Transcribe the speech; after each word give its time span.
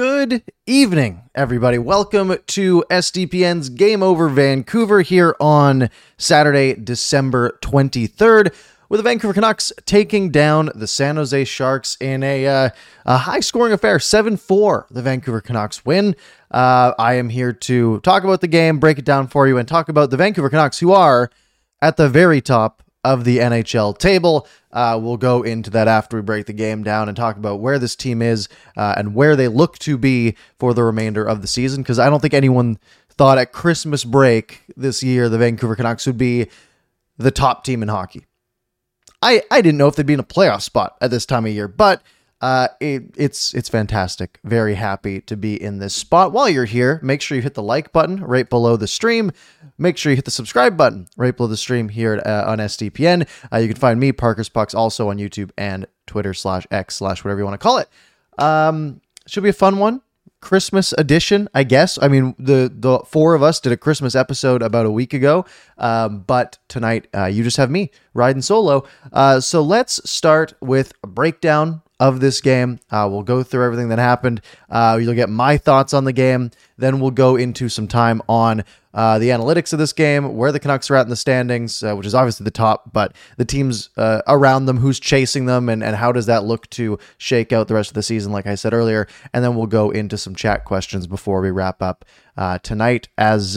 Good 0.00 0.44
evening, 0.64 1.28
everybody. 1.34 1.76
Welcome 1.76 2.34
to 2.46 2.84
SDPN's 2.90 3.68
Game 3.68 4.02
Over 4.02 4.30
Vancouver 4.30 5.02
here 5.02 5.36
on 5.38 5.90
Saturday, 6.16 6.72
December 6.72 7.58
23rd, 7.60 8.54
with 8.88 8.98
the 8.98 9.02
Vancouver 9.02 9.34
Canucks 9.34 9.74
taking 9.84 10.30
down 10.30 10.70
the 10.74 10.86
San 10.86 11.16
Jose 11.16 11.44
Sharks 11.44 11.98
in 12.00 12.22
a, 12.22 12.46
uh, 12.46 12.70
a 13.04 13.18
high 13.18 13.40
scoring 13.40 13.74
affair. 13.74 14.00
7 14.00 14.38
4, 14.38 14.86
the 14.90 15.02
Vancouver 15.02 15.42
Canucks 15.42 15.84
win. 15.84 16.16
Uh, 16.50 16.94
I 16.98 17.16
am 17.16 17.28
here 17.28 17.52
to 17.52 18.00
talk 18.00 18.24
about 18.24 18.40
the 18.40 18.48
game, 18.48 18.78
break 18.78 18.98
it 18.98 19.04
down 19.04 19.28
for 19.28 19.46
you, 19.46 19.58
and 19.58 19.68
talk 19.68 19.90
about 19.90 20.08
the 20.08 20.16
Vancouver 20.16 20.48
Canucks, 20.48 20.78
who 20.78 20.92
are 20.92 21.30
at 21.82 21.98
the 21.98 22.08
very 22.08 22.40
top 22.40 22.82
of 23.04 23.24
the 23.24 23.38
NHL 23.38 23.96
table. 23.98 24.46
Uh, 24.72 24.98
we'll 25.00 25.16
go 25.16 25.42
into 25.42 25.70
that 25.70 25.88
after 25.88 26.16
we 26.16 26.22
break 26.22 26.46
the 26.46 26.52
game 26.52 26.82
down 26.82 27.08
and 27.08 27.16
talk 27.16 27.36
about 27.36 27.60
where 27.60 27.78
this 27.78 27.96
team 27.96 28.22
is 28.22 28.48
uh, 28.76 28.94
and 28.96 29.14
where 29.14 29.36
they 29.36 29.48
look 29.48 29.78
to 29.78 29.96
be 29.98 30.36
for 30.58 30.74
the 30.74 30.84
remainder 30.84 31.24
of 31.24 31.42
the 31.42 31.48
season. 31.48 31.82
Because 31.82 31.98
I 31.98 32.08
don't 32.10 32.20
think 32.20 32.34
anyone 32.34 32.78
thought 33.10 33.38
at 33.38 33.52
Christmas 33.52 34.04
break 34.04 34.62
this 34.76 35.02
year 35.02 35.28
the 35.28 35.38
Vancouver 35.38 35.76
Canucks 35.76 36.06
would 36.06 36.18
be 36.18 36.48
the 37.18 37.30
top 37.30 37.64
team 37.64 37.82
in 37.82 37.88
hockey. 37.88 38.26
I, 39.22 39.42
I 39.50 39.60
didn't 39.60 39.78
know 39.78 39.88
if 39.88 39.96
they'd 39.96 40.06
be 40.06 40.14
in 40.14 40.20
a 40.20 40.24
playoff 40.24 40.62
spot 40.62 40.96
at 41.00 41.10
this 41.10 41.26
time 41.26 41.44
of 41.44 41.52
year, 41.52 41.68
but 41.68 42.02
uh, 42.40 42.68
it, 42.80 43.14
it's 43.16 43.52
it's 43.52 43.68
fantastic. 43.68 44.38
Very 44.44 44.74
happy 44.74 45.20
to 45.22 45.36
be 45.36 45.60
in 45.60 45.78
this 45.78 45.94
spot. 45.94 46.32
While 46.32 46.48
you're 46.48 46.64
here, 46.64 46.98
make 47.02 47.20
sure 47.20 47.36
you 47.36 47.42
hit 47.42 47.54
the 47.54 47.62
like 47.62 47.92
button 47.92 48.22
right 48.22 48.48
below 48.48 48.76
the 48.76 48.88
stream. 48.88 49.32
Make 49.76 49.98
sure 49.98 50.10
you 50.10 50.16
hit 50.16 50.24
the 50.24 50.30
subscribe 50.30 50.76
button 50.76 51.06
right 51.16 51.36
below 51.36 51.48
the 51.48 51.56
stream 51.56 51.90
here 51.90 52.14
at, 52.14 52.26
uh, 52.26 52.50
on 52.50 52.58
SDPN. 52.58 53.28
Uh, 53.52 53.58
you 53.58 53.68
can 53.68 53.76
find 53.76 54.00
me, 54.00 54.12
Parker's 54.12 54.48
Pucks, 54.48 54.74
also 54.74 55.10
on 55.10 55.18
YouTube 55.18 55.50
and 55.58 55.86
Twitter 56.06 56.32
slash 56.32 56.66
X 56.70 56.96
slash 56.96 57.22
whatever 57.24 57.40
you 57.40 57.44
want 57.44 57.60
to 57.60 57.62
call 57.62 57.78
it. 57.78 57.88
Um, 58.38 59.02
should 59.26 59.42
be 59.42 59.50
a 59.50 59.54
fun 59.54 59.78
one. 59.78 60.00
Christmas 60.40 60.94
edition, 60.96 61.46
I 61.52 61.64
guess. 61.64 61.98
I 62.00 62.08
mean, 62.08 62.34
the 62.38 62.72
the 62.74 63.00
four 63.00 63.34
of 63.34 63.42
us 63.42 63.60
did 63.60 63.72
a 63.72 63.76
Christmas 63.76 64.14
episode 64.14 64.62
about 64.62 64.86
a 64.86 64.90
week 64.90 65.12
ago, 65.12 65.44
um, 65.76 66.20
but 66.20 66.56
tonight 66.68 67.08
uh, 67.14 67.26
you 67.26 67.44
just 67.44 67.58
have 67.58 67.70
me 67.70 67.90
riding 68.14 68.40
solo. 68.40 68.84
Uh, 69.12 69.40
so 69.40 69.60
let's 69.60 70.08
start 70.08 70.54
with 70.62 70.94
a 71.02 71.06
breakdown 71.06 71.82
of 72.00 72.18
this 72.18 72.40
game. 72.40 72.80
Uh, 72.90 73.06
we'll 73.08 73.22
go 73.22 73.44
through 73.44 73.64
everything 73.64 73.90
that 73.90 73.98
happened. 73.98 74.40
Uh, 74.68 74.98
you'll 75.00 75.14
get 75.14 75.28
my 75.28 75.56
thoughts 75.56 75.94
on 75.94 76.04
the 76.04 76.12
game. 76.12 76.50
Then 76.78 76.98
we'll 76.98 77.12
go 77.12 77.36
into 77.36 77.68
some 77.68 77.86
time 77.86 78.22
on 78.28 78.64
uh, 78.92 79.20
the 79.20 79.28
analytics 79.28 79.72
of 79.72 79.78
this 79.78 79.92
game, 79.92 80.34
where 80.34 80.50
the 80.50 80.58
Canucks 80.58 80.90
are 80.90 80.96
at 80.96 81.02
in 81.02 81.10
the 81.10 81.14
standings, 81.14 81.82
uh, 81.84 81.94
which 81.94 82.06
is 82.06 82.14
obviously 82.14 82.42
the 82.42 82.50
top, 82.50 82.92
but 82.92 83.14
the 83.36 83.44
teams 83.44 83.90
uh, 83.96 84.22
around 84.26 84.64
them, 84.64 84.78
who's 84.78 84.98
chasing 84.98 85.44
them, 85.44 85.68
and, 85.68 85.84
and 85.84 85.94
how 85.94 86.10
does 86.10 86.26
that 86.26 86.42
look 86.42 86.68
to 86.70 86.98
shake 87.18 87.52
out 87.52 87.68
the 87.68 87.74
rest 87.74 87.90
of 87.90 87.94
the 87.94 88.02
season, 88.02 88.32
like 88.32 88.46
I 88.46 88.56
said 88.56 88.72
earlier. 88.72 89.06
And 89.32 89.44
then 89.44 89.54
we'll 89.54 89.66
go 89.66 89.90
into 89.90 90.18
some 90.18 90.34
chat 90.34 90.64
questions 90.64 91.06
before 91.06 91.40
we 91.40 91.50
wrap 91.50 91.82
up 91.82 92.04
uh, 92.36 92.58
tonight 92.58 93.08
as 93.16 93.56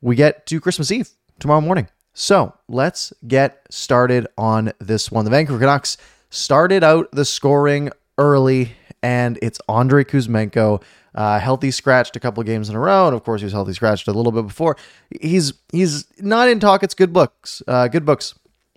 we 0.00 0.16
get 0.16 0.46
to 0.46 0.60
Christmas 0.60 0.90
Eve 0.90 1.10
tomorrow 1.38 1.60
morning. 1.60 1.88
So 2.12 2.54
let's 2.68 3.12
get 3.28 3.66
started 3.70 4.26
on 4.36 4.72
this 4.80 5.12
one. 5.12 5.24
The 5.24 5.30
Vancouver 5.30 5.60
Canucks 5.60 5.96
started 6.30 6.82
out 6.82 7.10
the 7.12 7.24
scoring 7.24 7.90
early, 8.16 8.72
and 9.02 9.38
it's 9.42 9.60
Andrei 9.68 10.04
Kuzmenko. 10.04 10.82
Uh, 11.14 11.40
healthy 11.40 11.72
scratched 11.72 12.14
a 12.16 12.20
couple 12.20 12.42
games 12.44 12.68
in 12.68 12.76
a 12.76 12.80
row, 12.80 13.06
and 13.06 13.16
of 13.16 13.24
course 13.24 13.40
he 13.40 13.44
was 13.44 13.52
healthy 13.52 13.72
scratched 13.72 14.06
a 14.08 14.12
little 14.12 14.32
bit 14.32 14.46
before. 14.46 14.76
He's 15.20 15.52
he's 15.72 16.06
not 16.20 16.48
in 16.48 16.60
Tocchet's 16.60 16.94
good 16.94 17.12
books. 17.12 17.62
Uh, 17.66 17.88
good 17.88 18.06
books 18.06 18.34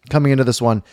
coming 0.09 0.31
into 0.31 0.43
this 0.43 0.61
one. 0.61 0.83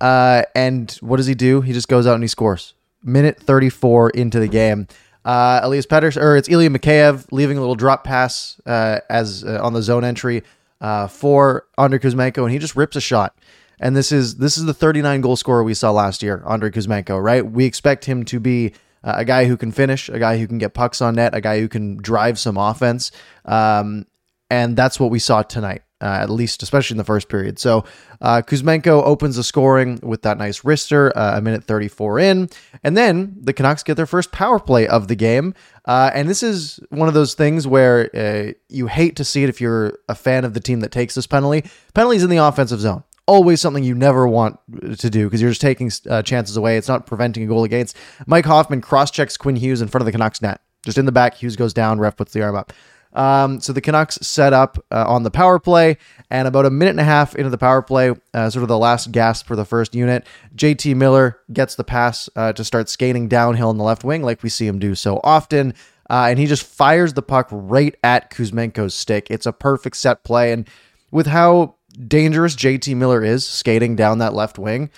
Uh, 0.00 0.42
and 0.54 0.92
what 1.00 1.16
does 1.16 1.26
he 1.26 1.34
do? 1.34 1.62
He 1.62 1.72
just 1.72 1.88
goes 1.88 2.06
out 2.06 2.14
and 2.14 2.22
he 2.22 2.28
scores. 2.28 2.74
Minute 3.02 3.40
34 3.40 4.10
into 4.10 4.38
the 4.38 4.48
game. 4.48 4.86
Uh, 5.24 5.60
Elias 5.62 5.86
Peters, 5.86 6.16
or 6.16 6.36
it's 6.36 6.48
Ilya 6.48 6.70
Mikheyev 6.70 7.26
leaving 7.30 7.56
a 7.56 7.60
little 7.60 7.74
drop 7.74 8.04
pass 8.04 8.60
uh, 8.66 9.00
as 9.08 9.44
uh, 9.44 9.58
on 9.62 9.72
the 9.72 9.82
zone 9.82 10.04
entry 10.04 10.42
uh, 10.80 11.06
for 11.08 11.66
Andrei 11.76 11.98
Kuzmenko, 11.98 12.42
and 12.42 12.52
he 12.52 12.58
just 12.58 12.76
rips 12.76 12.96
a 12.96 13.00
shot. 13.00 13.36
And 13.80 13.96
this 13.96 14.12
is 14.12 14.36
this 14.36 14.58
is 14.58 14.66
the 14.66 14.74
39 14.74 15.22
goal 15.22 15.36
scorer 15.36 15.64
we 15.64 15.74
saw 15.74 15.90
last 15.90 16.22
year, 16.22 16.44
Andrei 16.46 16.70
Kuzmenko, 16.70 17.20
right? 17.20 17.44
We 17.44 17.64
expect 17.64 18.04
him 18.04 18.24
to 18.26 18.38
be 18.38 18.74
uh, 19.02 19.14
a 19.16 19.24
guy 19.24 19.46
who 19.46 19.56
can 19.56 19.72
finish, 19.72 20.08
a 20.10 20.18
guy 20.18 20.38
who 20.38 20.46
can 20.46 20.58
get 20.58 20.74
pucks 20.74 21.00
on 21.00 21.16
net, 21.16 21.34
a 21.34 21.40
guy 21.40 21.60
who 21.60 21.68
can 21.68 21.96
drive 21.96 22.38
some 22.38 22.58
offense. 22.58 23.10
Um, 23.46 24.06
and 24.50 24.76
that's 24.76 25.00
what 25.00 25.10
we 25.10 25.18
saw 25.18 25.42
tonight, 25.42 25.82
uh, 26.02 26.18
at 26.20 26.28
least, 26.28 26.62
especially 26.62 26.94
in 26.94 26.98
the 26.98 27.04
first 27.04 27.28
period. 27.28 27.58
So 27.58 27.84
uh, 28.20 28.42
Kuzmenko 28.44 29.02
opens 29.04 29.36
the 29.36 29.44
scoring 29.44 29.98
with 30.02 30.22
that 30.22 30.36
nice 30.36 30.60
wrister, 30.60 31.12
uh, 31.14 31.34
a 31.36 31.40
minute 31.40 31.64
34 31.64 32.18
in. 32.18 32.50
And 32.82 32.96
then 32.96 33.36
the 33.40 33.52
Canucks 33.52 33.84
get 33.84 33.94
their 33.94 34.06
first 34.06 34.32
power 34.32 34.58
play 34.58 34.88
of 34.88 35.08
the 35.08 35.14
game. 35.14 35.54
Uh, 35.86 36.10
and 36.12 36.28
this 36.28 36.42
is 36.42 36.80
one 36.90 37.08
of 37.08 37.14
those 37.14 37.34
things 37.34 37.66
where 37.66 38.10
uh, 38.14 38.52
you 38.68 38.88
hate 38.88 39.16
to 39.16 39.24
see 39.24 39.44
it 39.44 39.48
if 39.48 39.60
you're 39.60 39.98
a 40.08 40.14
fan 40.16 40.44
of 40.44 40.52
the 40.52 40.60
team 40.60 40.80
that 40.80 40.90
takes 40.90 41.14
this 41.14 41.28
penalty. 41.28 41.70
Penalties 41.94 42.24
in 42.24 42.28
the 42.28 42.38
offensive 42.38 42.80
zone 42.80 43.04
always 43.30 43.60
something 43.60 43.84
you 43.84 43.94
never 43.94 44.26
want 44.26 44.58
to 44.98 45.08
do 45.08 45.26
because 45.26 45.40
you're 45.40 45.52
just 45.52 45.60
taking 45.60 45.88
uh, 46.08 46.20
chances 46.20 46.56
away. 46.56 46.76
It's 46.76 46.88
not 46.88 47.06
preventing 47.06 47.44
a 47.44 47.46
goal 47.46 47.62
against. 47.62 47.96
Mike 48.26 48.44
Hoffman 48.44 48.80
cross 48.80 49.12
checks 49.12 49.36
Quinn 49.36 49.54
Hughes 49.54 49.80
in 49.80 49.86
front 49.86 50.02
of 50.02 50.06
the 50.06 50.12
Canucks 50.12 50.42
net. 50.42 50.60
Just 50.84 50.98
in 50.98 51.06
the 51.06 51.12
back, 51.12 51.34
Hughes 51.34 51.54
goes 51.54 51.72
down, 51.72 52.00
ref 52.00 52.16
puts 52.16 52.32
the 52.32 52.42
arm 52.42 52.56
up. 52.56 52.72
Um, 53.12 53.60
so 53.60 53.72
the 53.72 53.80
Canucks 53.80 54.18
set 54.22 54.52
up 54.52 54.84
uh, 54.90 55.04
on 55.06 55.22
the 55.22 55.30
power 55.30 55.60
play, 55.60 55.96
and 56.28 56.48
about 56.48 56.66
a 56.66 56.70
minute 56.70 56.90
and 56.90 57.00
a 57.00 57.04
half 57.04 57.36
into 57.36 57.50
the 57.50 57.58
power 57.58 57.82
play, 57.82 58.14
uh, 58.34 58.50
sort 58.50 58.62
of 58.62 58.68
the 58.68 58.78
last 58.78 59.12
gasp 59.12 59.46
for 59.46 59.54
the 59.54 59.64
first 59.64 59.94
unit, 59.94 60.26
JT 60.56 60.96
Miller 60.96 61.38
gets 61.52 61.76
the 61.76 61.84
pass 61.84 62.28
uh, 62.34 62.52
to 62.52 62.64
start 62.64 62.88
skating 62.88 63.28
downhill 63.28 63.70
in 63.70 63.78
the 63.78 63.84
left 63.84 64.02
wing, 64.02 64.22
like 64.22 64.42
we 64.42 64.48
see 64.48 64.66
him 64.66 64.78
do 64.78 64.94
so 64.96 65.20
often. 65.22 65.74
Uh, 66.08 66.26
and 66.30 66.40
he 66.40 66.46
just 66.46 66.64
fires 66.64 67.12
the 67.14 67.22
puck 67.22 67.48
right 67.52 67.94
at 68.02 68.32
Kuzmenko's 68.32 68.94
stick. 68.94 69.28
It's 69.30 69.46
a 69.46 69.52
perfect 69.52 69.96
set 69.96 70.24
play. 70.24 70.52
And 70.52 70.68
with 71.12 71.28
how 71.28 71.76
dangerous 72.06 72.54
JT 72.56 72.96
Miller 72.96 73.22
is 73.22 73.46
skating 73.46 73.96
down 73.96 74.18
that 74.18 74.34
left 74.34 74.58
wing, 74.58 74.90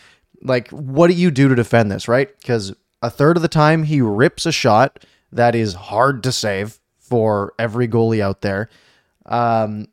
like 0.43 0.69
what 0.71 1.09
do 1.09 1.15
you 1.15 1.31
do 1.31 1.49
to 1.49 1.55
defend 1.55 1.91
this, 1.91 2.09
right? 2.09 2.29
Because 2.41 2.75
a 3.03 3.11
third 3.11 3.37
of 3.37 3.43
the 3.43 3.49
time 3.49 3.85
he 3.85 4.01
rips 4.01 4.47
a 4.47 4.53
shot 4.53 5.05
that 5.33 5.55
is 5.55 5.75
hard 5.75 6.23
to 6.23 6.33
save 6.33 6.79
for 6.99 7.53
every 7.59 7.89
goalie 7.89 8.21
out 8.21 8.43
there. 8.43 8.69
Um, 9.27 9.87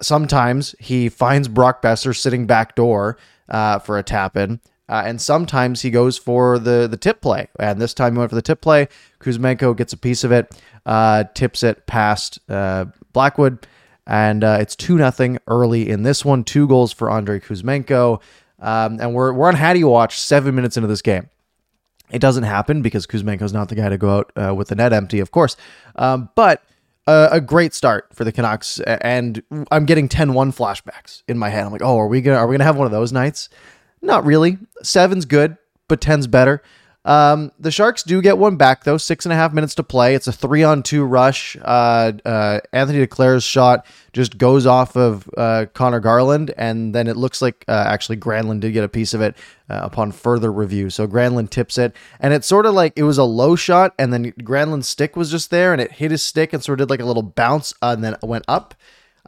sometimes 0.00 0.74
he 0.78 1.08
finds 1.08 1.48
Brock 1.48 1.82
Boeser 1.82 2.16
sitting 2.16 2.46
back 2.46 2.74
door 2.74 3.18
uh, 3.48 3.78
for 3.78 3.98
a 3.98 4.02
tap 4.02 4.36
in. 4.36 4.60
Uh, 4.88 5.02
and 5.04 5.20
sometimes 5.20 5.82
he 5.82 5.90
goes 5.90 6.16
for 6.16 6.58
the 6.58 6.88
the 6.90 6.96
tip 6.96 7.20
play, 7.20 7.46
and 7.60 7.78
this 7.78 7.92
time 7.92 8.14
he 8.14 8.18
went 8.18 8.30
for 8.30 8.36
the 8.36 8.42
tip 8.42 8.62
play. 8.62 8.88
Kuzmenko 9.20 9.76
gets 9.76 9.92
a 9.92 9.98
piece 9.98 10.24
of 10.24 10.32
it, 10.32 10.50
uh, 10.86 11.24
tips 11.34 11.62
it 11.62 11.86
past 11.86 12.38
uh, 12.48 12.86
Blackwood, 13.12 13.66
and 14.08 14.42
uh, 14.42 14.56
it's 14.58 14.74
two 14.74 14.96
nothing 14.96 15.38
early 15.46 15.88
in 15.88 16.02
this 16.02 16.24
one. 16.24 16.42
Two 16.42 16.66
goals 16.66 16.92
for 16.92 17.10
Andrei 17.10 17.38
Kuzmenko, 17.38 18.20
um, 18.58 18.98
and 19.00 19.14
we're 19.14 19.32
we're 19.32 19.46
on 19.46 19.54
Hattie 19.54 19.84
watch 19.84 20.18
seven 20.18 20.54
minutes 20.54 20.76
into 20.76 20.88
this 20.88 21.02
game. 21.02 21.28
It 22.10 22.20
doesn't 22.20 22.44
happen 22.44 22.80
because 22.80 23.06
Kuzmenko's 23.06 23.52
not 23.52 23.68
the 23.68 23.74
guy 23.74 23.90
to 23.90 23.98
go 23.98 24.18
out 24.18 24.32
uh, 24.34 24.54
with 24.54 24.68
the 24.68 24.74
net 24.74 24.94
empty, 24.94 25.20
of 25.20 25.30
course. 25.30 25.58
Um, 25.96 26.30
but 26.34 26.62
a, 27.06 27.28
a 27.32 27.40
great 27.42 27.74
start 27.74 28.08
for 28.14 28.24
the 28.24 28.32
Canucks, 28.32 28.80
and 28.80 29.42
I'm 29.70 29.84
getting 29.84 30.08
10-1 30.08 30.56
flashbacks 30.56 31.22
in 31.28 31.36
my 31.36 31.50
head. 31.50 31.64
I'm 31.64 31.72
like, 31.72 31.82
oh, 31.82 31.98
are 31.98 32.08
we 32.08 32.22
gonna 32.22 32.38
are 32.38 32.46
we 32.46 32.54
gonna 32.54 32.64
have 32.64 32.78
one 32.78 32.86
of 32.86 32.92
those 32.92 33.12
nights? 33.12 33.50
Not 34.00 34.24
really. 34.24 34.56
Seven's 34.82 35.26
good, 35.26 35.58
but 35.86 36.00
ten's 36.00 36.26
better. 36.26 36.62
Um, 37.08 37.52
the 37.58 37.70
Sharks 37.70 38.02
do 38.02 38.20
get 38.20 38.36
one 38.36 38.56
back 38.56 38.84
though. 38.84 38.98
Six 38.98 39.24
and 39.24 39.32
a 39.32 39.34
half 39.36 39.54
minutes 39.54 39.74
to 39.76 39.82
play. 39.82 40.14
It's 40.14 40.26
a 40.26 40.32
three 40.32 40.62
on 40.62 40.82
two 40.82 41.04
rush. 41.04 41.56
Uh, 41.62 42.12
uh, 42.22 42.60
Anthony 42.70 42.98
Duclair's 42.98 43.42
shot 43.42 43.86
just 44.12 44.36
goes 44.36 44.66
off 44.66 44.94
of 44.94 45.26
uh, 45.34 45.64
Conor 45.72 46.00
Garland, 46.00 46.52
and 46.58 46.94
then 46.94 47.08
it 47.08 47.16
looks 47.16 47.40
like 47.40 47.64
uh, 47.66 47.84
actually 47.86 48.18
Granlund 48.18 48.60
did 48.60 48.72
get 48.72 48.84
a 48.84 48.90
piece 48.90 49.14
of 49.14 49.22
it 49.22 49.38
uh, 49.70 49.80
upon 49.84 50.12
further 50.12 50.52
review. 50.52 50.90
So 50.90 51.08
Granlund 51.08 51.48
tips 51.48 51.78
it, 51.78 51.96
and 52.20 52.34
it's 52.34 52.46
sort 52.46 52.66
of 52.66 52.74
like 52.74 52.92
it 52.94 53.04
was 53.04 53.16
a 53.16 53.24
low 53.24 53.56
shot, 53.56 53.94
and 53.98 54.12
then 54.12 54.32
Granlund's 54.32 54.86
stick 54.86 55.16
was 55.16 55.30
just 55.30 55.50
there, 55.50 55.72
and 55.72 55.80
it 55.80 55.92
hit 55.92 56.10
his 56.10 56.22
stick 56.22 56.52
and 56.52 56.62
sort 56.62 56.78
of 56.78 56.88
did 56.88 56.90
like 56.90 57.00
a 57.00 57.06
little 57.06 57.22
bounce, 57.22 57.72
and 57.80 58.04
then 58.04 58.16
went 58.22 58.44
up. 58.48 58.74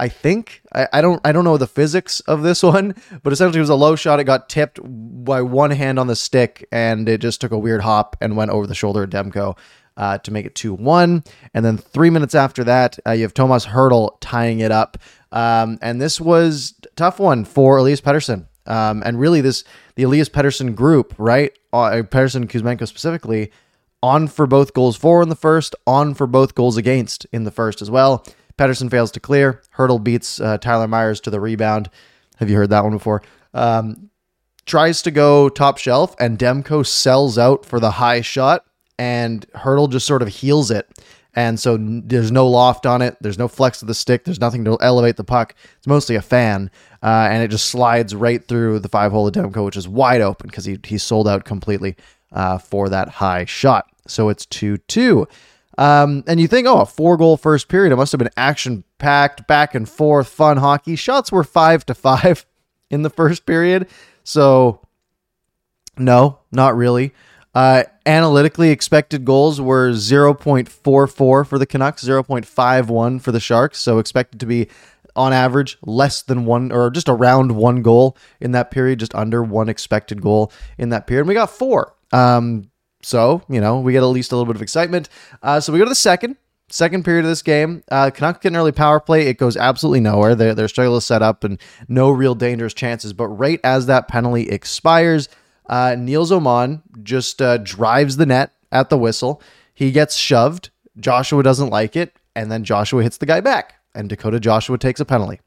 I 0.01 0.09
think 0.09 0.63
I, 0.73 0.89
I 0.95 1.01
don't 1.03 1.21
I 1.27 1.31
don't 1.31 1.45
know 1.45 1.59
the 1.59 1.67
physics 1.67 2.21
of 2.21 2.43
this 2.43 2.63
one, 2.75 2.95
but 3.23 3.33
essentially 3.33 3.59
it 3.59 3.61
was 3.61 3.69
a 3.69 3.75
low 3.75 3.95
shot. 3.97 4.19
It 4.19 4.25
got 4.25 4.49
tipped 4.49 4.81
by 4.83 5.43
one 5.43 5.71
hand 5.71 5.99
on 5.99 6.07
the 6.07 6.17
stick, 6.17 6.67
and 6.73 7.09
it 7.09 7.21
just 7.21 7.41
took 7.41 7.53
a 7.53 7.59
weird 7.59 7.83
hop 7.83 8.17
and 8.21 8.37
went 8.37 8.51
over 8.51 8.67
the 8.67 8.75
shoulder 8.75 9.03
of 9.03 9.11
Demko 9.11 9.59
uh, 9.99 10.17
to 10.19 10.33
make 10.33 10.47
it 10.47 10.55
two 10.55 10.73
one. 10.73 11.23
And 11.53 11.65
then 11.65 11.77
three 11.77 12.09
minutes 12.09 12.35
after 12.35 12.65
that, 12.65 12.99
uh, 13.07 13.13
you 13.13 13.23
have 13.23 13.35
Tomas 13.35 13.67
Hertl 13.67 14.17
tying 14.21 14.61
it 14.61 14.73
up. 14.73 14.97
Um, 15.33 15.79
and 15.83 16.01
this 16.01 16.19
was 16.19 16.75
tough 16.97 17.21
one 17.21 17.45
for 17.45 17.77
Elias 17.77 18.01
Pettersson. 18.01 18.47
Um, 18.67 19.03
and 19.05 19.21
really, 19.21 19.43
this 19.43 19.65
the 19.97 20.05
Elias 20.05 20.31
Pettersson 20.31 20.75
group, 20.75 21.15
right? 21.19 21.53
Uh, 21.75 22.03
Pettersson 22.05 22.47
Kuzmenko 22.47 22.89
specifically, 22.89 23.53
on 24.03 24.29
for 24.29 24.47
both 24.47 24.73
goals 24.73 24.97
for 24.97 25.23
in 25.23 25.29
the 25.29 25.37
first, 25.37 25.75
on 25.87 26.15
for 26.15 26.27
both 26.27 26.55
goals 26.55 26.79
against 26.79 27.27
in 27.33 27.45
the 27.45 27.51
first 27.51 27.83
as 27.83 27.91
well. 27.91 28.25
Pettersson 28.61 28.91
fails 28.91 29.11
to 29.13 29.21
clear. 29.21 29.63
Hertl 29.75 30.05
beats 30.05 30.39
uh, 30.39 30.59
Tyler 30.59 30.87
Myers 30.87 31.19
to 31.21 31.31
the 31.31 31.41
rebound. 31.41 31.89
Have 32.37 32.51
you 32.51 32.57
heard 32.57 32.69
that 32.69 32.85
one 32.85 32.93
before? 32.93 33.23
Um, 33.55 34.11
tries 34.67 35.01
to 35.03 35.11
go 35.11 35.49
top 35.49 35.79
shelf, 35.79 36.15
and 36.21 36.39
Demko 36.39 36.87
sells 36.87 37.39
out 37.39 37.65
for 37.65 37.81
the 37.81 37.93
high 37.93 38.21
shot, 38.21 38.67
and 38.99 39.51
Hertl 39.53 39.91
just 39.91 40.07
sort 40.07 40.21
of 40.21 40.29
heals 40.29 40.71
it. 40.71 40.87
And 41.35 41.59
so 41.59 41.79
there's 41.81 42.31
no 42.31 42.47
loft 42.47 42.85
on 42.85 43.01
it. 43.01 43.17
There's 43.23 43.39
no 43.39 43.49
flex 43.49 43.81
of 43.81 43.89
the 43.89 43.95
stick. 43.95 44.25
There's 44.25 44.41
nothing 44.41 44.65
to 44.67 44.77
elevate 44.83 45.17
the 45.17 45.25
puck. 45.25 45.55
It's 45.79 45.87
mostly 45.87 46.17
a 46.17 46.23
fan, 46.23 46.71
uh, 47.03 47.29
and 47.31 47.43
it 47.43 47.49
just 47.49 47.69
slides 47.69 48.15
right 48.15 48.47
through 48.47 48.81
the 48.81 48.91
five 48.91 49.11
hole 49.11 49.27
of 49.27 49.33
Demko, 49.33 49.65
which 49.65 49.77
is 49.77 49.89
wide 49.89 50.21
open 50.21 50.49
because 50.49 50.67
he 50.67 50.79
he 50.85 50.99
sold 50.99 51.27
out 51.27 51.45
completely 51.45 51.97
uh, 52.33 52.59
for 52.59 52.91
that 52.91 53.09
high 53.09 53.47
shot. 53.47 53.87
So 54.07 54.29
it's 54.29 54.45
two 54.45 54.77
two. 54.77 55.27
Um, 55.81 56.25
and 56.27 56.39
you 56.39 56.47
think, 56.47 56.67
oh, 56.67 56.83
a 56.83 56.87
four 56.87 57.17
goal 57.17 57.39
first 57.39 57.69
period. 57.69 57.91
It 57.91 57.97
must 57.97 58.13
have 58.13 58.19
been 58.19 58.29
action 58.37 58.85
packed, 58.99 59.49
back 59.49 59.75
and 59.75 59.89
forth, 59.89 60.29
fun 60.29 60.59
hockey. 60.59 60.95
Shots 60.95 61.33
were 61.33 61.43
five 61.43 61.87
to 61.87 61.95
five 61.95 62.45
in 62.91 63.01
the 63.01 63.09
first 63.09 63.47
period. 63.47 63.89
So, 64.23 64.87
no, 65.97 66.41
not 66.53 66.77
really. 66.77 67.15
Uh, 67.55 67.85
analytically, 68.05 68.69
expected 68.71 69.25
goals 69.25 69.59
were 69.59 69.93
0.44 69.93 71.09
for 71.47 71.59
the 71.59 71.67
Canucks, 71.67 72.05
0.51 72.05 73.23
for 73.23 73.33
the 73.33 73.41
Sharks. 73.41 73.79
So, 73.79 73.99
expected 73.99 74.39
to 74.41 74.47
be 74.47 74.69
on 75.17 75.33
average 75.33 75.79
less 75.83 76.21
than 76.23 76.45
one 76.45 76.73
or 76.73 76.91
just 76.91 77.09
around 77.09 77.53
one 77.53 77.81
goal 77.81 78.19
in 78.39 78.53
that 78.53 78.71
period, 78.71 79.01
just 79.01 79.15
under 79.15 79.43
one 79.43 79.71
expected 79.71 80.21
goal 80.21 80.53
in 80.77 80.91
that 80.91 81.07
period. 81.07 81.23
And 81.23 81.29
we 81.29 81.35
got 81.35 81.51
four. 81.51 81.95
Um, 82.13 82.70
so, 83.03 83.43
you 83.49 83.61
know, 83.61 83.81
we 83.81 83.93
get 83.93 84.03
at 84.03 84.07
least 84.07 84.33
a 84.33 84.37
little 84.37 84.47
bit 84.47 84.57
of 84.57 84.63
excitement. 84.63 85.09
Uh, 85.43 85.61
so 85.61 85.73
we 85.73 85.79
go 85.79 85.85
to 85.85 85.89
the 85.89 85.95
second. 85.95 86.37
Second 86.73 87.05
period 87.05 87.25
of 87.25 87.31
this 87.31 87.43
game, 87.43 87.83
uh, 87.91 88.11
Canucks 88.11 88.39
get 88.39 88.53
an 88.53 88.57
early 88.57 88.71
power 88.71 89.01
play. 89.01 89.27
It 89.27 89.39
goes 89.39 89.57
absolutely 89.57 89.99
nowhere. 89.99 90.37
They're 90.37 90.69
struggling 90.69 91.01
to 91.01 91.05
set 91.05 91.21
up 91.21 91.43
and 91.43 91.61
no 91.89 92.11
real 92.11 92.37
dangerous 92.37 92.75
chances. 92.75 93.13
But 93.13 93.27
right 93.27 93.59
as 93.65 93.87
that 93.87 94.07
penalty 94.07 94.49
expires, 94.49 95.29
uh, 95.69 95.97
Nils 95.99 96.31
Åman 96.31 96.83
just 97.03 97.43
uh, 97.43 97.59
drives 97.59 98.19
the 98.19 98.27
net 98.27 98.53
at 98.71 98.89
the 98.89 98.97
whistle. 98.97 99.43
He 99.75 99.91
gets 99.91 100.15
shoved. 100.15 100.71
Joshua 100.97 101.43
doesn't 101.43 101.71
like 101.71 101.97
it. 101.97 102.15
And 102.37 102.53
then 102.53 102.63
Joshua 102.63 103.03
hits 103.03 103.19
the 103.19 103.27
guy 103.27 103.41
back. 103.41 103.75
And 103.93 104.09
Dakota 104.09 104.39
Joshua 104.39 104.79
takes 104.79 105.01
a 105.01 105.05
penalty. 105.05 105.41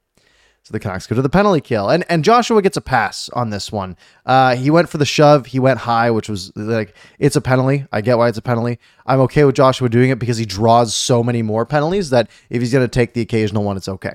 So 0.63 0.71
the 0.71 0.79
Canucks 0.79 1.07
go 1.07 1.15
to 1.15 1.21
the 1.21 1.29
penalty 1.29 1.59
kill, 1.59 1.89
and 1.89 2.05
and 2.09 2.23
Joshua 2.23 2.61
gets 2.61 2.77
a 2.77 2.81
pass 2.81 3.27
on 3.29 3.49
this 3.49 3.69
one. 3.69 3.97
Uh, 4.25 4.55
he 4.55 4.71
went 4.71 4.87
for 4.87 4.97
the 4.97 5.05
shove. 5.05 5.45
He 5.47 5.59
went 5.59 5.79
high, 5.79 6.09
which 6.09 6.29
was 6.29 6.55
like 6.55 6.95
it's 7.19 7.35
a 7.35 7.41
penalty. 7.41 7.85
I 7.91 7.99
get 7.99 8.17
why 8.17 8.29
it's 8.29 8.37
a 8.37 8.41
penalty. 8.41 8.79
I'm 9.05 9.19
okay 9.21 9.43
with 9.43 9.55
Joshua 9.55 9.89
doing 9.89 10.09
it 10.09 10.19
because 10.19 10.37
he 10.37 10.45
draws 10.45 10.95
so 10.95 11.21
many 11.21 11.41
more 11.41 11.65
penalties 11.65 12.11
that 12.11 12.29
if 12.49 12.61
he's 12.61 12.71
going 12.71 12.85
to 12.85 12.91
take 12.91 13.13
the 13.13 13.19
occasional 13.19 13.65
one, 13.65 13.75
it's 13.75 13.89
okay. 13.89 14.13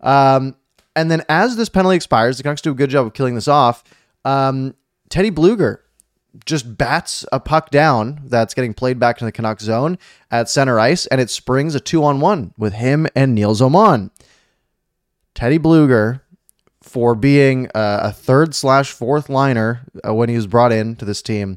Um, 0.00 0.54
and 0.94 1.10
then 1.10 1.24
as 1.28 1.56
this 1.56 1.68
penalty 1.68 1.96
expires, 1.96 2.36
the 2.36 2.44
Canucks 2.44 2.62
do 2.62 2.70
a 2.70 2.74
good 2.74 2.90
job 2.90 3.06
of 3.06 3.14
killing 3.14 3.34
this 3.34 3.48
off. 3.48 3.82
Um, 4.24 4.76
Teddy 5.08 5.32
Blueger 5.32 5.78
just 6.44 6.78
bats 6.78 7.24
a 7.32 7.40
puck 7.40 7.70
down 7.70 8.20
that's 8.26 8.54
getting 8.54 8.72
played 8.72 9.00
back 9.00 9.18
to 9.18 9.24
the 9.24 9.32
Canucks 9.32 9.64
zone 9.64 9.98
at 10.30 10.48
center 10.48 10.78
ice, 10.78 11.06
and 11.06 11.20
it 11.20 11.30
springs 11.30 11.74
a 11.74 11.80
two 11.80 12.04
on 12.04 12.20
one 12.20 12.54
with 12.56 12.74
him 12.74 13.08
and 13.16 13.34
Nils 13.34 13.60
Åman. 13.60 14.10
Teddy 15.38 15.60
Blueger 15.60 16.20
for 16.82 17.14
being 17.14 17.66
a, 17.66 18.00
a 18.02 18.12
third 18.12 18.56
slash 18.56 18.90
fourth 18.90 19.28
liner 19.28 19.82
uh, 20.04 20.12
when 20.12 20.28
he 20.28 20.34
was 20.34 20.48
brought 20.48 20.72
in 20.72 20.96
to 20.96 21.04
this 21.04 21.22
team. 21.22 21.56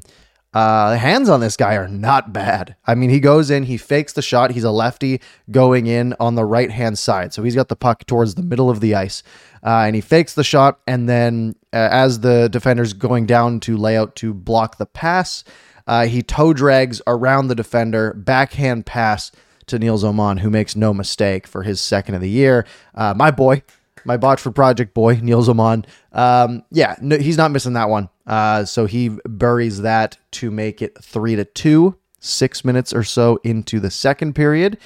Uh, 0.54 0.90
the 0.90 0.98
hands 0.98 1.28
on 1.28 1.40
this 1.40 1.56
guy 1.56 1.74
are 1.74 1.88
not 1.88 2.32
bad. 2.32 2.76
I 2.86 2.94
mean, 2.94 3.10
he 3.10 3.18
goes 3.18 3.50
in, 3.50 3.64
he 3.64 3.76
fakes 3.76 4.12
the 4.12 4.22
shot. 4.22 4.52
He's 4.52 4.62
a 4.62 4.70
lefty 4.70 5.20
going 5.50 5.88
in 5.88 6.14
on 6.20 6.36
the 6.36 6.44
right 6.44 6.70
hand 6.70 6.96
side. 6.96 7.34
So 7.34 7.42
he's 7.42 7.56
got 7.56 7.66
the 7.66 7.74
puck 7.74 8.06
towards 8.06 8.36
the 8.36 8.44
middle 8.44 8.70
of 8.70 8.78
the 8.78 8.94
ice. 8.94 9.24
Uh, 9.66 9.82
and 9.86 9.96
he 9.96 10.00
fakes 10.00 10.34
the 10.34 10.44
shot. 10.44 10.78
And 10.86 11.08
then, 11.08 11.56
uh, 11.72 11.88
as 11.90 12.20
the 12.20 12.48
defender's 12.48 12.92
going 12.92 13.26
down 13.26 13.58
to 13.60 13.76
lay 13.76 13.96
out 13.96 14.14
to 14.16 14.32
block 14.32 14.78
the 14.78 14.86
pass, 14.86 15.42
uh, 15.88 16.06
he 16.06 16.22
toe 16.22 16.52
drags 16.52 17.02
around 17.08 17.48
the 17.48 17.56
defender, 17.56 18.14
backhand 18.14 18.86
pass 18.86 19.32
to 19.66 19.78
Nils 19.78 20.04
Åman, 20.04 20.40
who 20.40 20.50
makes 20.50 20.76
no 20.76 20.92
mistake 20.92 21.46
for 21.46 21.62
his 21.62 21.80
second 21.80 22.14
of 22.14 22.20
the 22.20 22.30
year. 22.30 22.66
Uh, 22.94 23.14
my 23.16 23.30
boy, 23.30 23.62
my 24.04 24.16
Botchford 24.16 24.54
Project 24.54 24.94
boy, 24.94 25.20
Nils 25.22 25.48
Åman. 25.48 25.84
Um, 26.12 26.62
yeah, 26.70 26.96
no, 27.00 27.18
he's 27.18 27.36
not 27.36 27.50
missing 27.50 27.74
that 27.74 27.88
one. 27.88 28.08
Uh, 28.26 28.64
so 28.64 28.86
he 28.86 29.16
buries 29.24 29.82
that 29.82 30.18
to 30.32 30.50
make 30.50 30.82
it 30.82 30.96
three 31.02 31.36
to 31.36 31.44
two, 31.44 31.96
six 32.20 32.64
minutes 32.64 32.92
or 32.92 33.02
so 33.02 33.38
into 33.44 33.80
the 33.80 33.90
second 33.90 34.34
period. 34.34 34.78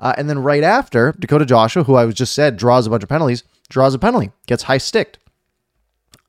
Uh, 0.00 0.14
and 0.16 0.30
then 0.30 0.38
right 0.38 0.62
after, 0.62 1.14
Dakota 1.18 1.44
Joshua, 1.44 1.84
who 1.84 1.96
I 1.96 2.04
was 2.04 2.14
just 2.14 2.32
said 2.32 2.56
draws 2.56 2.86
a 2.86 2.90
bunch 2.90 3.02
of 3.02 3.08
penalties, 3.08 3.42
draws 3.68 3.94
a 3.94 3.98
penalty, 3.98 4.30
gets 4.46 4.64
high 4.64 4.78
sticked. 4.78 5.18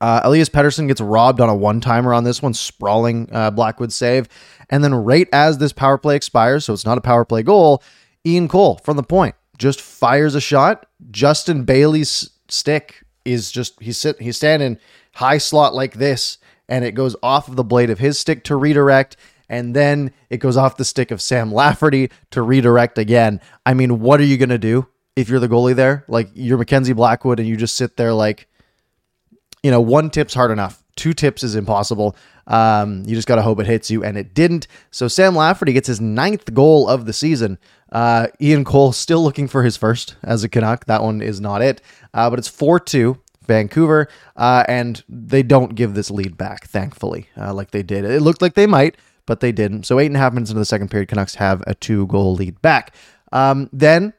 Uh, 0.01 0.21
Elias 0.23 0.49
Pettersson 0.49 0.87
gets 0.87 1.01
robbed 1.01 1.41
on 1.41 1.49
a 1.49 1.55
one 1.55 1.81
timer 1.81 2.13
on 2.13 2.23
this 2.23 2.41
one, 2.41 2.53
sprawling 2.53 3.29
uh, 3.31 3.51
Blackwood 3.51 3.91
save. 3.91 4.27
And 4.69 4.83
then 4.83 4.93
right 4.93 5.27
as 5.33 5.57
this 5.57 5.73
power 5.73 5.97
play 5.97 6.15
expires, 6.15 6.65
so 6.65 6.73
it's 6.73 6.85
not 6.85 6.97
a 6.97 7.01
power 7.01 7.25
play 7.25 7.43
goal, 7.43 7.83
Ian 8.25 8.47
Cole 8.47 8.79
from 8.83 8.97
the 8.97 9.03
point 9.03 9.35
just 9.59 9.81
fires 9.81 10.33
a 10.33 10.41
shot. 10.41 10.87
Justin 11.11 11.65
Bailey's 11.65 12.31
stick 12.47 13.03
is 13.25 13.51
just 13.51 13.79
he's 13.79 13.99
sit 13.99 14.19
he's 14.19 14.37
standing 14.37 14.79
high 15.13 15.37
slot 15.37 15.75
like 15.75 15.93
this, 15.93 16.39
and 16.67 16.83
it 16.83 16.93
goes 16.93 17.15
off 17.21 17.47
of 17.47 17.55
the 17.55 17.63
blade 17.63 17.91
of 17.91 17.99
his 17.99 18.17
stick 18.17 18.43
to 18.45 18.55
redirect, 18.55 19.17
and 19.49 19.75
then 19.75 20.11
it 20.31 20.37
goes 20.37 20.57
off 20.57 20.77
the 20.77 20.85
stick 20.85 21.11
of 21.11 21.21
Sam 21.21 21.53
Lafferty 21.53 22.09
to 22.31 22.41
redirect 22.41 22.97
again. 22.97 23.39
I 23.65 23.75
mean, 23.75 23.99
what 23.99 24.19
are 24.19 24.25
you 24.25 24.37
gonna 24.37 24.57
do 24.57 24.87
if 25.15 25.29
you're 25.29 25.39
the 25.39 25.49
goalie 25.49 25.75
there? 25.75 26.05
Like 26.07 26.29
you're 26.33 26.57
Mackenzie 26.57 26.93
Blackwood, 26.93 27.39
and 27.39 27.47
you 27.47 27.57
just 27.57 27.75
sit 27.75 27.97
there 27.97 28.13
like, 28.13 28.47
you 29.63 29.71
know, 29.71 29.81
one 29.81 30.09
tip's 30.09 30.33
hard 30.33 30.51
enough. 30.51 30.83
Two 30.95 31.13
tips 31.13 31.43
is 31.43 31.55
impossible. 31.55 32.15
Um, 32.47 33.03
you 33.05 33.15
just 33.15 33.27
got 33.27 33.35
to 33.35 33.41
hope 33.41 33.59
it 33.59 33.67
hits 33.67 33.89
you, 33.91 34.03
and 34.03 34.17
it 34.17 34.33
didn't. 34.33 34.67
So 34.91 35.07
Sam 35.07 35.35
Lafferty 35.35 35.71
gets 35.71 35.87
his 35.87 36.01
ninth 36.01 36.53
goal 36.53 36.89
of 36.89 37.05
the 37.05 37.13
season. 37.13 37.57
Uh, 37.91 38.27
Ian 38.41 38.65
Cole 38.65 38.91
still 38.91 39.23
looking 39.23 39.47
for 39.47 39.63
his 39.63 39.77
first 39.77 40.15
as 40.23 40.43
a 40.43 40.49
Canuck. 40.49 40.85
That 40.85 41.03
one 41.03 41.21
is 41.21 41.39
not 41.39 41.61
it, 41.61 41.81
uh, 42.13 42.29
but 42.29 42.39
it's 42.39 42.47
4 42.47 42.79
2 42.79 43.17
Vancouver, 43.49 44.07
uh, 44.35 44.63
and 44.67 45.03
they 45.09 45.41
don't 45.41 45.75
give 45.75 45.95
this 45.95 46.11
lead 46.11 46.37
back, 46.37 46.67
thankfully, 46.67 47.27
uh, 47.35 47.53
like 47.53 47.71
they 47.71 47.81
did. 47.81 48.05
It 48.05 48.21
looked 48.21 48.41
like 48.41 48.53
they 48.53 48.67
might, 48.67 48.95
but 49.25 49.39
they 49.39 49.51
didn't. 49.51 49.85
So 49.85 49.99
eight 49.99 50.05
and 50.05 50.15
a 50.15 50.19
half 50.19 50.33
minutes 50.33 50.51
into 50.51 50.59
the 50.59 50.65
second 50.65 50.89
period, 50.89 51.09
Canucks 51.09 51.35
have 51.35 51.63
a 51.65 51.73
two 51.75 52.07
goal 52.07 52.35
lead 52.35 52.61
back. 52.61 52.93
Um, 53.31 53.69
then 53.73 54.13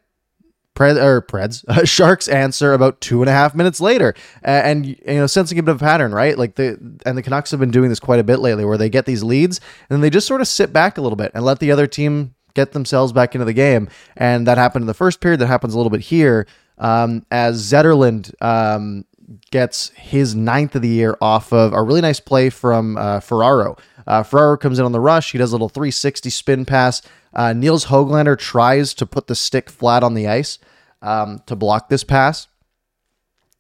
Pred, 0.81 0.97
or 0.97 1.21
Preds, 1.21 1.63
uh, 1.69 1.85
Sharks 1.85 2.27
answer 2.27 2.73
about 2.73 3.01
two 3.03 3.21
and 3.21 3.29
a 3.29 3.33
half 3.33 3.55
minutes 3.55 3.81
later, 3.81 4.15
uh, 4.43 4.49
and 4.49 4.87
you 4.87 4.97
know 5.07 5.27
sensing 5.27 5.59
a 5.59 5.63
bit 5.63 5.73
of 5.73 5.83
a 5.83 5.85
pattern, 5.85 6.13
right? 6.13 6.39
Like 6.39 6.55
the 6.55 6.79
and 7.05 7.19
the 7.19 7.23
Canucks 7.23 7.51
have 7.51 7.61
been 7.61 7.71
doing 7.71 7.91
this 7.91 8.01
quite 8.01 8.19
a 8.19 8.25
bit 8.25 8.39
lately, 8.39 8.65
where 8.65 8.79
they 8.79 8.89
get 8.89 9.05
these 9.05 9.23
leads 9.23 9.61
and 9.91 10.03
they 10.03 10.09
just 10.09 10.27
sort 10.27 10.41
of 10.41 10.49
sit 10.49 10.73
back 10.73 10.97
a 10.97 11.03
little 11.03 11.17
bit 11.17 11.33
and 11.35 11.45
let 11.45 11.59
the 11.59 11.71
other 11.71 11.87
team 11.87 12.35
get 12.55 12.73
themselves 12.73 13.13
back 13.13 13.35
into 13.35 13.45
the 13.45 13.53
game, 13.53 13.89
and 14.17 14.47
that 14.47 14.57
happened 14.57 14.85
in 14.85 14.87
the 14.87 14.95
first 14.95 15.21
period. 15.21 15.41
That 15.41 15.49
happens 15.49 15.75
a 15.75 15.77
little 15.77 15.91
bit 15.91 16.01
here 16.01 16.47
um, 16.79 17.27
as 17.31 17.63
Zetterlund 17.71 18.33
um, 18.43 19.05
gets 19.51 19.91
his 19.91 20.35
ninth 20.35 20.75
of 20.75 20.81
the 20.83 20.89
year 20.89 21.15
off 21.21 21.53
of 21.53 21.75
a 21.75 21.83
really 21.83 22.01
nice 22.01 22.21
play 22.21 22.49
from 22.49 22.97
uh, 22.97 23.21
Ferraro. 23.21 23.77
Uh, 24.07 24.23
Ferraro 24.23 24.57
comes 24.57 24.79
in 24.79 24.87
on 24.87 24.93
the 24.93 24.99
rush. 24.99 25.33
He 25.33 25.39
does 25.39 25.53
a 25.53 25.55
little 25.55 25.69
360 25.69 26.31
spin 26.31 26.65
pass. 26.65 27.03
Uh, 27.35 27.53
Nils 27.53 27.87
Hoglander 27.87 28.37
tries 28.37 28.95
to 28.95 29.07
put 29.07 29.27
the 29.27 29.35
stick 29.35 29.69
flat 29.69 30.03
on 30.03 30.15
the 30.15 30.27
ice 30.27 30.59
um, 31.03 31.43
to 31.47 31.57
block 31.57 31.89
this 31.89 32.05
pass, 32.05 32.49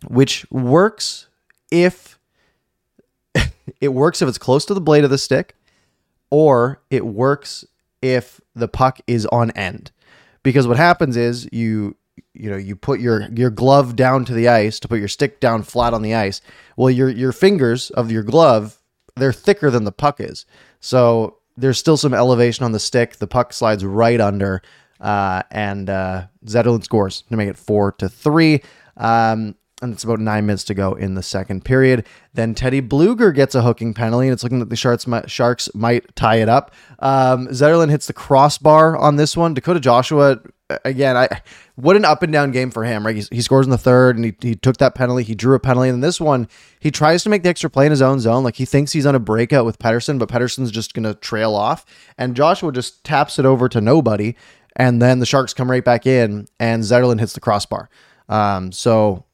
which 0.06 0.46
works 0.50 1.28
if 1.70 2.18
it 3.80 3.88
works 3.88 4.22
if 4.22 4.28
it's 4.28 4.38
close 4.38 4.64
to 4.66 4.74
the 4.74 4.80
blade 4.80 5.04
of 5.04 5.10
the 5.10 5.18
stick, 5.18 5.54
or 6.30 6.80
it 6.90 7.06
works 7.06 7.64
if 8.02 8.40
the 8.54 8.68
puck 8.68 9.00
is 9.06 9.26
on 9.26 9.50
end. 9.52 9.90
Because 10.42 10.66
what 10.66 10.76
happens 10.76 11.16
is 11.16 11.48
you 11.52 11.96
you 12.34 12.50
know 12.50 12.56
you 12.56 12.76
put 12.76 13.00
your 13.00 13.28
your 13.32 13.50
glove 13.50 13.96
down 13.96 14.24
to 14.24 14.32
the 14.32 14.48
ice 14.48 14.80
to 14.80 14.88
put 14.88 14.98
your 14.98 15.08
stick 15.08 15.40
down 15.40 15.62
flat 15.62 15.94
on 15.94 16.02
the 16.02 16.14
ice. 16.14 16.40
Well, 16.76 16.90
your 16.90 17.08
your 17.08 17.32
fingers 17.32 17.90
of 17.90 18.10
your 18.10 18.22
glove 18.22 18.76
they're 19.16 19.32
thicker 19.32 19.70
than 19.70 19.84
the 19.84 19.92
puck 19.92 20.20
is, 20.20 20.46
so 20.80 21.36
there's 21.56 21.78
still 21.78 21.96
some 21.96 22.14
elevation 22.14 22.64
on 22.64 22.72
the 22.72 22.80
stick. 22.80 23.16
The 23.16 23.26
puck 23.26 23.52
slides 23.52 23.84
right 23.84 24.20
under, 24.20 24.62
uh, 25.00 25.42
and 25.50 25.88
uh, 25.88 26.26
Zetterlund 26.44 26.84
scores 26.84 27.22
to 27.22 27.36
make 27.36 27.48
it 27.48 27.56
four 27.56 27.92
to 27.92 28.08
three. 28.08 28.62
Um, 28.96 29.56
and 29.82 29.94
it's 29.94 30.04
about 30.04 30.20
nine 30.20 30.46
minutes 30.46 30.64
to 30.64 30.74
go 30.74 30.92
in 30.94 31.14
the 31.14 31.22
second 31.22 31.64
period. 31.64 32.06
Then 32.34 32.54
Teddy 32.54 32.82
Blueger 32.82 33.34
gets 33.34 33.54
a 33.54 33.62
hooking 33.62 33.94
penalty, 33.94 34.26
and 34.26 34.32
it's 34.32 34.42
looking 34.42 34.58
like 34.58 34.68
the 34.68 34.76
Sharks 34.76 35.06
might, 35.06 35.30
Sharks 35.30 35.74
might 35.74 36.14
tie 36.16 36.36
it 36.36 36.48
up. 36.48 36.74
Um, 36.98 37.48
Zetterlund 37.48 37.90
hits 37.90 38.06
the 38.06 38.12
crossbar 38.12 38.96
on 38.96 39.16
this 39.16 39.36
one. 39.36 39.54
Dakota 39.54 39.80
Joshua, 39.80 40.40
again, 40.84 41.16
I 41.16 41.28
what 41.76 41.96
an 41.96 42.04
up 42.04 42.22
and 42.22 42.32
down 42.32 42.50
game 42.50 42.70
for 42.70 42.84
him, 42.84 43.06
right? 43.06 43.16
He, 43.16 43.24
he 43.32 43.40
scores 43.40 43.66
in 43.66 43.70
the 43.70 43.78
third, 43.78 44.16
and 44.16 44.24
he, 44.24 44.34
he 44.40 44.54
took 44.54 44.76
that 44.78 44.94
penalty. 44.94 45.22
He 45.22 45.34
drew 45.34 45.54
a 45.54 45.60
penalty, 45.60 45.88
and 45.88 46.04
this 46.04 46.20
one, 46.20 46.46
he 46.78 46.90
tries 46.90 47.22
to 47.22 47.30
make 47.30 47.42
the 47.42 47.48
extra 47.48 47.70
play 47.70 47.86
in 47.86 47.90
his 47.90 48.02
own 48.02 48.20
zone. 48.20 48.44
Like 48.44 48.56
he 48.56 48.66
thinks 48.66 48.92
he's 48.92 49.06
on 49.06 49.14
a 49.14 49.20
breakout 49.20 49.64
with 49.64 49.78
Pettersson, 49.78 50.18
but 50.18 50.28
Pettersson's 50.28 50.70
just 50.70 50.92
going 50.92 51.04
to 51.04 51.14
trail 51.14 51.54
off, 51.54 51.86
and 52.18 52.36
Joshua 52.36 52.70
just 52.70 53.02
taps 53.02 53.38
it 53.38 53.46
over 53.46 53.68
to 53.70 53.80
nobody, 53.80 54.34
and 54.76 55.00
then 55.00 55.18
the 55.18 55.26
Sharks 55.26 55.54
come 55.54 55.70
right 55.70 55.84
back 55.84 56.06
in, 56.06 56.46
and 56.58 56.82
Zetterlund 56.82 57.20
hits 57.20 57.32
the 57.32 57.40
crossbar. 57.40 57.90
Um, 58.28 58.72
so 58.72 59.24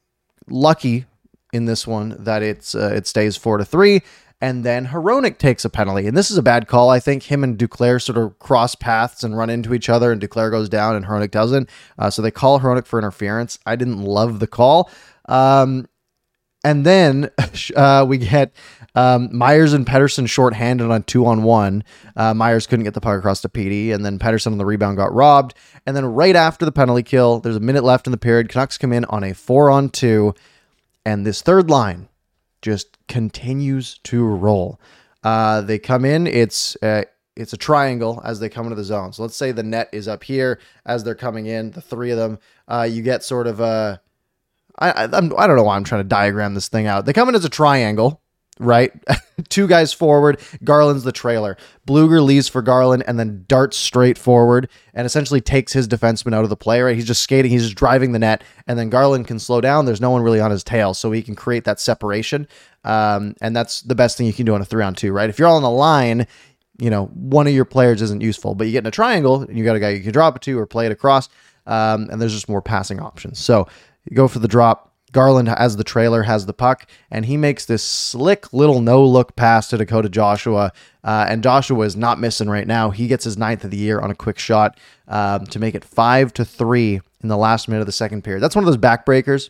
lucky 0.49 1.07
in 1.53 1.65
this 1.65 1.87
one 1.87 2.17
that 2.19 2.43
it's 2.43 2.75
uh, 2.75 2.93
it 2.95 3.07
stays 3.07 3.37
four 3.37 3.59
to 3.59 3.65
three. 3.65 4.03
And 4.39 4.65
then 4.65 4.89
Hronek 4.89 5.39
takes 5.39 5.65
a 5.65 5.71
penalty. 5.71 6.07
And 6.07 6.15
this 6.15 6.31
is 6.31 6.37
a 6.37 6.43
bad 6.43 6.69
call. 6.69 6.91
I 6.91 7.01
think 7.01 7.23
him 7.23 7.43
and 7.43 7.57
Duclair 7.57 8.03
sort 8.03 8.19
of 8.19 8.39
cross 8.39 8.75
paths 8.75 9.25
and 9.25 9.37
run 9.37 9.49
into 9.49 9.73
each 9.73 9.89
other, 9.89 10.13
and 10.13 10.21
Duclair 10.21 10.51
goes 10.51 10.69
down 10.69 10.95
and 10.95 11.07
Hronek 11.07 11.31
doesn't. 11.31 11.71
Uh, 11.99 12.11
so 12.11 12.21
they 12.21 12.31
call 12.31 12.61
Hronek 12.61 12.87
for 12.87 12.99
interference. 12.99 13.59
I 13.65 13.77
didn't 13.77 14.03
love 14.03 14.39
the 14.39 14.47
call. 14.47 14.91
Um, 15.27 15.89
and 16.67 16.85
then 16.85 17.31
uh, 17.77 18.05
we 18.07 18.19
get 18.19 18.53
um, 18.97 19.29
Myers 19.31 19.73
and 19.73 19.87
Pettersson 19.87 20.29
shorthanded 20.29 20.91
on 20.91 21.05
two 21.05 21.25
on 21.25 21.45
one. 21.45 21.85
Uh, 22.17 22.35
Myers 22.35 22.67
couldn't 22.67 22.85
get 22.85 22.95
the 22.95 23.01
puck 23.01 23.19
across 23.19 23.41
to 23.43 23.49
Petey, 23.49 23.93
and 23.93 24.05
then 24.05 24.19
Pettersson 24.19 24.53
on 24.53 24.59
the 24.59 24.67
rebound 24.67 24.97
got 24.97 25.15
robbed. 25.15 25.55
And 25.87 25.97
then 25.97 26.05
right 26.05 26.35
after 26.35 26.65
the 26.65 26.73
penalty 26.73 27.05
kill, 27.05 27.39
there's 27.39 27.57
a 27.57 27.61
minute 27.61 27.85
left 27.85 28.09
in 28.09 28.11
the 28.11 28.17
period. 28.19 28.49
Canucks 28.49 28.79
come 28.79 28.93
in 28.93 29.05
on 29.05 29.23
a 29.23 29.33
four 29.33 29.71
on 29.71 29.91
two, 29.91 30.35
and 31.05 31.25
this 31.25 31.41
third 31.41 31.71
line 31.71 32.09
just 32.63 32.99
continues 33.07 33.99
to 33.99 34.25
roll. 34.25 34.81
Uh, 35.23 35.61
they 35.61 35.79
come 35.79 36.05
in. 36.05 36.27
It's 36.27 36.75
uh, 36.83 37.05
it's 37.37 37.53
a 37.53 37.57
triangle 37.57 38.21
as 38.25 38.41
they 38.41 38.49
come 38.49 38.67
into 38.67 38.77
the 38.77 38.83
zone. 38.83 39.13
So 39.13 39.23
let's 39.23 39.37
say 39.37 39.53
the 39.53 39.63
net 39.63 39.89
is 39.93 40.09
up 40.09 40.25
here 40.25 40.59
as 40.85 41.05
they're 41.05 41.15
coming 41.15 41.47
in. 41.47 41.71
The 41.71 41.81
three 41.81 42.11
of 42.11 42.19
them. 42.19 42.41
Uh, 42.67 42.89
you 42.91 43.03
get 43.03 43.23
sort 43.23 43.47
of 43.47 43.61
a. 43.61 44.01
I, 44.79 44.91
I, 44.91 45.05
I'm, 45.05 45.33
I 45.39 45.47
don't 45.47 45.57
know 45.57 45.63
why 45.65 45.77
I'm 45.77 45.85
trying 45.85 46.03
to 46.03 46.09
diagram 46.09 46.55
this 46.55 46.69
thing 46.69 46.87
out. 46.87 47.07
They 47.07 47.13
come 47.13 47.29
in 47.29 47.35
as 47.35 47.45
a 47.45 47.51
triangle, 47.51 48.21
right? 48.59 48.93
Two 49.49 49.67
guys 49.67 49.93
forward. 49.93 50.41
Garland's 50.65 51.05
the 51.05 51.13
trailer. 51.13 51.57
Blueger 51.87 52.25
leaves 52.25 52.49
for 52.49 52.63
Garland 52.63 53.05
and 53.07 53.19
then 53.19 53.45
darts 53.49 53.77
straight 53.77 54.17
forward 54.17 54.69
and 54.95 55.07
essentially 55.07 55.41
takes 55.41 55.73
his 55.73 55.87
defenseman 55.87 56.35
out 56.35 56.45
of 56.45 56.51
the 56.51 56.57
play, 56.57 56.81
right? 56.81 56.95
He's 56.95 57.07
just 57.07 57.23
skating, 57.23 57.51
he's 57.51 57.65
just 57.65 57.77
driving 57.77 58.13
the 58.13 58.19
net, 58.19 58.43
and 58.67 58.79
then 58.79 58.91
Garland 58.91 59.27
can 59.27 59.39
slow 59.39 59.61
down. 59.61 59.85
There's 59.85 60.01
no 60.01 60.11
one 60.11 60.23
really 60.23 60.41
on 60.41 60.51
his 60.51 60.65
tail, 60.65 60.95
so 60.95 61.13
he 61.13 61.23
can 61.23 61.35
create 61.35 61.65
that 61.65 61.81
separation. 61.81 62.49
Um, 62.85 63.35
and 63.41 63.55
that's 63.55 63.83
the 63.83 63.95
best 63.95 64.17
thing 64.17 64.27
you 64.27 64.33
can 64.33 64.47
do 64.47 64.55
on 64.55 64.63
a 64.63 64.65
three 64.65 64.85
on 64.85 64.95
two, 64.95 65.13
right? 65.13 65.29
If 65.29 65.39
you're 65.39 65.49
all 65.49 65.57
on 65.57 65.63
the 65.63 65.71
line, 65.71 66.27
you 66.79 66.91
know, 66.91 67.07
one 67.07 67.47
of 67.47 67.53
your 67.53 67.65
players 67.65 68.03
isn't 68.03 68.23
useful, 68.23 68.55
but 68.55 68.67
you 68.67 68.73
get 68.73 68.85
in 68.85 68.87
a 68.87 68.91
triangle 68.93 69.43
and 69.43 69.57
you 69.57 69.65
got 69.65 69.77
a 69.77 69.81
guy 69.81 69.91
you 69.91 70.03
can 70.03 70.13
drop 70.13 70.37
it 70.37 70.43
to 70.43 70.59
or 70.59 70.67
play 70.67 70.87
it 70.87 70.93
across, 70.93 71.29
um, 71.67 72.09
and 72.11 72.21
there's 72.21 72.35
just 72.35 72.49
more 72.49 72.63
passing 72.63 73.01
options. 73.01 73.39
So 73.39 73.67
you 74.09 74.17
go 74.17 74.29
for 74.29 74.39
the 74.39 74.49
drop 74.49 74.87
Garland, 75.17 75.49
as 75.49 75.77
the 75.77 75.85
trailer, 75.85 76.25
has 76.25 76.45
the 76.45 76.53
puck, 76.53 76.87
and 77.11 77.25
he 77.25 77.39
makes 77.39 77.65
this 77.65 77.83
slick 77.83 78.53
little 78.53 78.83
no 78.83 79.03
look 79.03 79.35
pass 79.35 79.69
to 79.69 79.79
Dakota 79.79 80.11
Joshua. 80.11 80.73
Uh, 81.03 81.25
and 81.29 81.43
Joshua 81.43 81.87
is 81.87 81.97
not 81.97 82.21
missing 82.21 82.51
right 82.51 82.67
now. 82.67 82.91
He 82.91 83.07
gets 83.07 83.25
his 83.25 83.39
ninth 83.39 83.65
of 83.65 83.71
the 83.71 83.79
year 83.79 83.99
on 83.99 84.11
a 84.11 84.15
quick 84.15 84.39
shot 84.39 84.79
um, 85.09 85.47
to 85.47 85.59
make 85.59 85.75
it 85.75 85.87
five 85.87 86.35
to 86.35 86.45
three 86.45 87.01
in 87.23 87.31
the 87.31 87.37
last 87.39 87.67
minute 87.67 87.81
of 87.81 87.87
the 87.87 87.93
second 87.93 88.25
period. 88.25 88.43
That's 88.43 88.55
one 88.55 88.63
of 88.63 88.67
those 88.67 88.77
backbreakers. 88.77 89.49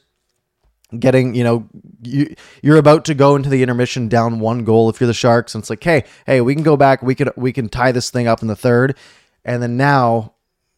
Getting, 0.97 1.35
you 1.35 1.43
know, 1.43 1.69
you, 2.01 2.33
you're 2.63 2.77
about 2.77 3.05
to 3.07 3.15
go 3.15 3.35
into 3.35 3.49
the 3.49 3.65
intermission 3.65 4.09
down 4.09 4.39
one 4.39 4.63
goal 4.63 4.89
if 4.89 5.01
you're 5.01 5.09
the 5.09 5.15
Sharks, 5.15 5.53
and 5.53 5.63
it's 5.63 5.69
like, 5.69 5.83
hey, 5.83 6.05
hey, 6.27 6.41
we 6.41 6.55
can 6.55 6.63
go 6.63 6.77
back, 6.77 7.03
we 7.03 7.17
can 7.17 7.31
we 7.35 7.53
can 7.53 7.69
tie 7.69 7.91
this 7.91 8.09
thing 8.09 8.29
up 8.29 8.41
in 8.41 8.47
the 8.47 8.55
third, 8.55 8.97
and 9.45 9.61
then 9.61 9.77
now 9.77 10.35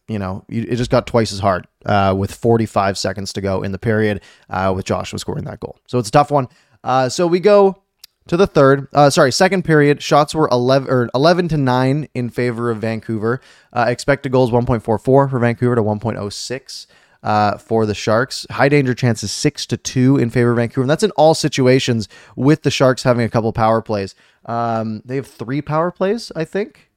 you 0.09 0.19
know, 0.19 0.43
it 0.49 0.75
just 0.75 0.89
got 0.89 1.05
twice 1.07 1.31
as 1.31 1.39
hard 1.39 1.67
uh, 1.85 2.15
with 2.17 2.33
45 2.33 2.97
seconds 2.97 3.31
to 3.33 3.41
go 3.41 3.61
in 3.61 3.71
the 3.71 3.79
period 3.79 4.21
uh, 4.49 4.73
with 4.75 4.85
Joshua 4.85 5.19
scoring 5.19 5.45
that 5.45 5.59
goal. 5.59 5.77
So 5.87 5.99
it's 5.99 6.09
a 6.09 6.11
tough 6.11 6.31
one. 6.31 6.47
Uh, 6.83 7.09
so 7.09 7.27
we 7.27 7.39
go 7.39 7.83
to 8.27 8.35
the 8.35 8.47
third, 8.47 8.87
uh, 8.93 9.09
sorry, 9.11 9.31
second 9.31 9.63
period. 9.63 10.01
Shots 10.01 10.33
were 10.33 10.49
11 10.51 10.89
or 10.89 11.09
11 11.13 11.47
to 11.49 11.57
9 11.57 12.07
in 12.13 12.29
favor 12.29 12.71
of 12.71 12.79
Vancouver. 12.79 13.39
Uh, 13.71 13.85
expected 13.87 14.31
goals 14.31 14.51
1.44 14.51 14.81
for 15.03 15.27
Vancouver 15.27 15.75
to 15.75 15.83
1.06. 15.83 16.87
Uh, 17.21 17.57
for 17.57 17.85
the 17.85 17.93
Sharks. 17.93 18.47
High 18.49 18.69
danger 18.69 18.93
chances 18.93 19.29
six 19.29 19.65
to 19.65 19.75
two 19.75 20.15
in 20.15 20.29
favor 20.29 20.51
of 20.51 20.55
Vancouver. 20.55 20.83
And 20.83 20.89
that's 20.89 21.03
in 21.03 21.11
all 21.17 21.33
situations 21.35 22.07
with 22.37 22.63
the 22.63 22.71
Sharks 22.71 23.03
having 23.03 23.25
a 23.25 23.29
couple 23.29 23.51
power 23.51 23.81
plays. 23.81 24.15
Um, 24.45 25.01
they 25.03 25.17
have 25.17 25.27
three 25.27 25.61
power 25.61 25.91
plays, 25.91 26.31
I 26.33 26.45
think. 26.45 26.89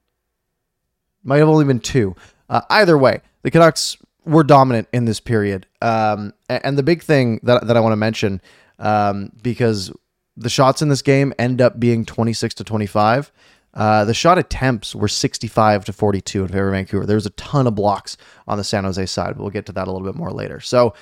Might 1.25 1.38
have 1.38 1.49
only 1.49 1.64
been 1.64 1.81
two. 1.81 2.14
Uh, 2.52 2.61
either 2.68 2.99
way, 2.99 3.23
the 3.42 3.50
Canucks 3.50 3.97
were 4.26 4.44
dominant 4.44 4.87
in 4.92 5.06
this 5.06 5.21
period. 5.21 5.66
Um, 5.80 6.35
and 6.49 6.76
the 6.76 6.82
big 6.82 7.02
thing 7.02 7.40
that, 7.42 7.66
that 7.66 7.76
I 7.76 7.80
want 7.80 7.92
to 7.92 7.97
mention, 7.97 8.42
um, 8.78 9.32
because 9.42 9.90
the 10.37 10.50
shots 10.50 10.82
in 10.82 10.90
this 10.90 11.02
game 11.02 11.32
end 11.38 11.62
up 11.62 11.80
being 11.80 12.04
26 12.04 12.54
to 12.56 12.64
25. 12.64 13.32
Uh, 13.75 14.04
the 14.04 14.12
shot 14.12 14.37
attempts 14.37 14.94
were 14.94 15.09
65 15.09 15.87
to 15.87 15.92
42 15.94 16.42
in 16.42 16.49
favor 16.49 16.68
of 16.68 16.73
Vancouver. 16.75 17.06
There 17.06 17.16
was 17.16 17.25
a 17.25 17.30
ton 17.30 17.66
of 17.66 17.75
blocks 17.75 18.18
on 18.47 18.59
the 18.59 18.64
San 18.64 18.85
Jose 18.85 19.06
side. 19.06 19.35
but 19.35 19.42
We'll 19.42 19.50
get 19.50 19.64
to 19.66 19.73
that 19.73 19.88
a 19.88 19.90
little 19.90 20.06
bit 20.06 20.14
more 20.14 20.30
later. 20.30 20.61
So, 20.61 20.92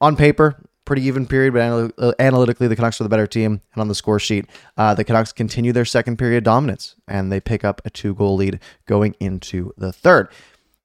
on 0.00 0.16
paper, 0.16 0.60
pretty 0.84 1.02
even 1.02 1.24
period, 1.24 1.52
but 1.52 1.62
anal- 1.62 1.90
uh, 1.98 2.12
analytically, 2.18 2.66
the 2.66 2.74
Canucks 2.74 3.00
are 3.00 3.04
the 3.04 3.10
better 3.10 3.28
team. 3.28 3.60
And 3.74 3.80
on 3.80 3.86
the 3.86 3.94
score 3.94 4.18
sheet, 4.18 4.46
uh, 4.76 4.94
the 4.94 5.04
Canucks 5.04 5.32
continue 5.32 5.72
their 5.72 5.84
second 5.84 6.16
period 6.16 6.42
dominance, 6.42 6.96
and 7.06 7.30
they 7.30 7.38
pick 7.38 7.64
up 7.64 7.80
a 7.84 7.90
two 7.90 8.12
goal 8.14 8.34
lead 8.34 8.58
going 8.86 9.14
into 9.20 9.72
the 9.76 9.92
third. 9.92 10.30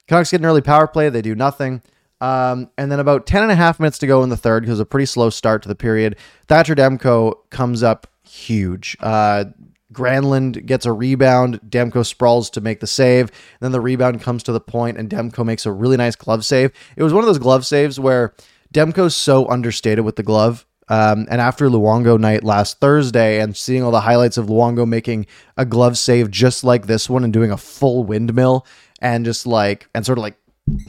Canucks 0.08 0.32
get 0.32 0.42
an 0.42 0.46
early 0.46 0.62
power 0.62 0.88
play. 0.88 1.10
They 1.10 1.22
do 1.22 1.36
nothing. 1.36 1.82
Um, 2.22 2.70
and 2.78 2.92
then 2.92 3.00
about 3.00 3.26
10 3.28 3.44
and 3.44 3.52
a 3.52 3.56
half 3.56 3.80
minutes 3.80 3.98
to 4.00 4.08
go 4.08 4.24
in 4.24 4.30
the 4.30 4.38
third, 4.38 4.64
because 4.64 4.80
a 4.80 4.86
pretty 4.86 5.06
slow 5.06 5.30
start 5.30 5.62
to 5.64 5.68
the 5.68 5.76
period, 5.76 6.16
Thatcher 6.48 6.76
Demko 6.76 7.34
comes 7.50 7.84
up 7.84 8.08
huge. 8.24 8.96
Uh, 9.00 9.46
Granlund 9.94 10.66
gets 10.66 10.86
a 10.86 10.92
rebound. 10.92 11.60
Demko 11.68 12.06
sprawls 12.06 12.50
to 12.52 12.62
make 12.62 12.80
the 12.80 12.88
save. 12.88 13.32
Then 13.60 13.72
the 13.72 13.82
rebound 13.82 14.22
comes 14.22 14.44
to 14.44 14.52
the 14.52 14.60
point, 14.60 14.98
and 14.98 15.10
Demko 15.10 15.46
makes 15.46 15.66
a 15.66 15.72
really 15.72 15.98
nice 15.98 16.16
glove 16.16 16.46
save. 16.46 16.72
It 16.96 17.04
was 17.04 17.14
one 17.14 17.24
of 17.24 17.28
those 17.28 17.40
glove 17.40 17.66
saves 17.66 18.00
where 18.00 18.34
Demko's 18.74 19.16
so 19.16 19.48
understated 19.48 20.06
with 20.06 20.16
the 20.16 20.24
glove. 20.24 20.66
Um, 20.88 21.26
and 21.32 21.42
after 21.42 21.68
Luongo 21.68 22.20
night 22.20 22.44
last 22.44 22.80
Thursday 22.80 23.40
and 23.40 23.58
seeing 23.58 23.82
all 23.82 23.92
the 23.92 24.02
highlights 24.02 24.38
of 24.38 24.48
Luongo 24.48 24.88
making 24.88 25.26
a 25.58 25.66
glove 25.66 25.98
save 25.98 26.30
just 26.30 26.64
like 26.64 26.86
this 26.86 27.10
one 27.10 27.24
and 27.24 27.34
doing 27.34 27.52
a 27.52 27.58
full 27.58 28.04
windmill, 28.04 28.68
and 29.06 29.24
just 29.24 29.46
like 29.46 29.88
and 29.94 30.04
sort 30.04 30.18
of 30.18 30.24
like 30.24 30.36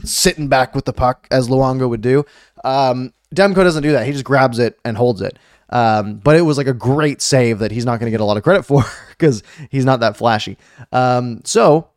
sitting 0.03 0.47
back 0.47 0.73
with 0.73 0.85
the 0.85 0.91
puck 0.93 1.27
as 1.29 1.49
Luongo 1.49 1.87
would 1.87 2.01
do. 2.01 2.25
Um, 2.63 3.13
Demko 3.33 3.57
doesn't 3.57 3.83
do 3.83 3.91
that. 3.91 4.07
He 4.07 4.11
just 4.11 4.23
grabs 4.25 4.57
it 4.57 4.79
and 4.83 4.97
holds 4.97 5.21
it. 5.21 5.37
Um, 5.69 6.15
but 6.15 6.35
it 6.35 6.41
was 6.41 6.57
like 6.57 6.65
a 6.65 6.73
great 6.73 7.21
save 7.21 7.59
that 7.59 7.71
he's 7.71 7.85
not 7.85 7.99
going 7.99 8.07
to 8.07 8.11
get 8.11 8.21
a 8.21 8.25
lot 8.25 8.37
of 8.37 8.43
credit 8.43 8.63
for 8.65 8.83
because 9.09 9.43
he's 9.69 9.85
not 9.85 9.99
that 9.99 10.17
flashy. 10.17 10.57
Um, 10.91 11.41
so 11.43 11.89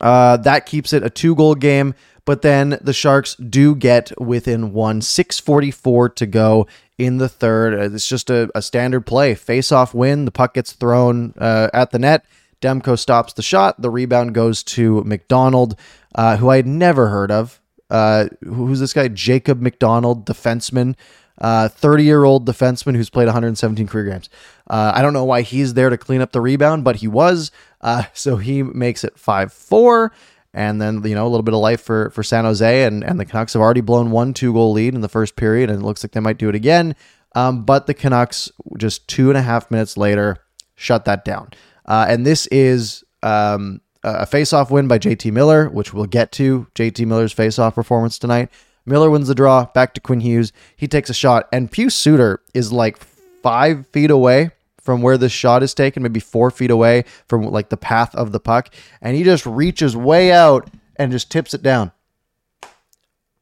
uh, 0.00 0.36
that 0.38 0.64
keeps 0.66 0.92
it 0.92 1.02
a 1.02 1.10
two 1.10 1.34
goal 1.34 1.56
game. 1.56 1.94
But 2.24 2.42
then 2.42 2.78
the 2.80 2.92
Sharks 2.92 3.34
do 3.34 3.74
get 3.74 4.12
within 4.20 4.72
one, 4.72 5.00
644 5.00 6.10
to 6.10 6.26
go 6.26 6.68
in 6.98 7.16
the 7.16 7.28
third. 7.28 7.74
It's 7.74 8.06
just 8.06 8.30
a, 8.30 8.48
a 8.54 8.62
standard 8.62 9.06
play. 9.06 9.34
Face 9.34 9.72
off 9.72 9.92
win. 9.92 10.26
The 10.26 10.30
puck 10.30 10.54
gets 10.54 10.72
thrown 10.72 11.34
uh, 11.38 11.70
at 11.74 11.90
the 11.90 11.98
net. 11.98 12.24
Demko 12.60 12.98
stops 12.98 13.32
the 13.32 13.42
shot. 13.42 13.80
The 13.80 13.90
rebound 13.90 14.34
goes 14.34 14.62
to 14.64 15.02
MacDonald, 15.04 15.78
uh, 16.14 16.36
who 16.36 16.48
I 16.48 16.56
had 16.56 16.66
never 16.66 17.08
heard 17.08 17.30
of. 17.30 17.60
Uh, 17.88 18.28
who's 18.44 18.80
this 18.80 18.92
guy? 18.92 19.08
Jacob 19.08 19.60
MacDonald, 19.60 20.26
defenseman 20.26 20.94
30 21.40 22.04
year 22.04 22.24
old 22.24 22.46
defenseman 22.46 22.94
who's 22.94 23.10
played 23.10 23.26
117 23.26 23.86
career 23.86 24.10
games. 24.10 24.28
Uh, 24.68 24.92
I 24.94 25.02
don't 25.02 25.12
know 25.12 25.24
why 25.24 25.42
he's 25.42 25.74
there 25.74 25.90
to 25.90 25.98
clean 25.98 26.20
up 26.20 26.32
the 26.32 26.40
rebound, 26.40 26.84
but 26.84 26.96
he 26.96 27.08
was. 27.08 27.50
Uh, 27.80 28.04
so 28.12 28.36
he 28.36 28.62
makes 28.62 29.04
it 29.04 29.18
5 29.18 29.52
4. 29.52 30.12
And 30.52 30.82
then, 30.82 31.04
you 31.04 31.14
know, 31.14 31.24
a 31.24 31.28
little 31.28 31.44
bit 31.44 31.54
of 31.54 31.60
life 31.60 31.80
for, 31.80 32.10
for 32.10 32.24
San 32.24 32.44
Jose. 32.44 32.84
And, 32.84 33.04
and 33.04 33.20
the 33.20 33.24
Canucks 33.24 33.52
have 33.52 33.62
already 33.62 33.82
blown 33.82 34.10
one 34.10 34.34
two 34.34 34.52
goal 34.52 34.72
lead 34.72 34.96
in 34.96 35.00
the 35.00 35.08
first 35.08 35.36
period. 35.36 35.70
And 35.70 35.80
it 35.80 35.84
looks 35.84 36.02
like 36.02 36.10
they 36.10 36.20
might 36.20 36.38
do 36.38 36.48
it 36.48 36.56
again. 36.56 36.96
Um, 37.36 37.64
but 37.64 37.86
the 37.86 37.94
Canucks, 37.94 38.50
just 38.76 39.06
two 39.06 39.28
and 39.28 39.38
a 39.38 39.42
half 39.42 39.70
minutes 39.70 39.96
later, 39.96 40.38
shut 40.74 41.04
that 41.04 41.24
down. 41.24 41.50
Uh, 41.90 42.06
and 42.08 42.24
this 42.24 42.46
is 42.46 43.02
um, 43.24 43.80
a 44.04 44.24
face-off 44.24 44.70
win 44.70 44.86
by 44.86 44.96
JT 44.96 45.32
Miller, 45.32 45.68
which 45.68 45.92
we'll 45.92 46.06
get 46.06 46.30
to. 46.32 46.68
JT 46.76 47.04
Miller's 47.04 47.32
face-off 47.32 47.74
performance 47.74 48.16
tonight. 48.16 48.48
Miller 48.86 49.10
wins 49.10 49.26
the 49.26 49.34
draw. 49.34 49.64
Back 49.64 49.94
to 49.94 50.00
Quinn 50.00 50.20
Hughes. 50.20 50.52
He 50.76 50.86
takes 50.86 51.10
a 51.10 51.14
shot, 51.14 51.48
and 51.52 51.70
Pius 51.70 51.96
Suter 51.96 52.42
is 52.54 52.72
like 52.72 52.96
five 53.42 53.88
feet 53.88 54.12
away 54.12 54.52
from 54.80 55.02
where 55.02 55.18
this 55.18 55.32
shot 55.32 55.64
is 55.64 55.74
taken, 55.74 56.04
maybe 56.04 56.20
four 56.20 56.52
feet 56.52 56.70
away 56.70 57.06
from 57.26 57.42
like 57.42 57.70
the 57.70 57.76
path 57.76 58.14
of 58.14 58.30
the 58.30 58.40
puck, 58.40 58.72
and 59.02 59.16
he 59.16 59.24
just 59.24 59.44
reaches 59.44 59.96
way 59.96 60.30
out 60.30 60.70
and 60.94 61.10
just 61.10 61.28
tips 61.28 61.54
it 61.54 61.62
down. 61.62 61.90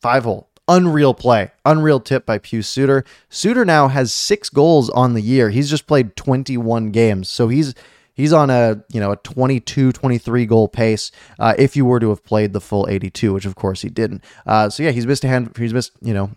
Five 0.01 0.25
hole. 0.25 0.49
Unreal 0.69 1.13
play. 1.13 1.51
Unreal 1.67 2.01
tip 2.01 2.25
by 2.25 2.39
Pius 2.39 2.67
Suter. 2.67 3.05
Suter 3.29 3.67
now 3.67 3.89
has 3.89 4.11
six 4.11 4.49
goals 4.49 4.89
on 4.89 5.13
the 5.13 5.21
year. 5.21 5.51
He's 5.51 5.69
just 5.69 5.87
played 5.87 6.17
21 6.17 6.93
games. 6.93 7.29
So 7.29 7.49
he's 7.49 7.75
he's 8.19 8.35
on 8.35 8.51
a 8.51 8.85
you 8.93 9.01
know 9.01 9.13
a 9.13 9.17
22 9.17 9.93
23 9.93 10.45
goal 10.45 10.69
pace 10.69 11.11
uh, 11.39 11.55
if 11.57 11.75
you 11.75 11.87
were 11.87 12.01
to 12.01 12.11
have 12.11 12.23
played 12.23 12.53
the 12.53 12.61
full 12.61 12.87
82 12.91 13.33
which 13.33 13.47
of 13.47 13.55
course 13.55 13.81
he 13.81 13.89
didn't. 13.89 14.23
Uh, 14.45 14.69
so 14.69 14.83
yeah 14.83 14.91
he's 14.91 15.07
missed 15.07 15.25
a 15.25 15.29
hand 15.29 15.57
he's 15.57 15.73
missed 15.73 15.93
you 16.03 16.13
know 16.13 16.33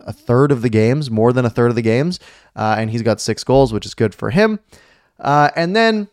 a 0.00 0.12
third 0.12 0.50
of 0.50 0.62
the 0.62 0.68
games 0.68 1.10
more 1.10 1.32
than 1.32 1.44
a 1.44 1.50
third 1.50 1.70
of 1.70 1.76
the 1.76 1.82
games 1.82 2.18
uh, 2.56 2.74
and 2.76 2.90
he's 2.90 3.02
got 3.02 3.20
six 3.20 3.44
goals 3.44 3.72
which 3.72 3.86
is 3.86 3.94
good 3.94 4.12
for 4.12 4.30
him. 4.30 4.58
Uh, 5.20 5.50
and 5.54 5.76
then 5.76 6.08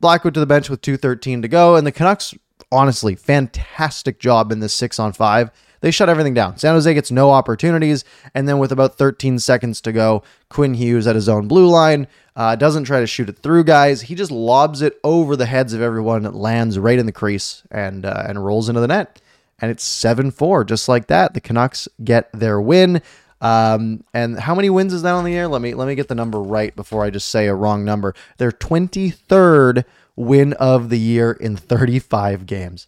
blackwood 0.00 0.34
to 0.34 0.40
the 0.40 0.46
bench 0.46 0.68
with 0.68 0.80
213 0.80 1.42
to 1.42 1.48
go 1.48 1.76
and 1.76 1.86
the 1.86 1.92
canucks 1.92 2.34
honestly 2.72 3.14
fantastic 3.14 4.18
job 4.18 4.50
in 4.50 4.58
this 4.58 4.74
six 4.74 4.98
on 4.98 5.12
five 5.12 5.50
they 5.80 5.90
shut 5.90 6.08
everything 6.08 6.34
down. 6.34 6.56
San 6.58 6.74
Jose 6.74 6.92
gets 6.92 7.10
no 7.10 7.30
opportunities, 7.30 8.04
and 8.34 8.48
then 8.48 8.58
with 8.58 8.72
about 8.72 8.96
13 8.96 9.38
seconds 9.38 9.80
to 9.82 9.92
go, 9.92 10.22
Quinn 10.48 10.74
Hughes 10.74 11.06
at 11.06 11.14
his 11.14 11.28
own 11.28 11.48
blue 11.48 11.68
line 11.68 12.06
uh, 12.36 12.54
doesn't 12.54 12.84
try 12.84 13.00
to 13.00 13.06
shoot 13.06 13.28
it 13.28 13.38
through 13.38 13.64
guys. 13.64 14.02
He 14.02 14.14
just 14.14 14.30
lobs 14.30 14.82
it 14.82 14.98
over 15.02 15.36
the 15.36 15.46
heads 15.46 15.72
of 15.72 15.80
everyone. 15.80 16.26
It 16.26 16.34
lands 16.34 16.78
right 16.78 16.98
in 16.98 17.06
the 17.06 17.12
crease 17.12 17.62
and 17.70 18.04
uh, 18.04 18.24
and 18.28 18.44
rolls 18.44 18.68
into 18.68 18.80
the 18.80 18.88
net, 18.88 19.20
and 19.60 19.70
it's 19.70 19.84
seven 19.84 20.30
four, 20.30 20.64
just 20.64 20.88
like 20.88 21.06
that. 21.06 21.34
The 21.34 21.40
Canucks 21.40 21.88
get 22.04 22.30
their 22.32 22.60
win. 22.60 23.02
Um, 23.40 24.02
and 24.14 24.38
how 24.38 24.54
many 24.54 24.70
wins 24.70 24.92
is 24.92 25.02
that 25.02 25.12
on 25.12 25.24
the 25.24 25.34
air? 25.34 25.48
Let 25.48 25.62
me 25.62 25.74
let 25.74 25.88
me 25.88 25.94
get 25.94 26.08
the 26.08 26.14
number 26.14 26.40
right 26.40 26.74
before 26.74 27.04
I 27.04 27.10
just 27.10 27.28
say 27.28 27.46
a 27.46 27.54
wrong 27.54 27.84
number. 27.84 28.14
Their 28.38 28.52
23rd 28.52 29.84
win 30.14 30.52
of 30.54 30.88
the 30.88 30.98
year 30.98 31.32
in 31.32 31.56
35 31.56 32.46
games. 32.46 32.86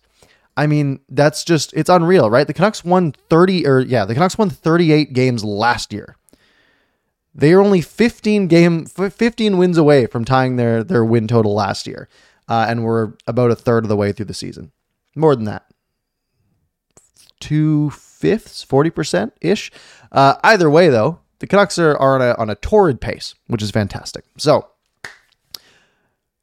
I 0.58 0.66
mean, 0.66 0.98
that's 1.08 1.44
just 1.44 1.72
it's 1.74 1.88
unreal, 1.88 2.28
right? 2.28 2.46
The 2.46 2.52
Canucks 2.52 2.84
won 2.84 3.12
30 3.12 3.64
or 3.64 3.78
yeah, 3.78 4.04
the 4.04 4.14
Canucks 4.14 4.36
won 4.36 4.50
38 4.50 5.12
games 5.12 5.44
last 5.44 5.92
year. 5.92 6.16
They 7.32 7.52
are 7.52 7.60
only 7.60 7.80
15 7.80 8.48
game 8.48 8.84
15 8.84 9.56
wins 9.56 9.78
away 9.78 10.06
from 10.06 10.24
tying 10.24 10.56
their 10.56 10.82
their 10.82 11.04
win 11.04 11.28
total 11.28 11.54
last 11.54 11.86
year. 11.86 12.08
Uh, 12.48 12.66
and 12.68 12.82
we're 12.82 13.12
about 13.28 13.52
a 13.52 13.54
third 13.54 13.84
of 13.84 13.88
the 13.88 13.96
way 13.96 14.10
through 14.10 14.24
the 14.26 14.34
season. 14.34 14.72
More 15.14 15.36
than 15.36 15.44
that. 15.44 15.64
Two 17.38 17.90
fifths, 17.90 18.64
40% 18.64 19.30
ish. 19.40 19.70
Uh, 20.10 20.34
either 20.42 20.68
way, 20.68 20.88
though, 20.88 21.20
the 21.38 21.46
Canucks 21.46 21.78
are, 21.78 21.96
are 21.96 22.14
on, 22.16 22.22
a, 22.22 22.34
on 22.40 22.50
a 22.50 22.54
torrid 22.54 23.00
pace, 23.00 23.34
which 23.46 23.62
is 23.62 23.70
fantastic. 23.70 24.24
So, 24.38 24.66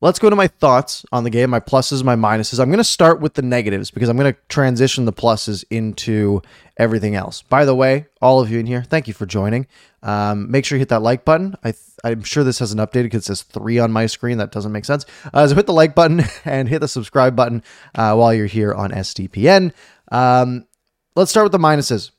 Let's 0.05 0.19
go 0.19 0.29
to 0.29 0.35
my 0.35 0.47
thoughts 0.47 1.03
on 1.11 1.23
the 1.23 1.31
game, 1.31 1.49
my 1.49 1.59
pluses, 1.59 2.03
my 2.03 2.15
minuses. 2.15 2.59
I'm 2.59 2.69
going 2.69 2.77
to 2.77 2.83
start 2.83 3.21
with 3.21 3.33
the 3.33 3.41
negatives 3.41 3.89
because 3.89 4.07
I'm 4.07 4.15
going 4.15 4.31
to 4.31 4.39
transition 4.49 5.05
the 5.05 5.11
pluses 5.11 5.63
into 5.71 6.43
everything 6.77 7.15
else. 7.15 7.41
By 7.41 7.65
the 7.65 7.73
way, 7.73 8.05
all 8.21 8.39
of 8.39 8.51
you 8.51 8.59
in 8.59 8.67
here, 8.67 8.83
thank 8.83 9.07
you 9.07 9.15
for 9.15 9.25
joining. 9.25 9.65
Um, 10.03 10.51
make 10.51 10.63
sure 10.63 10.75
you 10.75 10.81
hit 10.81 10.89
that 10.89 11.01
like 11.01 11.25
button. 11.25 11.55
I 11.63 11.73
am 12.03 12.21
sure 12.21 12.43
this 12.43 12.59
hasn't 12.59 12.79
updated 12.79 13.05
because 13.05 13.23
it 13.23 13.25
says 13.25 13.41
three 13.41 13.79
on 13.79 13.91
my 13.91 14.05
screen. 14.05 14.37
That 14.37 14.51
doesn't 14.51 14.71
make 14.71 14.85
sense. 14.85 15.07
Uh, 15.33 15.47
so 15.47 15.55
hit 15.55 15.65
the 15.65 15.73
like 15.73 15.95
button 15.95 16.23
and 16.45 16.69
hit 16.69 16.81
the 16.81 16.87
subscribe 16.87 17.35
button 17.35 17.63
uh, 17.95 18.13
while 18.13 18.31
you're 18.31 18.45
here 18.45 18.75
on 18.75 18.91
SDPN. 18.91 19.73
Um, 20.11 20.67
let's 21.15 21.31
start 21.31 21.45
with 21.45 21.51
the 21.51 21.57
minuses. 21.57 22.11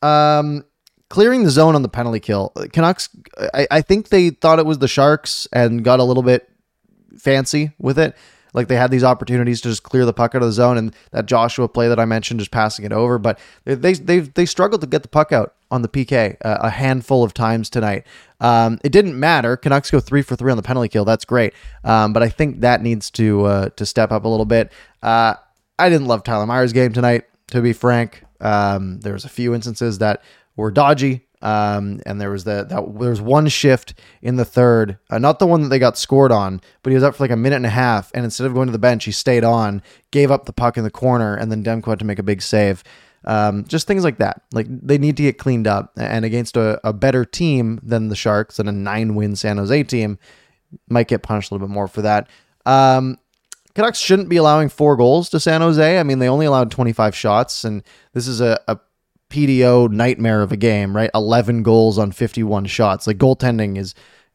Um, 0.00 0.64
clearing 1.08 1.42
the 1.42 1.50
zone 1.50 1.74
on 1.74 1.82
the 1.82 1.88
penalty 1.88 2.20
kill. 2.20 2.52
Canucks, 2.72 3.08
I, 3.52 3.66
I 3.68 3.80
think 3.80 4.10
they 4.10 4.30
thought 4.30 4.60
it 4.60 4.64
was 4.64 4.78
the 4.78 4.86
Sharks 4.86 5.48
and 5.52 5.82
got 5.82 5.98
a 5.98 6.04
little 6.04 6.22
bit 6.22 6.48
fancy 7.18 7.72
with 7.78 7.98
it. 7.98 8.16
Like 8.54 8.68
they 8.68 8.76
had 8.76 8.90
these 8.90 9.04
opportunities 9.04 9.62
to 9.62 9.70
just 9.70 9.82
clear 9.82 10.04
the 10.04 10.12
puck 10.12 10.34
out 10.34 10.42
of 10.42 10.48
the 10.48 10.52
zone, 10.52 10.76
and 10.76 10.94
that 11.10 11.26
Joshua 11.26 11.68
play 11.68 11.88
that 11.88 11.98
I 11.98 12.04
mentioned, 12.04 12.40
just 12.40 12.50
passing 12.50 12.84
it 12.84 12.92
over. 12.92 13.18
But 13.18 13.38
they 13.64 13.94
they 13.94 14.20
they 14.20 14.44
struggled 14.44 14.82
to 14.82 14.86
get 14.86 15.02
the 15.02 15.08
puck 15.08 15.32
out 15.32 15.54
on 15.70 15.80
the 15.80 15.88
PK 15.88 16.36
uh, 16.44 16.58
a 16.60 16.68
handful 16.70 17.24
of 17.24 17.32
times 17.32 17.70
tonight. 17.70 18.06
Um, 18.40 18.78
it 18.84 18.92
didn't 18.92 19.18
matter. 19.18 19.56
Canucks 19.56 19.90
go 19.90 20.00
three 20.00 20.20
for 20.20 20.36
three 20.36 20.50
on 20.50 20.58
the 20.58 20.62
penalty 20.62 20.88
kill. 20.90 21.06
That's 21.06 21.24
great. 21.24 21.54
Um, 21.82 22.12
but 22.12 22.22
I 22.22 22.28
think 22.28 22.60
that 22.60 22.82
needs 22.82 23.10
to 23.12 23.44
uh, 23.46 23.68
to 23.70 23.86
step 23.86 24.12
up 24.12 24.24
a 24.24 24.28
little 24.28 24.46
bit. 24.46 24.70
Uh, 25.02 25.34
I 25.78 25.88
didn't 25.88 26.06
love 26.06 26.22
Tyler 26.22 26.46
Myers' 26.46 26.72
game 26.72 26.92
tonight. 26.92 27.24
To 27.48 27.60
be 27.60 27.72
frank, 27.72 28.22
um, 28.40 29.00
there 29.00 29.12
was 29.12 29.24
a 29.24 29.28
few 29.28 29.54
instances 29.54 29.98
that 29.98 30.22
were 30.56 30.70
dodgy. 30.70 31.26
Um, 31.42 32.00
and 32.06 32.20
there 32.20 32.30
was 32.30 32.44
the, 32.44 32.64
that 32.64 32.98
there 32.98 33.10
was 33.10 33.20
one 33.20 33.48
shift 33.48 33.94
in 34.22 34.36
the 34.36 34.44
third, 34.44 34.98
uh, 35.10 35.18
not 35.18 35.40
the 35.40 35.46
one 35.46 35.62
that 35.62 35.68
they 35.68 35.80
got 35.80 35.98
scored 35.98 36.30
on, 36.30 36.60
but 36.82 36.90
he 36.90 36.94
was 36.94 37.02
up 37.02 37.16
for 37.16 37.24
like 37.24 37.32
a 37.32 37.36
minute 37.36 37.56
and 37.56 37.66
a 37.66 37.70
half, 37.70 38.12
and 38.14 38.24
instead 38.24 38.46
of 38.46 38.54
going 38.54 38.66
to 38.66 38.72
the 38.72 38.78
bench, 38.78 39.04
he 39.04 39.12
stayed 39.12 39.42
on, 39.42 39.82
gave 40.12 40.30
up 40.30 40.46
the 40.46 40.52
puck 40.52 40.78
in 40.78 40.84
the 40.84 40.90
corner, 40.90 41.34
and 41.34 41.50
then 41.50 41.64
Demko 41.64 41.86
had 41.86 41.98
to 41.98 42.04
make 42.04 42.20
a 42.20 42.22
big 42.22 42.42
save. 42.42 42.84
Um, 43.24 43.64
just 43.64 43.86
things 43.86 44.04
like 44.04 44.18
that. 44.18 44.42
Like 44.52 44.66
they 44.68 44.98
need 44.98 45.16
to 45.16 45.24
get 45.24 45.38
cleaned 45.38 45.66
up, 45.66 45.92
and 45.96 46.24
against 46.24 46.56
a, 46.56 46.80
a 46.86 46.92
better 46.92 47.24
team 47.24 47.80
than 47.82 48.08
the 48.08 48.16
Sharks 48.16 48.60
and 48.60 48.68
a 48.68 48.72
nine-win 48.72 49.34
San 49.34 49.58
Jose 49.58 49.82
team, 49.84 50.18
might 50.88 51.08
get 51.08 51.22
punished 51.22 51.50
a 51.50 51.54
little 51.54 51.66
bit 51.66 51.74
more 51.74 51.88
for 51.88 52.02
that. 52.02 52.28
Um, 52.64 53.18
Canucks 53.74 53.98
shouldn't 53.98 54.28
be 54.28 54.36
allowing 54.36 54.68
four 54.68 54.96
goals 54.96 55.30
to 55.30 55.40
San 55.40 55.60
Jose. 55.60 55.98
I 55.98 56.02
mean, 56.02 56.18
they 56.18 56.28
only 56.28 56.46
allowed 56.46 56.70
25 56.70 57.16
shots, 57.16 57.64
and 57.64 57.82
this 58.12 58.28
is 58.28 58.40
a, 58.40 58.60
a 58.68 58.78
PDO 59.32 59.90
nightmare 59.90 60.42
of 60.42 60.52
a 60.52 60.56
game, 60.56 60.94
right? 60.94 61.10
11 61.14 61.62
goals 61.62 61.98
on 61.98 62.12
51 62.12 62.66
shots. 62.66 63.06
Like 63.06 63.16
goaltending 63.16 63.78
is 63.78 63.94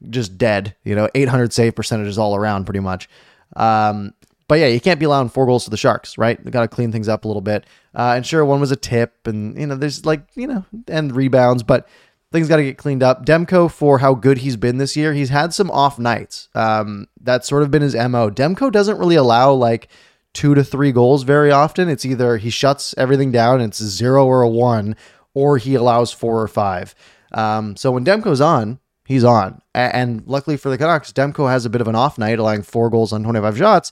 just 0.09 0.37
dead, 0.37 0.75
you 0.83 0.95
know, 0.95 1.07
800 1.13 1.53
save 1.53 1.75
percentages 1.75 2.17
all 2.17 2.35
around 2.35 2.65
pretty 2.65 2.79
much. 2.79 3.07
Um, 3.55 4.13
but 4.47 4.59
yeah, 4.59 4.67
you 4.67 4.79
can't 4.79 4.99
be 4.99 5.05
allowing 5.05 5.29
four 5.29 5.45
goals 5.45 5.65
to 5.65 5.69
the 5.69 5.77
Sharks, 5.77 6.17
right? 6.17 6.43
They 6.43 6.51
got 6.51 6.61
to 6.61 6.67
clean 6.67 6.91
things 6.91 7.07
up 7.07 7.25
a 7.25 7.27
little 7.27 7.41
bit. 7.41 7.65
Uh, 7.93 8.13
and 8.15 8.25
sure, 8.25 8.43
one 8.45 8.59
was 8.59 8.71
a 8.71 8.75
tip, 8.75 9.27
and 9.27 9.59
you 9.59 9.67
know, 9.67 9.75
there's 9.75 10.05
like 10.05 10.21
you 10.35 10.47
know, 10.47 10.63
and 10.87 11.13
rebounds, 11.13 11.63
but 11.63 11.87
things 12.31 12.47
got 12.47 12.57
to 12.57 12.63
get 12.63 12.77
cleaned 12.77 13.03
up. 13.03 13.25
Demko, 13.25 13.69
for 13.69 13.99
how 13.99 14.13
good 14.13 14.39
he's 14.39 14.55
been 14.55 14.77
this 14.77 14.95
year, 14.95 15.13
he's 15.13 15.29
had 15.29 15.53
some 15.53 15.69
off 15.71 15.99
nights. 15.99 16.47
Um, 16.55 17.07
that's 17.21 17.47
sort 17.47 17.63
of 17.63 17.71
been 17.71 17.81
his 17.81 17.95
mo. 17.95 18.29
Demko 18.29 18.71
doesn't 18.71 18.97
really 18.97 19.15
allow 19.15 19.51
like 19.51 19.89
two 20.37 20.53
to 20.53 20.63
three 20.63 20.91
goals 20.91 21.23
very 21.23 21.49
often. 21.51 21.89
It's 21.89 22.05
either 22.05 22.37
he 22.37 22.51
shuts 22.51 22.93
everything 22.95 23.31
down, 23.31 23.59
it's 23.59 23.81
zero 23.81 24.23
or 24.23 24.43
a 24.43 24.47
one, 24.47 24.95
or 25.33 25.57
he 25.57 25.73
allows 25.73 26.13
four 26.13 26.39
or 26.39 26.47
five. 26.47 26.93
Um, 27.31 27.75
so 27.75 27.91
when 27.91 28.05
Demko's 28.05 28.39
on, 28.39 28.77
he's 29.07 29.23
on. 29.23 29.63
And 29.73 30.21
luckily 30.27 30.55
for 30.55 30.69
the 30.69 30.77
Canucks, 30.77 31.11
Demko 31.11 31.49
has 31.49 31.65
a 31.65 31.71
bit 31.71 31.81
of 31.81 31.87
an 31.87 31.95
off 31.95 32.19
night, 32.19 32.37
allowing 32.37 32.61
four 32.61 32.91
goals 32.91 33.11
on 33.11 33.23
25 33.23 33.57
shots, 33.57 33.91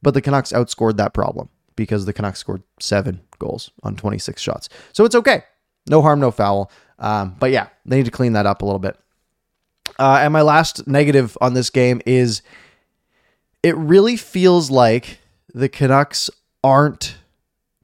but 0.00 0.14
the 0.14 0.22
Canucks 0.22 0.52
outscored 0.52 0.96
that 0.98 1.12
problem 1.12 1.48
because 1.74 2.06
the 2.06 2.12
Canucks 2.12 2.38
scored 2.38 2.62
seven 2.78 3.20
goals 3.40 3.72
on 3.82 3.96
26 3.96 4.40
shots. 4.40 4.68
So 4.92 5.04
it's 5.04 5.16
okay. 5.16 5.42
No 5.88 6.02
harm, 6.02 6.20
no 6.20 6.30
foul. 6.30 6.70
Um, 7.00 7.34
but 7.40 7.50
yeah, 7.50 7.66
they 7.84 7.96
need 7.96 8.04
to 8.04 8.12
clean 8.12 8.34
that 8.34 8.46
up 8.46 8.62
a 8.62 8.64
little 8.64 8.78
bit. 8.78 8.96
Uh, 9.98 10.20
and 10.22 10.32
my 10.32 10.42
last 10.42 10.86
negative 10.86 11.36
on 11.40 11.54
this 11.54 11.68
game 11.68 12.00
is 12.06 12.42
it 13.64 13.76
really 13.76 14.16
feels 14.16 14.70
like 14.70 15.18
the 15.54 15.68
Canucks 15.68 16.30
aren't 16.62 17.16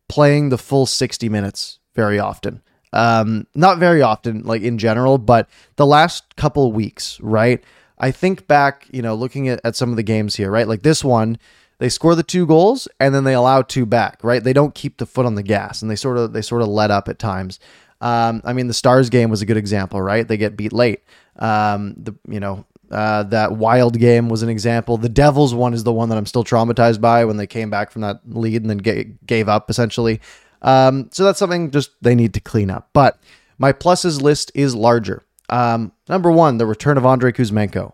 playing 0.08 0.50
the 0.50 0.58
full 0.58 0.86
60 0.86 1.28
minutes 1.28 1.78
very 1.94 2.18
often. 2.18 2.62
Um, 2.92 3.46
not 3.54 3.78
very 3.78 4.02
often, 4.02 4.42
like 4.44 4.62
in 4.62 4.78
general, 4.78 5.18
but 5.18 5.48
the 5.76 5.86
last 5.86 6.36
couple 6.36 6.72
weeks, 6.72 7.20
right? 7.20 7.62
I 7.98 8.10
think 8.10 8.46
back, 8.46 8.86
you 8.90 9.02
know, 9.02 9.14
looking 9.14 9.48
at, 9.48 9.60
at 9.64 9.76
some 9.76 9.90
of 9.90 9.96
the 9.96 10.02
games 10.02 10.36
here, 10.36 10.50
right? 10.50 10.68
Like 10.68 10.82
this 10.82 11.02
one, 11.02 11.38
they 11.78 11.88
score 11.88 12.14
the 12.14 12.22
two 12.22 12.46
goals 12.46 12.88
and 13.00 13.14
then 13.14 13.24
they 13.24 13.34
allow 13.34 13.62
two 13.62 13.86
back, 13.86 14.22
right? 14.22 14.42
They 14.42 14.52
don't 14.52 14.74
keep 14.74 14.98
the 14.98 15.06
foot 15.06 15.26
on 15.26 15.34
the 15.34 15.42
gas 15.42 15.82
and 15.82 15.90
they 15.90 15.96
sort 15.96 16.16
of 16.16 16.32
they 16.32 16.42
sort 16.42 16.62
of 16.62 16.68
let 16.68 16.90
up 16.90 17.08
at 17.08 17.18
times. 17.18 17.58
Um, 18.00 18.42
I 18.44 18.52
mean, 18.52 18.66
the 18.66 18.74
Stars 18.74 19.10
game 19.10 19.30
was 19.30 19.42
a 19.42 19.46
good 19.46 19.56
example, 19.56 20.00
right? 20.00 20.26
They 20.26 20.36
get 20.36 20.56
beat 20.56 20.72
late. 20.72 21.02
Um, 21.38 21.94
the 21.96 22.14
you 22.28 22.40
know 22.40 22.64
uh, 22.90 23.24
that 23.24 23.52
wild 23.52 23.98
game 23.98 24.28
was 24.28 24.42
an 24.42 24.48
example. 24.48 24.96
The 24.96 25.08
Devils 25.08 25.54
one 25.54 25.74
is 25.74 25.84
the 25.84 25.92
one 25.92 26.08
that 26.08 26.18
I'm 26.18 26.26
still 26.26 26.44
traumatized 26.44 27.00
by 27.00 27.24
when 27.24 27.36
they 27.36 27.46
came 27.46 27.70
back 27.70 27.90
from 27.90 28.02
that 28.02 28.20
lead 28.28 28.62
and 28.62 28.70
then 28.70 28.80
g- 28.80 29.14
gave 29.26 29.48
up 29.48 29.70
essentially. 29.70 30.20
Um, 30.62 31.08
so 31.12 31.24
that's 31.24 31.38
something 31.38 31.70
just 31.70 31.90
they 32.02 32.14
need 32.14 32.34
to 32.34 32.40
clean 32.40 32.70
up. 32.70 32.88
But 32.92 33.18
My 33.58 33.72
pluses 33.72 34.20
list 34.20 34.52
is 34.54 34.74
larger. 34.74 35.24
Um, 35.48 35.92
number 36.08 36.30
one, 36.30 36.58
the 36.58 36.66
return 36.66 36.98
of 36.98 37.06
Andrei 37.06 37.32
Kuzmenko. 37.32 37.92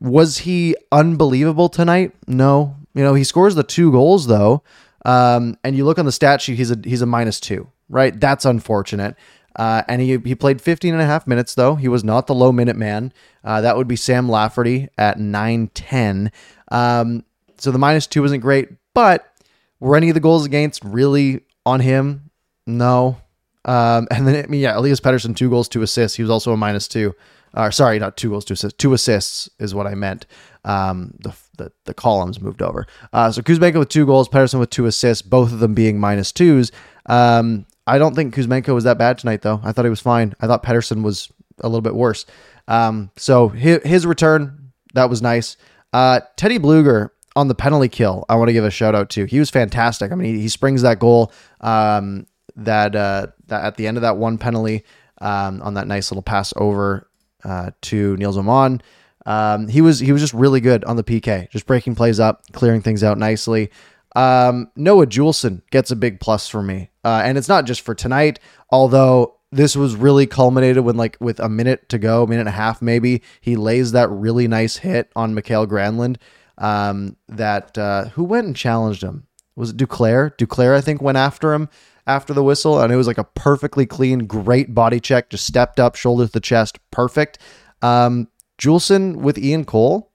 Was 0.00 0.38
he 0.38 0.76
unbelievable 0.92 1.68
tonight? 1.68 2.12
No. 2.26 2.76
You 2.94 3.02
know, 3.02 3.14
he 3.14 3.24
scores 3.24 3.54
the 3.54 3.62
two 3.64 3.90
goals 3.90 4.26
though. 4.26 4.62
Um, 5.04 5.56
and 5.64 5.76
you 5.76 5.84
look 5.84 5.98
on 5.98 6.04
the 6.04 6.12
stat 6.12 6.40
sheet, 6.40 6.56
he's 6.56 6.70
a 6.70 6.78
he's 6.84 7.02
a 7.02 7.06
minus 7.06 7.40
two, 7.40 7.68
right? 7.88 8.18
That's 8.18 8.44
unfortunate. 8.44 9.16
Uh, 9.58 9.82
and 9.88 10.00
he, 10.00 10.16
he 10.18 10.34
played 10.34 10.62
15 10.62 10.94
and 10.94 11.02
a 11.02 11.06
half 11.06 11.26
minutes, 11.26 11.54
though. 11.54 11.74
He 11.74 11.88
was 11.88 12.04
not 12.04 12.28
the 12.28 12.34
low 12.34 12.52
minute 12.52 12.76
man. 12.76 13.12
Uh, 13.42 13.60
that 13.60 13.76
would 13.76 13.88
be 13.88 13.96
Sam 13.96 14.28
Lafferty 14.28 14.88
at 14.96 15.18
9 15.18 15.68
10. 15.74 16.32
Um, 16.70 17.24
so 17.58 17.72
the 17.72 17.78
minus 17.78 18.06
two 18.06 18.24
isn't 18.24 18.40
great, 18.40 18.68
but 18.94 19.32
were 19.80 19.96
any 19.96 20.08
of 20.08 20.14
the 20.14 20.20
goals 20.20 20.46
against 20.46 20.84
really 20.84 21.40
on 21.66 21.80
him? 21.80 22.30
No. 22.66 23.20
Um, 23.64 24.06
and 24.10 24.26
then, 24.26 24.44
I 24.44 24.46
mean, 24.46 24.60
yeah, 24.60 24.78
Elias 24.78 25.00
Pettersson, 25.00 25.34
two 25.36 25.50
goals, 25.50 25.68
two 25.68 25.82
assists. 25.82 26.16
He 26.16 26.22
was 26.22 26.30
also 26.30 26.52
a 26.52 26.56
minus 26.56 26.86
two. 26.86 27.14
Uh, 27.54 27.70
sorry, 27.70 27.98
not 27.98 28.16
two 28.16 28.30
goals, 28.30 28.44
two 28.44 28.54
assists. 28.54 28.76
Two 28.76 28.92
assists 28.92 29.48
is 29.58 29.74
what 29.74 29.86
I 29.86 29.94
meant. 29.94 30.26
Um, 30.64 31.14
the, 31.18 31.34
the, 31.56 31.72
the 31.84 31.94
columns 31.94 32.40
moved 32.40 32.62
over. 32.62 32.86
Uh, 33.12 33.32
so 33.32 33.42
Kuzmenko 33.42 33.78
with 33.78 33.88
two 33.88 34.06
goals, 34.06 34.28
Pettersson 34.28 34.60
with 34.60 34.70
two 34.70 34.86
assists, 34.86 35.22
both 35.22 35.52
of 35.52 35.58
them 35.58 35.74
being 35.74 35.98
minus 35.98 36.30
twos. 36.30 36.70
Um, 37.06 37.66
I 37.88 37.98
don't 37.98 38.14
think 38.14 38.34
Kuzmenko 38.34 38.74
was 38.74 38.84
that 38.84 38.98
bad 38.98 39.18
tonight, 39.18 39.42
though. 39.42 39.60
I 39.64 39.72
thought 39.72 39.84
he 39.84 39.90
was 39.90 40.00
fine. 40.00 40.34
I 40.40 40.46
thought 40.46 40.62
Pettersson 40.62 41.02
was 41.02 41.32
a 41.60 41.68
little 41.68 41.82
bit 41.82 41.94
worse. 41.94 42.26
Um, 42.68 43.10
so 43.16 43.48
his, 43.48 43.82
his, 43.82 44.06
return, 44.06 44.72
that 44.94 45.08
was 45.08 45.22
nice. 45.22 45.56
Uh, 45.92 46.20
Teddy 46.36 46.58
Blueger 46.58 47.10
on 47.34 47.48
the 47.48 47.54
penalty 47.54 47.88
kill, 47.88 48.24
I 48.28 48.36
want 48.36 48.48
to 48.48 48.52
give 48.52 48.64
a 48.64 48.70
shout 48.70 48.94
out 48.94 49.10
to. 49.10 49.24
He 49.24 49.38
was 49.38 49.50
fantastic. 49.50 50.12
I 50.12 50.14
mean, 50.14 50.34
he, 50.34 50.42
he 50.42 50.48
springs 50.48 50.82
that 50.82 50.98
goal 50.98 51.32
um, 51.60 52.26
that, 52.56 52.94
uh, 52.94 53.28
that 53.46 53.64
at 53.64 53.76
the 53.76 53.86
end 53.86 53.96
of 53.96 54.02
that 54.02 54.18
one 54.18 54.38
penalty 54.38 54.84
um, 55.20 55.62
on 55.62 55.74
that 55.74 55.86
nice 55.86 56.10
little 56.10 56.22
pass 56.22 56.52
over 56.56 57.08
uh, 57.44 57.70
to 57.82 58.16
Nils 58.16 58.36
Åman. 58.36 58.82
Um, 59.26 59.68
he 59.68 59.82
was 59.82 59.98
he 59.98 60.10
was 60.10 60.22
just 60.22 60.32
really 60.32 60.60
good 60.60 60.84
on 60.84 60.96
the 60.96 61.04
PK, 61.04 61.50
just 61.50 61.66
breaking 61.66 61.94
plays 61.94 62.18
up, 62.18 62.42
clearing 62.52 62.80
things 62.80 63.04
out 63.04 63.18
nicely. 63.18 63.70
Um, 64.18 64.72
Noah 64.74 65.06
Juulsen 65.06 65.62
gets 65.70 65.92
a 65.92 65.96
big 65.96 66.18
plus 66.18 66.48
for 66.48 66.60
me, 66.60 66.90
uh, 67.04 67.22
and 67.24 67.38
it's 67.38 67.48
not 67.48 67.66
just 67.66 67.82
for 67.82 67.94
tonight. 67.94 68.40
Although 68.68 69.36
this 69.52 69.76
was 69.76 69.94
really 69.94 70.26
culminated 70.26 70.82
when, 70.84 70.96
like, 70.96 71.16
with 71.20 71.38
a 71.38 71.48
minute 71.48 71.88
to 71.90 71.98
go, 71.98 72.26
minute 72.26 72.40
and 72.40 72.48
a 72.48 72.52
half 72.52 72.82
maybe, 72.82 73.22
he 73.40 73.54
lays 73.54 73.92
that 73.92 74.08
really 74.10 74.48
nice 74.48 74.78
hit 74.78 75.12
on 75.14 75.34
Mikael 75.34 75.68
Granlund. 75.68 76.16
Um, 76.58 77.16
that 77.28 77.78
uh, 77.78 78.06
who 78.06 78.24
went 78.24 78.48
and 78.48 78.56
challenged 78.56 79.04
him? 79.04 79.28
Was 79.54 79.70
it 79.70 79.76
Duclair? 79.76 80.36
Duclair, 80.36 80.76
I 80.76 80.80
think, 80.80 81.00
went 81.00 81.18
after 81.18 81.54
him 81.54 81.68
after 82.04 82.34
the 82.34 82.42
whistle, 82.42 82.80
and 82.80 82.92
it 82.92 82.96
was 82.96 83.06
like 83.06 83.18
a 83.18 83.24
perfectly 83.24 83.86
clean, 83.86 84.26
great 84.26 84.74
body 84.74 84.98
check. 84.98 85.30
Just 85.30 85.46
stepped 85.46 85.78
up, 85.78 85.94
shoulder 85.94 86.26
to 86.26 86.32
the 86.32 86.40
chest, 86.40 86.80
perfect. 86.90 87.38
Um, 87.82 88.26
Juulsen 88.58 89.18
with 89.18 89.38
Ian 89.38 89.64
Cole, 89.64 90.10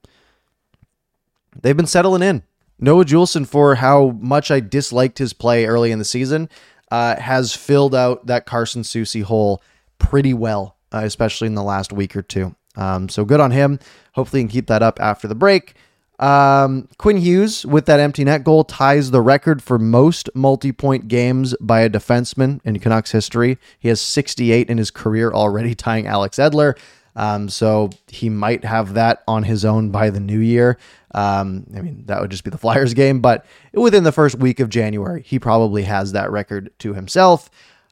they've 1.61 1.77
been 1.77 1.87
settling 1.87 2.21
in. 2.21 2.43
Noah 2.83 3.05
Juulsen, 3.05 3.47
for 3.47 3.75
how 3.75 4.09
much 4.19 4.51
I 4.51 4.59
disliked 4.59 5.17
his 5.17 5.31
play 5.31 5.65
early 5.65 5.91
in 5.91 5.99
the 5.99 6.05
season, 6.05 6.49
uh, 6.91 7.15
has 7.15 7.55
filled 7.55 7.95
out 7.95 8.27
that 8.27 8.45
Carson 8.45 8.81
Soucy 8.81 9.23
hole 9.23 9.63
pretty 9.99 10.33
well, 10.33 10.75
uh, 10.93 11.01
especially 11.05 11.47
in 11.47 11.55
the 11.55 11.63
last 11.63 11.93
week 11.93 12.13
or 12.13 12.21
two. 12.21 12.55
Um, 12.75 13.07
so 13.07 13.23
good 13.23 13.39
on 13.39 13.51
him. 13.51 13.79
Hopefully, 14.15 14.41
he 14.41 14.43
can 14.43 14.51
keep 14.51 14.67
that 14.67 14.83
up 14.83 14.99
after 14.99 15.29
the 15.29 15.35
break. 15.35 15.75
Um, 16.19 16.89
Quinn 16.97 17.17
Hughes, 17.17 17.65
with 17.65 17.85
that 17.85 18.01
empty 18.01 18.25
net 18.25 18.43
goal, 18.43 18.65
ties 18.65 19.11
the 19.11 19.21
record 19.21 19.63
for 19.63 19.79
most 19.79 20.29
multi 20.35 20.73
point 20.73 21.07
games 21.07 21.55
by 21.61 21.81
a 21.81 21.89
defenseman 21.89 22.59
in 22.65 22.79
Canucks 22.79 23.13
history. 23.13 23.57
He 23.79 23.87
has 23.87 24.01
68 24.01 24.69
in 24.69 24.77
his 24.77 24.91
career 24.91 25.31
already, 25.31 25.73
tying 25.73 26.05
Alex 26.05 26.37
Edler. 26.37 26.77
Um, 27.15 27.49
so 27.49 27.91
he 28.07 28.29
might 28.29 28.65
have 28.65 28.95
that 28.95 29.23
on 29.27 29.43
his 29.43 29.65
own 29.65 29.91
by 29.91 30.09
the 30.09 30.19
new 30.19 30.39
year. 30.39 30.77
Um, 31.13 31.67
I 31.75 31.81
mean, 31.81 32.05
that 32.07 32.21
would 32.21 32.31
just 32.31 32.43
be 32.43 32.49
the 32.49 32.57
Flyers 32.57 32.93
game, 32.93 33.21
but 33.21 33.45
within 33.73 34.03
the 34.03 34.11
first 34.11 34.35
week 34.35 34.59
of 34.59 34.69
January, 34.69 35.21
he 35.21 35.37
probably 35.37 35.83
has 35.83 36.13
that 36.13 36.31
record 36.31 36.71
to 36.79 36.93
himself. 36.93 37.49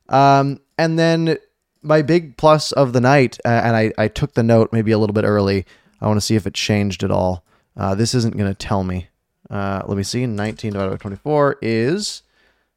Um, 0.10 0.60
and 0.78 0.98
then 0.98 1.38
my 1.84 2.02
big 2.02 2.38
plus 2.38 2.72
of 2.72 2.94
the 2.94 3.02
night, 3.02 3.38
uh, 3.46 3.50
and 3.50 3.76
I, 3.76 3.94
I 3.98 4.08
took 4.08 4.34
the 4.34 4.44
note 4.44 4.74
maybe 4.74 4.92
a 4.92 4.98
little 4.98 5.14
bit 5.14 5.24
early. 5.24 5.66
I 6.00 6.08
want 6.08 6.18
to 6.18 6.26
see 6.26 6.36
if 6.36 6.48
it 6.48 6.54
changed 6.54 7.04
at 7.04 7.12
all. 7.12 7.46
Uh, 7.78 7.96
this 7.96 8.14
isn't 8.16 8.38
going 8.38 8.50
to 8.50 8.56
tell 8.58 8.84
me. 8.84 9.08
Uh, 9.50 9.84
let 9.86 9.98
me 9.98 10.04
see. 10.04 10.26
19 10.26 10.74
divided 10.74 10.92
by 10.92 10.98
24 10.98 11.58
is 11.62 12.24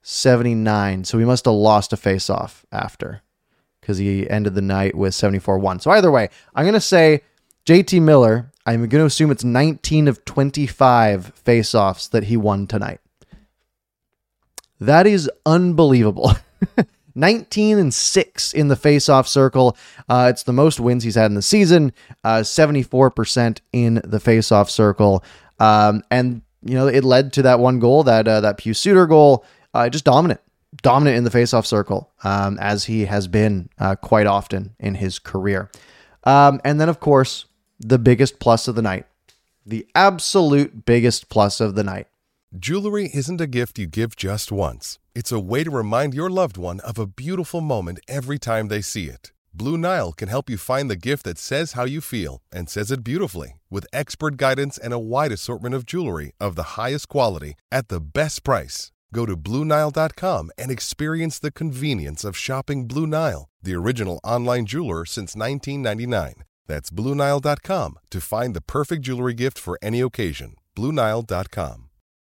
79. 0.03 1.05
So 1.05 1.17
we 1.17 1.25
must 1.25 1.45
have 1.47 1.55
lost 1.55 1.93
a 1.93 1.97
face 1.97 2.29
off 2.29 2.67
after 2.71 3.23
because 3.85 3.99
he 3.99 4.29
ended 4.31 4.55
the 4.55 4.63
night 4.63 4.95
with 4.95 5.15
74 5.15 5.59
1. 5.59 5.81
So 5.81 5.91
either 5.91 6.11
way, 6.11 6.31
I'm 6.55 6.65
going 6.65 6.73
to 6.73 6.81
say 6.81 7.21
JT 7.67 8.01
Miller, 8.01 8.51
I'm 8.65 8.89
going 8.89 9.03
to 9.03 9.05
assume 9.05 9.31
it's 9.31 9.45
19 9.45 10.09
of 10.09 10.25
25 10.25 11.27
face-offs 11.35 12.09
that 12.09 12.25
he 12.25 12.39
won 12.39 12.67
tonight. 12.67 13.01
That 14.81 15.07
is 15.07 15.31
unbelievable. 15.45 16.33
19 17.15 17.79
and 17.79 17.93
6 17.93 18.55
in 18.55 18.69
the 18.69 18.77
face-off 18.77 19.29
circle. 19.29 19.77
Uh, 20.09 20.29
it's 20.31 20.45
the 20.45 20.53
most 20.53 20.81
wins 20.81 21.05
he's 21.05 21.15
had 21.15 21.31
in 21.31 21.35
the 21.35 21.43
season. 21.43 21.93
Uh, 22.25 22.39
74% 22.39 23.61
in 23.75 24.01
the 24.03 24.19
face-off 24.19 24.71
circle. 24.71 25.23
Um, 25.61 26.03
and 26.11 26.41
you 26.63 26.75
know, 26.75 26.87
it 26.87 27.05
led 27.05 27.35
to 27.35 27.43
that 27.43 27.61
one 27.61 27.79
goal, 27.79 28.03
that 28.05 28.27
uh, 28.27 28.41
that 28.41 28.57
Pius 28.57 28.79
Suter 28.79 29.07
goal. 29.07 29.45
Uh, 29.75 29.89
just 29.91 30.07
dominant 30.07 30.41
dominant 30.83 31.17
in 31.17 31.25
the 31.25 31.31
faceoff 31.31 31.67
circle, 31.67 32.11
um, 32.25 32.59
as 32.61 32.85
he 32.85 33.07
has 33.07 33.29
been 33.29 33.69
uh, 33.79 33.97
quite 33.97 34.27
often 34.27 34.75
in 34.79 34.95
his 34.95 35.19
career. 35.19 35.71
Um, 36.25 36.61
and 36.65 36.81
then, 36.81 36.89
of 36.89 37.01
course, 37.01 37.47
the 37.79 37.99
biggest 37.99 38.39
plus 38.39 38.69
of 38.69 38.75
the 38.75 38.83
night, 38.83 39.07
the 39.67 39.87
absolute 39.95 40.85
biggest 40.85 41.29
plus 41.29 41.61
of 41.61 41.75
the 41.75 41.85
night. 41.85 42.09
Jewelry 42.59 43.11
isn't 43.13 43.41
a 43.41 43.47
gift 43.47 43.79
you 43.79 43.87
give 43.87 44.15
just 44.15 44.53
once, 44.53 44.99
it's 45.15 45.33
a 45.33 45.41
way 45.41 45.65
to 45.65 45.71
remind 45.71 46.15
your 46.15 46.31
loved 46.31 46.57
one 46.57 46.81
of 46.81 46.99
a 46.99 47.07
beautiful 47.07 47.61
moment 47.61 47.99
every 48.09 48.39
time 48.39 48.69
they 48.69 48.81
see 48.81 49.07
it. 49.07 49.33
Blue 49.53 49.79
Nile 49.79 50.13
can 50.13 50.29
help 50.29 50.51
you 50.51 50.57
find 50.57 50.91
the 50.91 50.97
gift 50.97 51.25
that 51.25 51.39
says 51.39 51.73
how 51.73 51.85
you 51.85 52.01
feel 52.01 52.43
and 52.51 52.69
says 52.69 52.91
it 52.91 53.05
beautifully 53.05 53.61
with 53.71 53.87
expert 53.93 54.37
guidance 54.37 54.77
and 54.77 54.93
a 54.93 54.99
wide 54.99 55.31
assortment 55.31 55.77
of 55.77 55.87
jewelry 55.87 56.33
of 56.41 56.57
the 56.57 56.75
highest 56.75 57.09
quality 57.09 57.55
at 57.71 57.89
the 57.89 58.01
best 58.01 58.43
price. 58.43 58.91
Go 59.15 59.25
to 59.27 59.37
BlueNile.com 59.37 60.51
and 60.59 60.71
experience 60.71 61.39
the 61.39 61.53
convenience 61.53 62.25
of 62.25 62.37
shopping 62.37 62.89
Blue 62.89 63.07
Nile, 63.07 63.49
the 63.63 63.75
original 63.75 64.19
online 64.25 64.67
jeweler 64.67 65.05
since 65.07 65.37
1999. 65.37 66.43
That's 66.67 66.91
BlueNile.com 66.91 67.99
to 68.11 68.21
find 68.21 68.55
the 68.55 68.61
perfect 68.61 69.03
jewelry 69.03 69.35
gift 69.35 69.57
for 69.57 69.79
any 69.81 70.01
occasion. 70.01 70.57
BlueNile.com. 70.77 71.85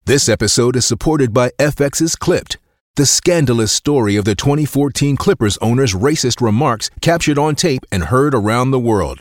This 0.05 0.29
episode 0.29 0.77
is 0.77 0.85
supported 0.85 1.33
by 1.33 1.51
FX's 1.59 2.15
Clipped, 2.15 2.59
the 2.97 3.07
scandalous 3.07 3.73
story 3.73 4.17
of 4.17 4.27
the 4.27 4.35
2014 4.35 5.17
Clippers 5.17 5.57
owner's 5.59 5.95
racist 5.95 6.43
remarks 6.43 6.91
captured 7.01 7.39
on 7.39 7.55
tape 7.55 7.87
and 7.91 8.05
heard 8.05 8.35
around 8.35 8.71
the 8.71 8.79
world. 8.79 9.21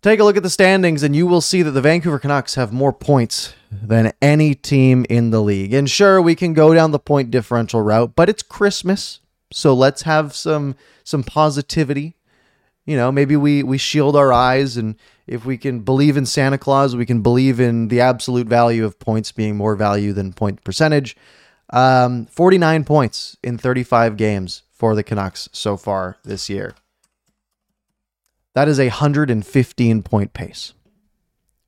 Take 0.00 0.20
a 0.20 0.24
look 0.24 0.36
at 0.36 0.44
the 0.44 0.50
standings, 0.50 1.02
and 1.02 1.16
you 1.16 1.26
will 1.26 1.40
see 1.40 1.62
that 1.62 1.72
the 1.72 1.80
Vancouver 1.80 2.20
Canucks 2.20 2.54
have 2.54 2.72
more 2.72 2.92
points 2.92 3.54
than 3.70 4.12
any 4.22 4.54
team 4.54 5.04
in 5.10 5.30
the 5.30 5.40
league. 5.40 5.74
And 5.74 5.90
sure, 5.90 6.22
we 6.22 6.36
can 6.36 6.54
go 6.54 6.72
down 6.72 6.92
the 6.92 7.00
point 7.00 7.32
differential 7.32 7.82
route, 7.82 8.14
but 8.14 8.28
it's 8.28 8.42
Christmas, 8.42 9.18
so 9.52 9.74
let's 9.74 10.02
have 10.02 10.36
some 10.36 10.76
some 11.02 11.24
positivity. 11.24 12.14
You 12.86 12.96
know, 12.96 13.10
maybe 13.10 13.34
we 13.34 13.64
we 13.64 13.76
shield 13.76 14.14
our 14.14 14.32
eyes, 14.32 14.76
and 14.76 14.94
if 15.26 15.44
we 15.44 15.58
can 15.58 15.80
believe 15.80 16.16
in 16.16 16.26
Santa 16.26 16.58
Claus, 16.58 16.94
we 16.94 17.04
can 17.04 17.20
believe 17.20 17.58
in 17.58 17.88
the 17.88 18.00
absolute 18.00 18.46
value 18.46 18.84
of 18.84 19.00
points 19.00 19.32
being 19.32 19.56
more 19.56 19.74
value 19.74 20.12
than 20.12 20.32
point 20.32 20.62
percentage. 20.62 21.16
Um, 21.70 22.26
49 22.26 22.84
points 22.84 23.36
in 23.42 23.58
35 23.58 24.16
games 24.16 24.62
for 24.70 24.94
the 24.94 25.02
Canucks 25.02 25.48
so 25.52 25.76
far 25.76 26.18
this 26.24 26.48
year. 26.48 26.76
That 28.58 28.66
is 28.66 28.80
a 28.80 28.88
115 28.88 30.02
point 30.02 30.32
pace. 30.32 30.74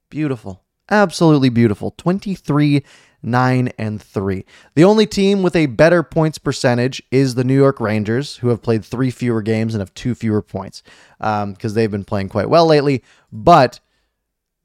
Beautiful. 0.08 0.64
Absolutely 0.90 1.48
beautiful. 1.48 1.92
23 1.92 2.82
9 3.22 3.68
and 3.78 4.02
3. 4.02 4.44
The 4.74 4.82
only 4.82 5.06
team 5.06 5.44
with 5.44 5.54
a 5.54 5.66
better 5.66 6.02
points 6.02 6.38
percentage 6.38 7.00
is 7.12 7.36
the 7.36 7.44
New 7.44 7.54
York 7.54 7.78
Rangers, 7.78 8.38
who 8.38 8.48
have 8.48 8.60
played 8.60 8.84
three 8.84 9.12
fewer 9.12 9.40
games 9.40 9.72
and 9.72 9.80
have 9.80 9.94
two 9.94 10.16
fewer 10.16 10.42
points 10.42 10.82
because 11.20 11.44
um, 11.44 11.74
they've 11.74 11.92
been 11.92 12.02
playing 12.02 12.28
quite 12.28 12.50
well 12.50 12.66
lately. 12.66 13.04
But 13.30 13.78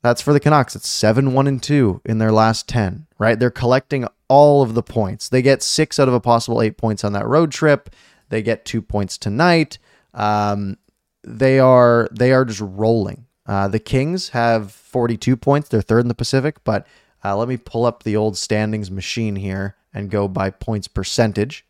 That's 0.01 0.23
for 0.23 0.33
the 0.33 0.39
Canucks. 0.39 0.75
It's 0.75 0.89
7 0.89 1.31
1 1.31 1.45
and 1.45 1.61
2 1.61 2.01
in 2.05 2.17
their 2.17 2.31
last 2.31 2.67
10, 2.67 3.05
right? 3.19 3.37
They're 3.37 3.51
collecting 3.51 4.07
all 4.29 4.63
of 4.63 4.73
the 4.73 4.81
points. 4.81 5.29
They 5.29 5.43
get 5.43 5.61
six 5.61 5.99
out 5.99 6.07
of 6.07 6.15
a 6.15 6.19
possible 6.19 6.63
eight 6.63 6.75
points 6.75 7.03
on 7.03 7.13
that 7.13 7.27
road 7.27 7.51
trip. 7.51 7.91
They 8.29 8.41
get 8.41 8.65
two 8.65 8.81
points 8.81 9.15
tonight. 9.19 9.77
Um, 10.15 10.77
they 11.25 11.59
are 11.59 12.07
they 12.11 12.31
are 12.31 12.45
just 12.45 12.61
rolling. 12.61 13.25
Uh, 13.45 13.67
the 13.67 13.79
Kings 13.79 14.29
have 14.29 14.71
42 14.71 15.35
points. 15.35 15.69
They're 15.69 15.81
third 15.81 15.99
in 16.01 16.07
the 16.07 16.15
Pacific, 16.15 16.63
but 16.63 16.87
uh, 17.23 17.35
let 17.35 17.47
me 17.47 17.57
pull 17.57 17.85
up 17.85 18.03
the 18.03 18.15
old 18.15 18.37
standings 18.37 18.89
machine 18.89 19.35
here 19.35 19.75
and 19.93 20.09
go 20.09 20.27
by 20.27 20.49
points 20.49 20.87
percentage, 20.87 21.65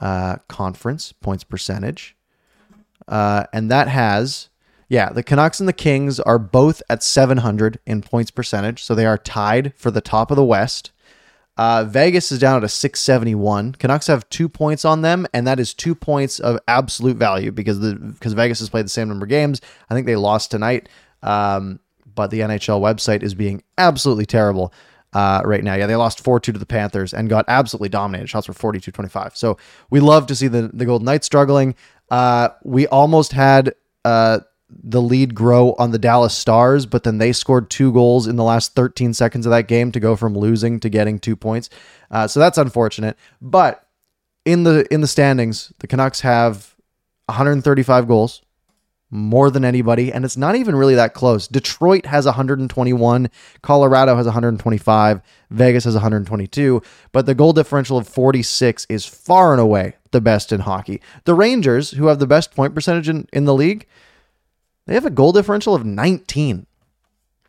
uh, 0.00 0.36
conference 0.48 1.12
points 1.12 1.44
percentage. 1.44 2.16
Uh, 3.06 3.44
and 3.52 3.70
that 3.70 3.88
has, 3.88 4.50
yeah, 4.88 5.10
the 5.10 5.22
Canucks 5.22 5.60
and 5.60 5.68
the 5.68 5.72
Kings 5.72 6.20
are 6.20 6.38
both 6.38 6.82
at 6.90 7.02
700 7.02 7.78
in 7.86 8.02
points 8.02 8.30
percentage. 8.30 8.82
So 8.82 8.94
they 8.94 9.06
are 9.06 9.16
tied 9.16 9.72
for 9.74 9.90
the 9.90 10.02
top 10.02 10.30
of 10.30 10.36
the 10.36 10.44
West. 10.44 10.92
Uh, 11.58 11.82
Vegas 11.84 12.30
is 12.30 12.38
down 12.38 12.56
at 12.56 12.64
a 12.64 12.68
671. 12.68 13.72
Canucks 13.72 14.06
have 14.06 14.28
two 14.30 14.48
points 14.48 14.84
on 14.84 15.02
them, 15.02 15.26
and 15.34 15.44
that 15.46 15.58
is 15.58 15.74
two 15.74 15.94
points 15.94 16.38
of 16.38 16.58
absolute 16.68 17.16
value 17.16 17.50
because 17.50 17.80
the 17.80 17.96
because 17.96 18.32
Vegas 18.32 18.60
has 18.60 18.70
played 18.70 18.84
the 18.84 18.90
same 18.90 19.08
number 19.08 19.24
of 19.24 19.30
games. 19.30 19.60
I 19.90 19.94
think 19.94 20.06
they 20.06 20.14
lost 20.14 20.52
tonight, 20.52 20.88
um, 21.22 21.80
but 22.14 22.30
the 22.30 22.40
NHL 22.40 22.80
website 22.80 23.24
is 23.24 23.34
being 23.34 23.64
absolutely 23.76 24.24
terrible 24.24 24.72
uh, 25.12 25.42
right 25.44 25.64
now. 25.64 25.74
Yeah, 25.74 25.86
they 25.86 25.96
lost 25.96 26.22
4 26.22 26.38
2 26.38 26.52
to 26.52 26.58
the 26.60 26.66
Panthers 26.66 27.12
and 27.12 27.28
got 27.28 27.44
absolutely 27.48 27.88
dominated. 27.88 28.28
Shots 28.28 28.46
were 28.46 28.54
42 28.54 28.92
25. 28.92 29.36
So 29.36 29.58
we 29.90 29.98
love 29.98 30.28
to 30.28 30.36
see 30.36 30.46
the, 30.46 30.70
the 30.72 30.86
Golden 30.86 31.06
Knights 31.06 31.26
struggling. 31.26 31.74
Uh, 32.08 32.50
we 32.62 32.86
almost 32.86 33.32
had 33.32 33.74
uh, 34.04 34.40
the 34.70 35.00
lead 35.00 35.34
grow 35.34 35.74
on 35.78 35.92
the 35.92 35.98
Dallas 35.98 36.34
Stars, 36.34 36.86
but 36.86 37.02
then 37.02 37.18
they 37.18 37.32
scored 37.32 37.70
two 37.70 37.92
goals 37.92 38.26
in 38.26 38.36
the 38.36 38.44
last 38.44 38.74
13 38.74 39.14
seconds 39.14 39.46
of 39.46 39.50
that 39.50 39.68
game 39.68 39.92
to 39.92 40.00
go 40.00 40.14
from 40.14 40.36
losing 40.36 40.78
to 40.80 40.88
getting 40.88 41.18
two 41.18 41.36
points. 41.36 41.70
Uh, 42.10 42.26
so 42.26 42.38
that's 42.38 42.58
unfortunate. 42.58 43.16
But 43.40 43.86
in 44.44 44.64
the 44.64 44.86
in 44.92 45.00
the 45.00 45.06
standings, 45.06 45.72
the 45.78 45.86
Canucks 45.86 46.20
have 46.20 46.74
135 47.26 48.06
goals, 48.06 48.42
more 49.10 49.50
than 49.50 49.64
anybody, 49.64 50.12
and 50.12 50.24
it's 50.24 50.36
not 50.36 50.54
even 50.54 50.76
really 50.76 50.94
that 50.94 51.14
close. 51.14 51.48
Detroit 51.48 52.06
has 52.06 52.26
121, 52.26 53.30
Colorado 53.62 54.16
has 54.16 54.26
125, 54.26 55.22
Vegas 55.50 55.84
has 55.84 55.94
122, 55.94 56.82
but 57.12 57.26
the 57.26 57.34
goal 57.34 57.52
differential 57.52 57.96
of 57.96 58.06
46 58.06 58.86
is 58.88 59.06
far 59.06 59.52
and 59.52 59.60
away 59.60 59.94
the 60.10 60.20
best 60.20 60.52
in 60.52 60.60
hockey. 60.60 61.00
The 61.24 61.34
Rangers, 61.34 61.92
who 61.92 62.06
have 62.06 62.18
the 62.18 62.26
best 62.26 62.54
point 62.54 62.74
percentage 62.74 63.08
in, 63.08 63.26
in 63.32 63.44
the 63.44 63.54
league, 63.54 63.86
they 64.88 64.94
have 64.94 65.04
a 65.04 65.10
goal 65.10 65.32
differential 65.32 65.74
of 65.74 65.84
19. 65.84 66.66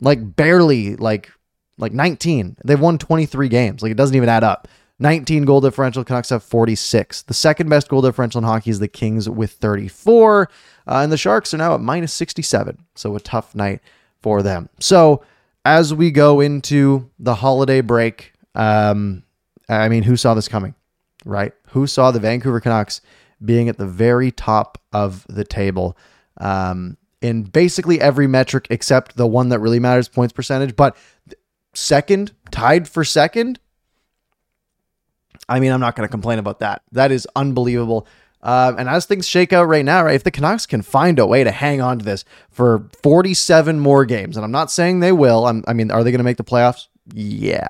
Like 0.02 0.36
barely 0.36 0.97
like 0.97 1.32
like 1.78 1.93
19. 1.93 2.58
They've 2.65 2.80
won 2.80 2.97
23 2.97 3.47
games. 3.47 3.82
Like 3.82 3.93
it 3.93 3.97
doesn't 3.97 4.15
even 4.15 4.28
add 4.28 4.43
up. 4.43 4.67
19 4.99 5.45
goal 5.45 5.62
differential. 5.62 6.04
Canucks 6.04 6.30
have 6.30 6.43
46. 6.43 7.21
The 7.23 7.34
second 7.34 7.69
best 7.69 7.88
goal 7.88 8.02
differential 8.02 8.39
in 8.39 8.43
hockey 8.43 8.69
is 8.69 8.80
the 8.80 8.89
Kings 8.89 9.30
with 9.30 9.54
34. 9.54 10.49
Uh, 10.86 10.99
and 11.02 11.12
the 11.12 11.17
Sharks 11.17 11.54
are 11.54 11.58
now 11.58 11.73
at 11.73 11.80
minus 11.80 12.12
67. 12.13 12.78
So 12.95 13.15
a 13.15 13.21
tough 13.21 13.56
night 13.56 13.80
for 14.21 14.43
them. 14.43 14.67
So 14.82 15.23
as 15.63 15.93
we 15.93 16.12
go 16.12 16.41
into 16.41 17.10
the 17.19 17.36
holiday 17.36 17.80
break, 17.80 18.34
um, 18.54 19.23
I 19.69 19.88
mean, 19.88 20.04
who 20.04 20.17
saw 20.17 20.34
this 20.34 20.49
coming, 20.49 20.75
right? 21.23 21.54
Who 21.69 21.88
saw 21.88 22.12
the 22.12 22.19
Vancouver 22.19 22.60
Canucks 22.60 22.99
being 23.43 23.69
at 23.69 23.78
the 23.78 23.88
very 23.88 24.32
top 24.32 24.78
of 24.91 25.25
the 25.30 25.45
table? 25.45 25.97
Um, 26.41 26.97
in 27.21 27.43
basically 27.43 27.99
every 27.99 28.27
metric 28.27 28.67
except 28.69 29.17
the 29.17 29.27
one 29.27 29.49
that 29.49 29.60
really 29.60 29.79
matters, 29.79 30.08
points 30.08 30.34
percentage. 30.34 30.75
But 30.75 30.95
second, 31.73 32.32
tied 32.51 32.88
for 32.88 33.03
second. 33.03 33.60
I 35.47 35.60
mean, 35.60 35.71
I'm 35.71 35.79
not 35.79 35.95
going 35.95 36.08
to 36.08 36.12
complain 36.12 36.39
about 36.39 36.60
that. 36.60 36.84
That 36.91 37.12
is 37.12 37.27
unbelievable. 37.36 38.08
Um, 38.41 38.77
and 38.77 38.88
as 38.88 39.05
things 39.05 39.27
shake 39.27 39.51
out 39.51 39.65
right 39.65 39.84
now, 39.84 40.05
right, 40.05 40.15
if 40.15 40.23
the 40.23 40.32
Canucks 40.32 40.65
can 40.65 40.82
find 40.82 41.19
a 41.19 41.25
way 41.25 41.43
to 41.43 41.51
hang 41.51 41.82
on 41.82 41.99
to 41.99 42.05
this 42.05 42.23
for 42.49 42.88
47 43.03 43.79
more 43.79 44.05
games, 44.05 44.38
and 44.38 44.45
I'm 44.45 44.51
not 44.51 44.71
saying 44.71 44.99
they 44.99 45.12
will. 45.12 45.45
I'm, 45.45 45.63
I 45.67 45.73
mean, 45.73 45.91
are 45.91 46.03
they 46.03 46.12
going 46.12 46.19
to 46.19 46.23
make 46.23 46.38
the 46.38 46.43
playoffs? 46.43 46.88
Yeah. 47.13 47.67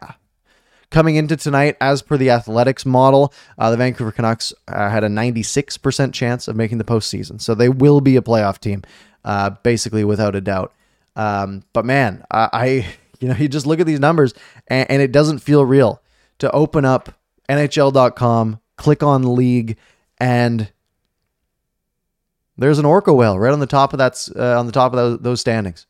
Coming 0.91 1.15
into 1.15 1.38
tonight, 1.38 1.77
as 1.81 2.01
per 2.01 2.17
the 2.17 2.31
Athletic's 2.31 2.85
model, 2.85 3.33
uh, 3.57 3.71
the 3.71 3.77
Vancouver 3.77 4.12
Canucks 4.12 4.53
uh, 4.67 4.89
had 4.89 5.03
a 5.03 5.07
96% 5.07 6.13
chance 6.13 6.47
of 6.47 6.55
making 6.55 6.79
the 6.79 6.83
postseason. 6.83 7.39
So 7.39 7.55
they 7.55 7.69
will 7.69 8.01
be 8.01 8.15
a 8.15 8.21
playoff 8.21 8.59
team 8.59 8.83
uh, 9.23 9.51
basically 9.63 10.03
without 10.03 10.36
a 10.36 10.41
doubt. 10.41 10.73
Um, 11.15 11.63
but 11.73 11.86
man, 11.86 12.23
I, 12.32 12.49
I, 12.53 12.67
you 13.19 13.27
know, 13.27 13.36
you 13.36 13.47
just 13.47 13.65
look 13.65 13.79
at 13.79 13.86
these 13.86 13.99
numbers 13.99 14.34
and, 14.67 14.89
and, 14.89 15.01
it 15.01 15.12
doesn't 15.12 15.39
feel 15.39 15.65
real 15.65 16.01
to 16.38 16.49
open 16.51 16.86
up 16.86 17.13
NHL.com, 17.49 18.60
click 18.77 19.03
on 19.03 19.36
league, 19.36 19.77
and 20.19 20.71
there's 22.58 22.79
an 22.79 22.86
orca 22.86 23.13
whale 23.13 23.38
right 23.38 23.51
on 23.51 23.60
the 23.60 23.67
top 23.67 23.93
of 23.93 23.99
that, 23.99 24.29
uh, 24.36 24.58
on 24.58 24.65
the 24.65 24.71
top 24.71 24.93
of 24.93 25.23
those 25.23 25.41
standings. 25.41 25.86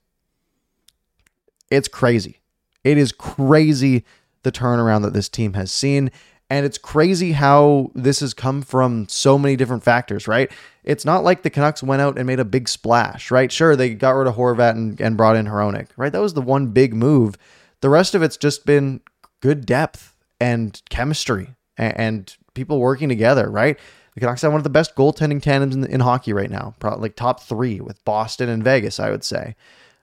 It's 1.70 1.88
crazy. 1.88 2.39
It 2.84 2.98
is 2.98 3.12
crazy 3.12 4.06
the 4.44 4.52
turnaround 4.52 5.04
that 5.04 5.13
this 5.13 5.30
team 5.30 5.54
has 5.54 5.72
seen. 5.72 6.12
And 6.50 6.66
it's 6.66 6.80
crazy 6.80 7.34
how 7.34 7.92
this 7.94 8.22
has 8.22 8.34
come 8.34 8.64
from 8.64 9.08
so 9.08 9.38
many 9.38 9.56
different 9.56 9.84
factors, 9.84 10.28
right? 10.28 10.52
It's 10.84 11.06
not 11.06 11.24
like 11.24 11.44
the 11.44 11.52
Canucks 11.52 11.84
went 11.84 12.02
out 12.02 12.18
and 12.18 12.26
made 12.26 12.40
a 12.40 12.46
big 12.46 12.68
splash, 12.68 13.30
right? 13.30 13.52
Sure, 13.52 13.76
they 13.76 13.94
got 13.94 14.12
rid 14.12 14.28
of 14.28 14.36
Horvat 14.36 14.72
and, 14.72 15.00
and 15.00 15.16
brought 15.16 15.36
in 15.36 15.46
Hronek, 15.46 15.90
right? 15.96 16.12
That 16.12 16.22
was 16.22 16.34
the 16.34 16.42
one 16.42 16.68
big 16.68 16.96
move. 16.96 17.38
The 17.82 17.90
rest 17.90 18.16
of 18.16 18.24
it's 18.24 18.38
just 18.38 18.66
been 18.66 19.02
good 19.42 19.66
depth 19.66 20.16
and 20.40 20.82
chemistry 20.90 21.56
and, 21.78 21.98
and 21.98 22.38
people 22.56 22.80
working 22.80 23.10
together, 23.10 23.50
right? 23.50 23.78
The 24.16 24.20
Canucks 24.20 24.42
have 24.42 24.52
one 24.52 24.60
of 24.60 24.64
the 24.64 24.70
best 24.70 24.96
goaltending 24.96 25.42
tandems 25.42 25.76
in, 25.76 25.86
in 25.86 26.00
hockey 26.00 26.34
right 26.34 26.50
now, 26.50 26.74
probably 26.80 27.04
like 27.04 27.16
top 27.16 27.42
three 27.42 27.80
with 27.80 28.04
Boston 28.06 28.50
and 28.50 28.64
Vegas, 28.64 29.00
I 29.00 29.12
would 29.12 29.24
say. 29.24 29.56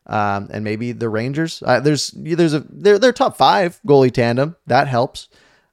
Um, 0.07 0.49
and 0.53 0.63
maybe 0.63 0.93
the 0.93 1.09
Rangers. 1.09 1.63
Uh, 1.67 1.81
there's 1.81 2.13
there's 2.13 2.55
a 2.55 2.65
they're 2.71 2.99
they're 2.99 3.13
top 3.13 3.37
five 3.37 3.81
goalie 3.85 4.13
tandem 4.13 4.55
that 4.67 4.87
helps. 4.87 5.29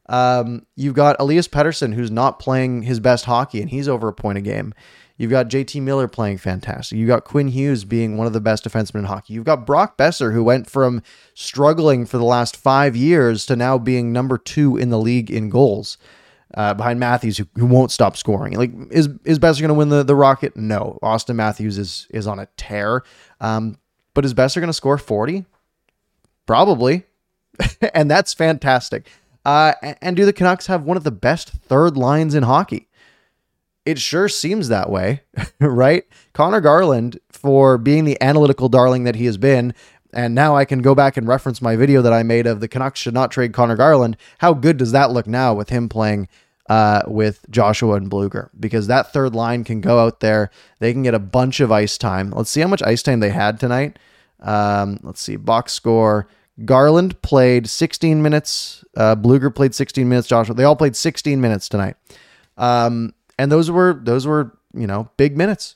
Um, 0.09 0.65
you've 0.75 0.95
got 0.95 1.15
Elias 1.19 1.47
Pettersson, 1.47 1.93
who's 1.93 2.11
not 2.11 2.39
playing 2.39 2.83
his 2.83 2.99
best 2.99 3.25
hockey, 3.25 3.61
and 3.61 3.69
he's 3.69 3.87
over 3.87 4.07
a 4.07 4.13
point 4.13 4.37
a 4.37 4.41
game. 4.41 4.73
You've 5.17 5.31
got 5.31 5.47
JT 5.47 5.81
Miller 5.81 6.07
playing 6.07 6.39
fantastic. 6.39 6.97
You've 6.97 7.07
got 7.07 7.23
Quinn 7.23 7.47
Hughes 7.47 7.85
being 7.85 8.17
one 8.17 8.25
of 8.27 8.33
the 8.33 8.41
best 8.41 8.67
defensemen 8.67 8.99
in 8.99 9.05
hockey. 9.05 9.33
You've 9.33 9.45
got 9.45 9.65
Brock 9.65 9.97
Boeser, 9.97 10.33
who 10.33 10.43
went 10.43 10.69
from 10.69 11.03
struggling 11.35 12.05
for 12.05 12.17
the 12.17 12.23
last 12.23 12.57
five 12.57 12.95
years 12.95 13.45
to 13.45 13.55
now 13.55 13.77
being 13.77 14.11
number 14.11 14.37
two 14.37 14.75
in 14.75 14.89
the 14.89 14.99
league 14.99 15.29
in 15.29 15.49
goals. 15.49 15.97
Uh, 16.55 16.71
behind 16.71 16.99
Matthews, 16.99 17.37
who, 17.37 17.45
who 17.55 17.65
won't 17.65 17.89
stop 17.89 18.15
scoring. 18.15 18.53
Like, 18.53 18.71
is 18.91 19.09
is 19.25 19.39
Boeser 19.39 19.61
going 19.61 19.69
to 19.69 19.73
win 19.73 19.89
the, 19.89 20.03
the 20.03 20.15
Rocket? 20.15 20.55
No. 20.55 20.99
Auston 21.01 21.35
Matthews 21.35 21.79
is 21.79 22.05
is 22.11 22.27
on 22.27 22.37
a 22.37 22.47
tear. 22.57 23.01
Um, 23.41 23.79
but 24.13 24.23
is 24.23 24.35
Boeser 24.35 24.57
going 24.57 24.67
to 24.67 24.73
score 24.73 24.99
40? 24.99 25.45
Probably. 26.45 27.05
and 27.93 28.09
that's 28.09 28.33
fantastic. 28.33 29.07
Uh, 29.45 29.73
and 30.01 30.15
do 30.15 30.25
the 30.25 30.33
Canucks 30.33 30.67
have 30.67 30.83
one 30.83 30.97
of 30.97 31.03
the 31.03 31.11
best 31.11 31.49
third 31.49 31.97
lines 31.97 32.33
in 32.33 32.43
hockey? 32.43 32.87
It 33.85 33.99
sure 33.99 34.29
seems 34.29 34.69
that 34.69 34.89
way, 34.89 35.21
right? 35.59 36.05
Conor 36.33 36.61
Garland, 36.61 37.19
for 37.29 37.77
being 37.77 38.05
the 38.05 38.21
analytical 38.21 38.69
darling 38.69 39.03
that 39.03 39.15
he 39.15 39.25
has 39.25 39.37
been, 39.37 39.73
and 40.13 40.33
now 40.33 40.55
I 40.55 40.63
can 40.63 40.81
go 40.81 40.95
back 40.95 41.17
and 41.17 41.27
reference 41.27 41.61
my 41.61 41.75
video 41.75 42.01
that 42.01 42.13
I 42.13 42.23
made 42.23 42.47
of 42.47 42.59
the 42.59 42.67
Canucks 42.67 42.99
should 42.99 43.13
not 43.13 43.31
trade 43.31 43.53
Conor 43.53 43.75
Garland. 43.75 44.15
How 44.37 44.53
good 44.53 44.77
does 44.77 44.91
that 44.91 45.11
look 45.11 45.27
now 45.27 45.53
with 45.53 45.69
him 45.69 45.89
playing 45.89 46.29
uh, 46.69 47.01
with 47.07 47.45
Joshua 47.49 47.95
and 47.95 48.09
Blueger? 48.09 48.49
Because 48.57 48.87
that 48.87 49.11
third 49.11 49.35
line 49.35 49.63
can 49.63 49.81
go 49.81 49.99
out 49.99 50.19
there. 50.19 50.51
They 50.79 50.93
can 50.93 51.03
get 51.03 51.15
a 51.15 51.19
bunch 51.19 51.59
of 51.59 51.71
ice 51.71 51.97
time. 51.97 52.31
Let's 52.31 52.51
see 52.51 52.61
how 52.61 52.67
much 52.67 52.83
ice 52.83 53.03
time 53.03 53.19
they 53.19 53.31
had 53.31 53.59
tonight. 53.59 53.99
Um, 54.39 54.99
let's 55.03 55.21
see, 55.21 55.35
box 55.35 55.73
score. 55.73 56.27
Garland 56.65 57.21
played 57.21 57.67
16 57.67 58.21
minutes. 58.21 58.83
Uh, 58.95 59.15
Blueger 59.15 59.53
played 59.53 59.73
16 59.73 60.07
minutes. 60.07 60.27
Joshua, 60.27 60.55
they 60.55 60.63
all 60.63 60.75
played 60.75 60.95
16 60.95 61.41
minutes 61.41 61.67
tonight. 61.67 61.95
Um, 62.57 63.13
and 63.39 63.51
those 63.51 63.71
were 63.71 63.99
those 64.03 64.27
were 64.27 64.57
you 64.73 64.85
know 64.85 65.09
big 65.17 65.35
minutes, 65.35 65.75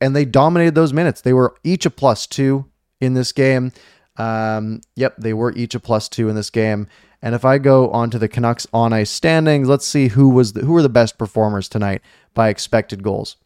and 0.00 0.14
they 0.14 0.24
dominated 0.24 0.74
those 0.74 0.92
minutes. 0.92 1.22
They 1.22 1.32
were 1.32 1.54
each 1.64 1.86
a 1.86 1.90
plus 1.90 2.26
two 2.26 2.66
in 3.00 3.14
this 3.14 3.32
game. 3.32 3.72
Um, 4.16 4.82
yep, 4.96 5.16
they 5.16 5.32
were 5.32 5.52
each 5.52 5.74
a 5.74 5.80
plus 5.80 6.08
two 6.08 6.28
in 6.28 6.34
this 6.34 6.50
game. 6.50 6.88
And 7.22 7.34
if 7.34 7.44
I 7.44 7.58
go 7.58 7.90
on 7.90 8.10
to 8.10 8.18
the 8.18 8.28
Canucks 8.28 8.66
on 8.72 8.92
ice 8.92 9.10
standings, 9.10 9.68
let's 9.68 9.86
see 9.86 10.08
who 10.08 10.28
was 10.28 10.52
the, 10.52 10.60
who 10.60 10.72
were 10.72 10.82
the 10.82 10.88
best 10.88 11.18
performers 11.18 11.68
tonight 11.68 12.02
by 12.34 12.48
expected 12.48 13.02
goals. 13.02 13.36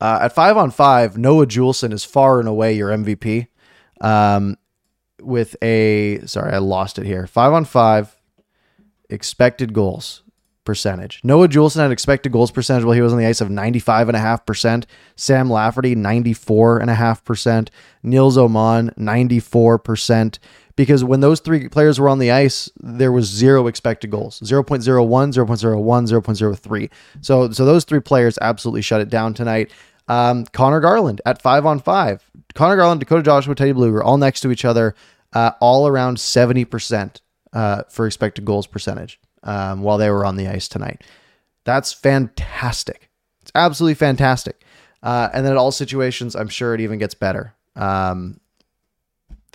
Uh, 0.00 0.20
at 0.22 0.34
five 0.34 0.56
on 0.56 0.70
five, 0.70 1.18
Noah 1.18 1.46
Juulsen 1.46 1.92
is 1.92 2.04
far 2.04 2.38
and 2.38 2.48
away 2.48 2.72
your 2.74 2.90
MVP. 2.90 3.48
Um, 4.00 4.56
with 5.20 5.56
a 5.62 6.20
sorry, 6.26 6.52
I 6.52 6.58
lost 6.58 6.98
it 6.98 7.06
here. 7.06 7.26
Five 7.26 7.52
on 7.52 7.64
five 7.64 8.16
expected 9.10 9.72
goals. 9.72 10.22
percentage. 10.64 11.20
Noah 11.22 11.46
Juulsen 11.48 11.80
had 11.80 11.92
expected 11.92 12.32
goals 12.32 12.50
percentage 12.50 12.84
while 12.84 12.94
he 12.94 13.02
was 13.02 13.12
on 13.12 13.18
the 13.18 13.26
ice 13.26 13.42
of 13.42 13.48
95.5%. 13.50 14.84
Sam 15.14 15.50
Lafferty, 15.50 15.94
94.5%. 15.94 17.68
Nils 18.02 18.36
Åman, 18.38 18.94
94%. 18.96 20.38
Because 20.76 21.04
when 21.04 21.20
those 21.20 21.40
three 21.40 21.68
players 21.68 22.00
were 22.00 22.08
on 22.08 22.18
the 22.18 22.30
ice, 22.32 22.70
there 22.80 23.12
was 23.12 23.26
zero 23.26 23.66
expected 23.66 24.10
goals 24.10 24.40
0.01, 24.40 24.88
0.01, 24.88 25.36
0.03. 25.36 26.90
So, 27.20 27.50
so 27.50 27.64
those 27.64 27.84
three 27.84 28.00
players 28.00 28.38
absolutely 28.40 28.82
shut 28.82 29.00
it 29.00 29.08
down 29.08 29.34
tonight. 29.34 29.70
Um, 30.08 30.46
Conor 30.46 30.80
Garland 30.80 31.20
at 31.24 31.40
five 31.40 31.64
on 31.64 31.78
five. 31.78 32.28
Conor 32.54 32.76
Garland, 32.76 33.00
Dakota 33.00 33.22
Joshua, 33.22 33.54
Teddy 33.54 33.72
Blueger, 33.72 34.02
all 34.02 34.16
next 34.16 34.40
to 34.40 34.50
each 34.50 34.64
other, 34.64 34.94
uh, 35.32 35.52
all 35.60 35.86
around 35.86 36.16
70% 36.16 37.20
uh, 37.52 37.82
for 37.88 38.06
expected 38.06 38.44
goals 38.44 38.66
percentage 38.66 39.20
um, 39.42 39.82
while 39.82 39.98
they 39.98 40.10
were 40.10 40.24
on 40.24 40.36
the 40.36 40.48
ice 40.48 40.68
tonight. 40.68 41.02
That's 41.64 41.92
fantastic. 41.92 43.10
It's 43.42 43.52
absolutely 43.54 43.94
fantastic. 43.94 44.62
Uh, 45.02 45.28
and 45.32 45.44
then 45.44 45.52
at 45.52 45.58
all 45.58 45.72
situations, 45.72 46.34
I'm 46.34 46.48
sure 46.48 46.74
it 46.74 46.80
even 46.80 46.98
gets 46.98 47.14
better. 47.14 47.54
Um, 47.76 48.40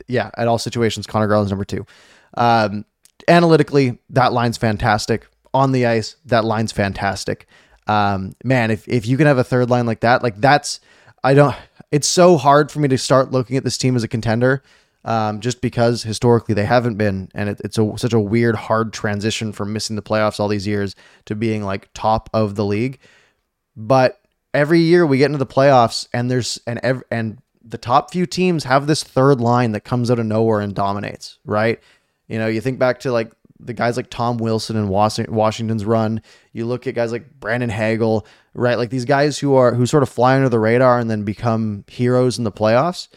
yeah, 0.07 0.31
at 0.37 0.47
all 0.47 0.59
situations, 0.59 1.07
Conor 1.07 1.27
Garland's 1.27 1.51
number 1.51 1.65
two. 1.65 1.85
Um, 2.35 2.85
analytically, 3.27 3.99
that 4.11 4.33
line's 4.33 4.57
fantastic. 4.57 5.27
On 5.53 5.71
the 5.71 5.85
ice, 5.87 6.15
that 6.25 6.45
line's 6.45 6.71
fantastic. 6.71 7.47
Um, 7.87 8.35
man, 8.43 8.69
if, 8.69 8.87
if 8.87 9.07
you 9.07 9.17
can 9.17 9.25
have 9.25 9.39
a 9.39 9.43
third 9.43 9.69
line 9.69 9.87
like 9.87 10.01
that, 10.01 10.21
like 10.21 10.39
that's, 10.39 10.79
I 11.23 11.33
don't, 11.33 11.55
it's 11.91 12.07
so 12.07 12.37
hard 12.37 12.71
for 12.71 12.79
me 12.79 12.87
to 12.87 12.97
start 12.97 13.31
looking 13.31 13.57
at 13.57 13.63
this 13.63 13.77
team 13.77 13.95
as 13.95 14.03
a 14.03 14.07
contender 14.07 14.63
um, 15.05 15.39
just 15.39 15.61
because 15.61 16.03
historically 16.03 16.53
they 16.53 16.65
haven't 16.65 16.95
been, 16.95 17.29
and 17.33 17.49
it, 17.49 17.61
it's 17.63 17.77
a, 17.77 17.97
such 17.97 18.13
a 18.13 18.19
weird, 18.19 18.55
hard 18.55 18.91
transition 18.91 19.53
from 19.53 19.71
missing 19.73 19.95
the 19.95 20.01
playoffs 20.01 20.39
all 20.39 20.47
these 20.47 20.67
years 20.67 20.95
to 21.25 21.35
being 21.35 21.63
like 21.63 21.89
top 21.93 22.29
of 22.33 22.55
the 22.55 22.65
league. 22.65 22.99
But 23.75 24.19
every 24.53 24.81
year 24.81 25.05
we 25.05 25.17
get 25.17 25.27
into 25.27 25.37
the 25.37 25.45
playoffs, 25.45 26.07
and 26.13 26.29
there's 26.29 26.59
and 26.67 26.79
ev- 26.83 27.03
and 27.09 27.41
the 27.63 27.77
top 27.77 28.11
few 28.11 28.25
teams 28.25 28.65
have 28.65 28.87
this 28.87 29.03
third 29.03 29.39
line 29.39 29.71
that 29.71 29.81
comes 29.81 30.11
out 30.11 30.19
of 30.19 30.25
nowhere 30.25 30.59
and 30.59 30.75
dominates. 30.75 31.39
Right? 31.45 31.79
You 32.27 32.37
know, 32.37 32.47
you 32.47 32.59
think 32.59 32.77
back 32.77 32.99
to 33.01 33.11
like 33.11 33.31
the 33.59 33.73
guys 33.73 33.97
like 33.97 34.09
Tom 34.09 34.37
Wilson 34.37 34.77
and 34.77 34.89
Washington's 34.89 35.85
run. 35.85 36.21
You 36.53 36.65
look 36.65 36.87
at 36.87 36.95
guys 36.95 37.11
like 37.11 37.39
Brandon 37.39 37.69
Hagel, 37.69 38.25
right? 38.53 38.77
Like 38.77 38.89
these 38.89 39.05
guys 39.05 39.39
who 39.39 39.55
are 39.55 39.73
who 39.73 39.85
sort 39.85 40.03
of 40.03 40.09
fly 40.09 40.35
under 40.35 40.49
the 40.49 40.59
radar 40.59 40.99
and 40.99 41.09
then 41.09 41.23
become 41.23 41.83
heroes 41.87 42.37
in 42.37 42.43
the 42.43 42.51
playoffs 42.51 43.07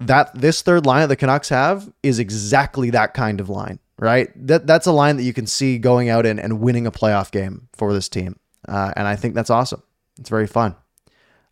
that 0.00 0.34
this 0.34 0.62
third 0.62 0.86
line 0.86 1.00
that 1.02 1.08
the 1.08 1.16
Canucks 1.16 1.48
have 1.48 1.92
is 2.02 2.18
exactly 2.18 2.90
that 2.90 3.14
kind 3.14 3.40
of 3.40 3.48
line, 3.48 3.78
right? 3.98 4.30
That 4.36 4.66
that's 4.66 4.86
a 4.86 4.92
line 4.92 5.16
that 5.16 5.24
you 5.24 5.32
can 5.32 5.46
see 5.46 5.78
going 5.78 6.08
out 6.08 6.26
and, 6.26 6.38
and 6.38 6.60
winning 6.60 6.86
a 6.86 6.92
playoff 6.92 7.30
game 7.30 7.68
for 7.72 7.92
this 7.92 8.08
team, 8.08 8.38
uh, 8.66 8.92
and 8.96 9.06
I 9.06 9.16
think 9.16 9.34
that's 9.34 9.50
awesome. 9.50 9.82
It's 10.18 10.30
very 10.30 10.46
fun. 10.46 10.76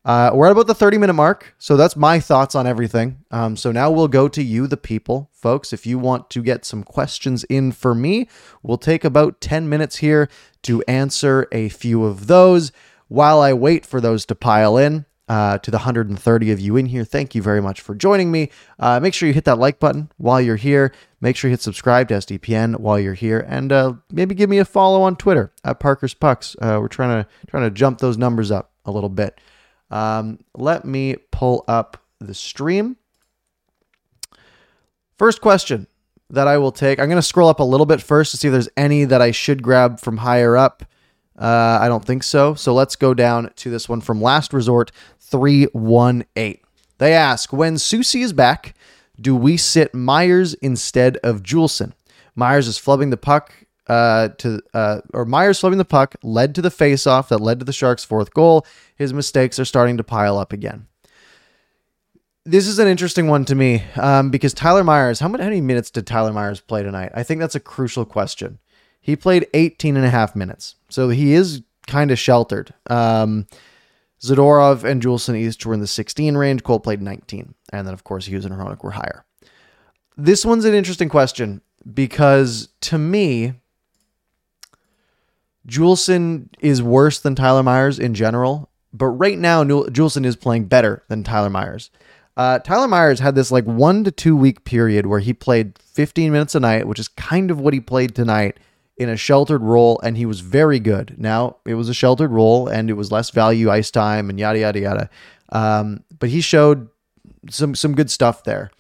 Uh, 0.07 0.31
we're 0.33 0.47
at 0.47 0.53
about 0.53 0.69
the 0.69 0.75
30 0.75 0.99
minute 0.99 1.15
mark, 1.15 1.53
so 1.59 1.77
that's 1.77 1.97
my 1.97 2.21
thoughts 2.21 2.55
on 2.55 2.65
everything. 2.65 3.19
Um, 3.33 3.57
so 3.57 3.73
now 3.73 3.91
we'll 3.91 4.07
go 4.07 4.29
to 4.29 4.41
you, 4.41 4.69
the 4.69 4.77
people, 4.77 5.31
folks. 5.33 5.73
If 5.73 5.85
you 5.85 5.99
want 5.99 6.31
to 6.31 6.45
get 6.45 6.65
some 6.65 6.85
questions 6.85 7.43
in 7.45 7.73
for 7.73 7.93
me, 7.93 8.29
we'll 8.63 8.79
take 8.79 9.03
about 9.05 9.41
10 9.41 9.69
minutes 9.69 9.97
here 9.97 10.29
to 10.63 10.81
answer 10.87 11.49
a 11.51 11.69
few 11.71 12.05
of 12.05 12.29
those. 12.29 12.71
While 13.09 13.41
I 13.41 13.53
wait 13.53 13.85
for 13.85 14.01
those 14.01 14.25
to 14.27 14.37
pile 14.37 14.77
in, 14.77 15.07
uh, 15.29 15.59
to 15.59 15.73
the 15.73 15.79
130 15.79 16.51
of 16.53 16.61
you 16.61 16.77
in 16.77 16.87
here. 16.87 17.05
Thank 17.05 17.35
you 17.35 17.43
very 17.43 17.61
much 17.61 17.81
for 17.81 17.97
joining 17.97 18.31
me. 18.31 18.51
Uh, 18.79 19.01
make 19.01 19.13
sure 19.13 19.27
you 19.27 19.35
hit 19.35 19.45
that 19.47 19.59
like 19.59 19.81
button 19.81 20.11
while 20.19 20.41
you're 20.41 20.55
here. 20.55 20.93
Make 21.21 21.35
sure 21.35 21.49
you 21.49 21.53
hit 21.53 21.63
subscribe 21.63 22.07
to 22.09 22.15
SDPN 22.15 22.79
while 22.79 23.01
you're 23.01 23.15
here, 23.15 23.45
and 23.49 23.73
uh, 23.73 23.95
maybe 24.13 24.37
give 24.37 24.49
me 24.49 24.59
a 24.59 24.65
follow 24.65 25.03
on 25.03 25.17
Twitter 25.17 25.51
at 25.65 25.81
Parker's 25.81 26.15
Pucks. 26.15 26.55
Uh, 26.63 26.79
we're 26.81 26.87
trying 26.87 27.25
to 27.25 27.29
trying 27.49 27.65
to 27.65 27.71
jump 27.71 27.99
those 27.99 28.17
numbers 28.17 28.53
up 28.53 28.71
a 28.85 28.93
little 28.93 29.09
bit. 29.09 29.41
Um, 29.91 30.41
let 30.55 30.85
me 30.85 31.17
pull 31.31 31.65
up 31.69 32.03
the 32.21 32.35
stream. 32.35 32.97
First 35.19 35.41
question 35.41 35.87
that 36.31 36.49
I 36.49 36.59
will 36.59 36.73
take. 36.73 36.99
I'm 36.99 37.09
going 37.09 37.17
to 37.17 37.23
scroll 37.23 37.49
up 37.49 37.61
a 37.61 37.65
little 37.65 37.87
bit 37.87 38.03
first 38.03 38.31
to 38.33 38.37
see 38.37 38.49
if 38.49 38.53
there's 38.53 38.69
any 38.77 39.05
that 39.05 39.23
I 39.23 39.31
should 39.31 39.63
grab 39.63 40.01
from 40.01 40.19
higher 40.19 40.57
up. 40.57 40.85
Uh, 41.39 41.79
I 41.81 41.89
don't 41.89 42.05
think 42.05 42.23
so. 42.23 42.55
So 42.55 42.75
let's 42.75 42.97
go 42.97 43.15
down 43.15 43.53
to 43.57 43.71
this 43.71 43.89
one 43.89 44.01
from 44.01 44.21
Last 44.21 44.53
Resort 44.53 44.91
318. 45.21 46.59
They 46.99 47.13
ask 47.13 47.53
When 47.53 47.75
Soucy 47.77 48.23
is 48.23 48.33
back, 48.33 48.75
do 49.21 49.37
we 49.37 49.57
sit 49.57 49.95
Myers 49.95 50.55
instead 50.55 51.19
of 51.19 51.43
Juulsen? 51.43 51.93
Myers 52.35 52.69
is 52.69 52.79
flubbing 52.79 53.11
the 53.11 53.17
puck 53.17 53.53
uh, 53.89 54.29
to 54.39 54.61
uh, 54.75 55.01
or 55.13 55.25
Myers 55.25 55.61
flubbing 55.61 55.79
the 55.79 55.85
puck 55.85 56.17
led 56.23 56.55
to 56.55 56.63
the 56.63 56.71
faceoff 56.71 57.29
that 57.29 57.41
led 57.41 57.59
to 57.59 57.65
the 57.65 57.73
Sharks' 57.73 58.05
fourth 58.05 58.35
goal. 58.35 58.67
His 58.97 59.13
mistakes 59.13 59.59
are 59.59 59.65
starting 59.65 59.97
to 59.97 60.05
pile 60.05 60.39
up 60.39 60.53
again. 60.53 60.87
This 62.45 62.67
is 62.67 62.79
an 62.79 62.87
interesting 62.87 63.27
one 63.27 63.45
to 63.47 63.55
me 63.55 63.83
um, 63.97 64.31
because 64.31 64.55
Tyler 64.55 64.85
Myers, 64.85 65.19
how 65.19 65.29
many, 65.29 65.43
how 65.43 65.51
many 65.51 65.61
minutes 65.61 65.91
did 65.91 66.07
Tyler 66.07 66.33
Myers 66.33 66.61
play 66.61 66.83
tonight? 66.83 67.11
I 67.15 67.23
think 67.23 67.41
that's 67.41 67.57
a 67.57 67.61
crucial 67.61 68.05
question. 68.05 68.59
He 69.01 69.17
played 69.17 69.49
18 69.55 69.97
and 69.97 70.07
a 70.07 70.11
half 70.11 70.37
minutes, 70.37 70.77
so 70.89 71.09
he 71.09 71.33
is 71.33 71.63
kind 71.87 72.11
of 72.11 72.19
sheltered. 72.19 72.75
Um, 72.89 73.47
Zadorov 74.21 74.85
and 74.85 75.03
Juulsen 75.03 75.37
East 75.37 75.65
were 75.67 75.75
in 75.75 75.81
the 75.81 75.87
16 75.87 76.37
range. 76.37 76.63
Cole 76.63 76.81
played 76.81 77.03
19. 77.03 77.55
And 77.73 77.87
then, 77.87 77.95
of 77.95 78.05
course, 78.05 78.27
Hughes 78.27 78.45
and 78.45 78.55
Hronek 78.55 78.83
were 78.83 78.93
higher. 78.93 79.25
This 80.17 80.45
one's 80.45 80.65
an 80.65 80.75
interesting 80.75 81.09
question 81.09 81.61
because 81.93 82.69
to 82.83 82.99
me, 82.99 83.55
Juulsen 85.67 86.49
is 86.61 86.83
worse 86.83 87.19
than 87.19 87.35
Tyler 87.35 87.63
Myers 87.63 87.99
in 87.99 88.15
general. 88.15 88.71
But 88.93 89.07
right 89.07 89.39
now, 89.39 89.63
Juulsen 89.63 90.25
is 90.25 90.37
playing 90.37 90.67
better 90.67 91.03
than 91.09 91.23
Tyler 91.23 91.51
Myers. 91.51 91.91
Uh, 92.37 92.59
Tyler 92.59 92.89
Myers 92.89 93.21
had 93.21 93.35
this 93.35 93.51
like 93.51 93.65
one 93.65 94.05
to 94.05 94.11
two 94.11 94.37
week 94.37 94.65
period 94.65 95.07
where 95.07 95.21
he 95.21 95.33
played 95.33 95.79
15 95.79 96.33
minutes 96.33 96.55
a 96.55 96.61
night, 96.61 96.87
which 96.87 96.99
is 96.99 97.09
kind 97.09 97.51
of 97.51 97.61
what 97.61 97.75
he 97.75 97.81
played 97.81 98.15
tonight 98.15 98.59
in 98.99 99.09
a 99.09 99.17
sheltered 99.17 99.63
role, 99.63 100.01
and 100.03 100.17
he 100.17 100.25
was 100.25 100.41
very 100.41 100.79
good. 100.79 101.15
Now 101.19 101.57
it 101.67 101.75
was 101.75 101.89
a 101.89 101.95
sheltered 101.95 102.31
role, 102.31 102.69
and 102.69 102.89
it 102.89 102.95
was 102.95 103.13
less 103.13 103.31
value 103.31 103.71
ice 103.71 103.91
time, 103.91 104.31
and 104.31 104.39
yada 104.39 104.59
yada 104.59 104.81
yada. 104.81 105.11
Um, 105.51 106.05
but 106.19 106.29
he 106.31 106.41
showed 106.41 106.89
some 107.51 107.75
some 107.75 107.95
good 107.95 108.11
stuff 108.11 108.45
there. 108.45 108.71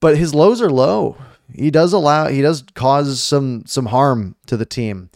But 0.00 0.16
his 0.16 0.34
lows 0.34 0.62
are 0.62 0.70
low. 0.70 1.16
He 1.52 1.70
does 1.70 1.92
allow 1.92 2.28
he 2.28 2.42
does 2.42 2.64
cause 2.74 3.22
some 3.22 3.64
some 3.66 3.86
harm 3.86 4.36
to 4.46 4.56
the 4.56 4.66
team. 4.66 5.10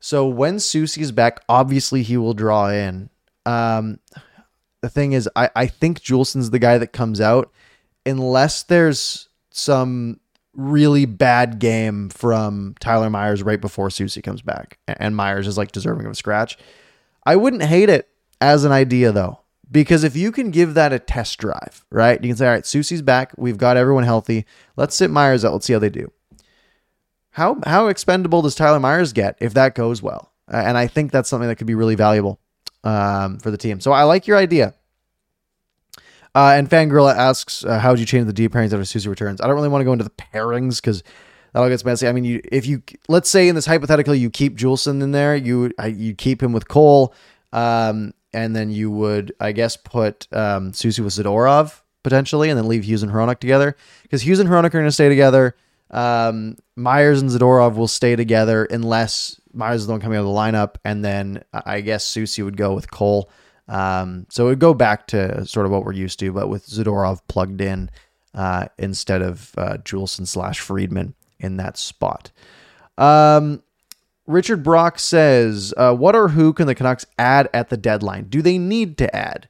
So 0.00 0.26
when 0.26 0.56
Soucy's 0.56 1.12
back, 1.12 1.40
obviously 1.48 2.02
he 2.02 2.16
will 2.16 2.34
draw 2.34 2.68
in. 2.68 3.08
Um, 3.46 4.00
the 4.82 4.90
thing 4.90 5.12
is, 5.12 5.28
I, 5.34 5.48
I 5.56 5.66
think 5.66 6.02
Juulsen's 6.02 6.50
the 6.50 6.58
guy 6.58 6.76
that 6.78 6.92
comes 6.92 7.20
out 7.20 7.50
unless 8.04 8.62
there's 8.64 9.28
some 9.50 10.20
really 10.54 11.06
bad 11.06 11.58
game 11.58 12.10
from 12.10 12.74
Tyler 12.80 13.10
Myers 13.10 13.42
right 13.42 13.60
before 13.60 13.88
Soucy 13.88 14.22
comes 14.22 14.42
back, 14.42 14.78
and 14.86 15.16
Myers 15.16 15.46
is 15.46 15.58
like 15.58 15.72
deserving 15.72 16.06
of 16.06 16.12
a 16.12 16.14
scratch. 16.14 16.58
I 17.24 17.36
wouldn't 17.36 17.62
hate 17.62 17.88
it 17.88 18.08
as 18.40 18.64
an 18.64 18.72
idea 18.72 19.10
though, 19.10 19.40
because 19.74 20.04
if 20.04 20.14
you 20.16 20.30
can 20.30 20.52
give 20.52 20.74
that 20.74 20.92
a 20.92 21.00
test 21.00 21.36
drive, 21.38 21.84
right? 21.90 22.22
You 22.22 22.28
can 22.28 22.36
say, 22.36 22.46
all 22.46 22.52
right, 22.52 22.64
Soucy's 22.64 23.02
back, 23.02 23.32
we've 23.36 23.58
got 23.58 23.76
everyone 23.76 24.04
healthy. 24.04 24.46
Let's 24.76 24.94
sit 24.94 25.10
Myers 25.10 25.44
out. 25.44 25.52
Let's 25.52 25.66
see 25.66 25.72
how 25.72 25.80
they 25.80 25.90
do. 25.90 26.10
How 27.30 27.58
how 27.66 27.88
expendable 27.88 28.40
does 28.42 28.54
Tyler 28.54 28.78
Myers 28.78 29.12
get 29.12 29.36
if 29.40 29.52
that 29.54 29.74
goes 29.74 30.00
well? 30.00 30.30
and 30.46 30.76
I 30.76 30.86
think 30.88 31.10
that's 31.10 31.30
something 31.30 31.48
that 31.48 31.56
could 31.56 31.66
be 31.66 31.74
really 31.74 31.94
valuable 31.94 32.38
um, 32.84 33.38
for 33.38 33.50
the 33.50 33.56
team. 33.56 33.80
So 33.80 33.92
I 33.92 34.02
like 34.02 34.26
your 34.26 34.36
idea. 34.36 34.74
Uh, 36.34 36.52
and 36.56 36.68
Fangirl 36.68 37.12
asks, 37.12 37.64
uh, 37.64 37.78
"How 37.78 37.90
would 37.90 37.98
you 37.98 38.04
change 38.04 38.26
the 38.26 38.32
D 38.32 38.48
pairings 38.48 38.66
after 38.66 38.84
Susie 38.84 39.08
returns?" 39.08 39.40
I 39.40 39.46
don't 39.46 39.56
really 39.56 39.70
want 39.70 39.80
to 39.80 39.86
go 39.86 39.92
into 39.92 40.04
the 40.04 40.10
pairings 40.10 40.76
because 40.76 41.02
that 41.52 41.60
all 41.60 41.68
gets 41.68 41.84
messy. 41.84 42.06
I 42.06 42.12
mean, 42.12 42.24
you 42.24 42.42
if 42.52 42.66
you 42.66 42.82
let's 43.08 43.30
say 43.30 43.48
in 43.48 43.54
this 43.54 43.66
hypothetical 43.66 44.14
you 44.14 44.30
keep 44.30 44.56
Juulsen 44.56 45.02
in 45.02 45.12
there, 45.12 45.34
you 45.34 45.72
you 45.86 46.14
keep 46.14 46.42
him 46.42 46.52
with 46.52 46.68
Cole, 46.68 47.14
um, 47.52 48.12
and 48.34 48.54
then 48.54 48.70
you 48.70 48.90
would 48.90 49.32
I 49.40 49.52
guess 49.52 49.76
put 49.76 50.28
um, 50.32 50.72
Soucy 50.72 51.00
with 51.00 51.14
Zadorov 51.14 51.80
potentially, 52.02 52.50
and 52.50 52.58
then 52.58 52.68
leave 52.68 52.84
Hughes 52.84 53.02
and 53.02 53.10
Hronek 53.10 53.40
together 53.40 53.76
because 54.02 54.22
Hughes 54.22 54.38
and 54.38 54.48
Hronek 54.48 54.66
are 54.66 54.70
going 54.70 54.84
to 54.84 54.92
stay 54.92 55.08
together. 55.08 55.56
Um, 55.90 56.56
Myers 56.76 57.20
and 57.20 57.30
Zadorov 57.30 57.76
will 57.76 57.88
stay 57.88 58.16
together 58.16 58.64
unless 58.64 59.40
Myers 59.52 59.82
is 59.82 59.86
the 59.86 59.92
one 59.92 60.00
coming 60.00 60.18
out 60.18 60.22
of 60.22 60.26
the 60.26 60.32
lineup, 60.32 60.76
and 60.84 61.04
then 61.04 61.42
I 61.52 61.80
guess 61.80 62.08
Soucy 62.08 62.44
would 62.44 62.56
go 62.56 62.74
with 62.74 62.90
Cole. 62.90 63.30
Um, 63.68 64.26
so 64.28 64.46
it 64.46 64.50
would 64.50 64.58
go 64.58 64.74
back 64.74 65.06
to 65.08 65.46
sort 65.46 65.66
of 65.66 65.72
what 65.72 65.84
we're 65.84 65.92
used 65.92 66.18
to, 66.20 66.32
but 66.32 66.48
with 66.48 66.66
Zadorov 66.66 67.20
plugged 67.28 67.60
in 67.60 67.90
uh, 68.34 68.66
instead 68.78 69.22
of 69.22 69.54
uh, 69.56 69.78
Juulsen 69.78 70.26
slash 70.26 70.60
Friedman 70.60 71.14
in 71.38 71.56
that 71.56 71.78
spot. 71.78 72.30
Um, 72.98 73.62
Richard 74.26 74.62
Brock 74.62 74.98
says, 74.98 75.74
uh, 75.76 75.94
"What 75.94 76.16
or 76.16 76.28
who 76.28 76.52
can 76.52 76.66
the 76.66 76.74
Canucks 76.74 77.06
add 77.18 77.48
at 77.52 77.68
the 77.68 77.76
deadline? 77.76 78.24
Do 78.28 78.42
they 78.42 78.58
need 78.58 78.96
to 78.98 79.14
add? 79.14 79.48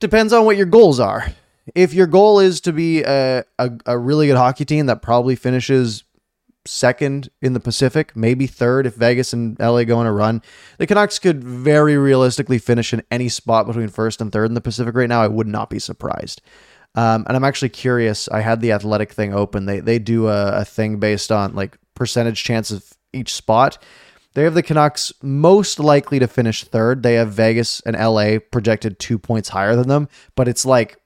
Depends 0.00 0.32
on 0.32 0.44
what 0.44 0.56
your 0.56 0.66
goals 0.66 1.00
are. 1.00 1.32
If 1.74 1.92
your 1.92 2.06
goal 2.06 2.38
is 2.38 2.60
to 2.62 2.72
be 2.72 3.02
a, 3.02 3.44
a, 3.58 3.70
a 3.86 3.98
really 3.98 4.28
good 4.28 4.36
hockey 4.36 4.64
team 4.64 4.86
that 4.86 5.02
probably 5.02 5.34
finishes 5.34 6.04
second 6.68 7.28
in 7.40 7.52
the 7.52 7.60
Pacific, 7.60 8.14
maybe 8.16 8.46
third 8.46 8.86
if 8.86 8.94
Vegas 8.94 9.32
and 9.32 9.58
LA 9.58 9.84
go 9.84 9.98
on 9.98 10.06
a 10.06 10.12
run. 10.12 10.42
The 10.78 10.86
Canucks 10.86 11.18
could 11.18 11.42
very 11.42 11.96
realistically 11.96 12.58
finish 12.58 12.92
in 12.92 13.02
any 13.10 13.28
spot 13.28 13.66
between 13.66 13.88
first 13.88 14.20
and 14.20 14.32
third 14.32 14.46
in 14.46 14.54
the 14.54 14.60
Pacific 14.60 14.94
right 14.94 15.08
now. 15.08 15.22
I 15.22 15.28
would 15.28 15.46
not 15.46 15.70
be 15.70 15.78
surprised. 15.78 16.42
Um, 16.94 17.24
and 17.28 17.36
I'm 17.36 17.44
actually 17.44 17.68
curious. 17.70 18.28
I 18.28 18.40
had 18.40 18.60
the 18.60 18.72
athletic 18.72 19.12
thing 19.12 19.34
open. 19.34 19.66
They 19.66 19.80
they 19.80 19.98
do 19.98 20.28
a, 20.28 20.60
a 20.60 20.64
thing 20.64 20.98
based 20.98 21.30
on 21.30 21.54
like 21.54 21.76
percentage 21.94 22.42
chance 22.42 22.70
of 22.70 22.84
each 23.16 23.34
spot. 23.34 23.78
They 24.34 24.42
have 24.42 24.54
the 24.54 24.62
Canucks 24.62 25.12
most 25.22 25.80
likely 25.80 26.18
to 26.18 26.26
finish 26.26 26.62
third. 26.64 27.02
They 27.02 27.14
have 27.14 27.32
Vegas 27.32 27.80
and 27.80 27.96
LA 27.96 28.38
projected 28.50 28.98
two 28.98 29.18
points 29.18 29.48
higher 29.48 29.74
than 29.74 29.88
them, 29.88 30.08
but 30.34 30.46
it's 30.46 30.66
like 30.66 30.98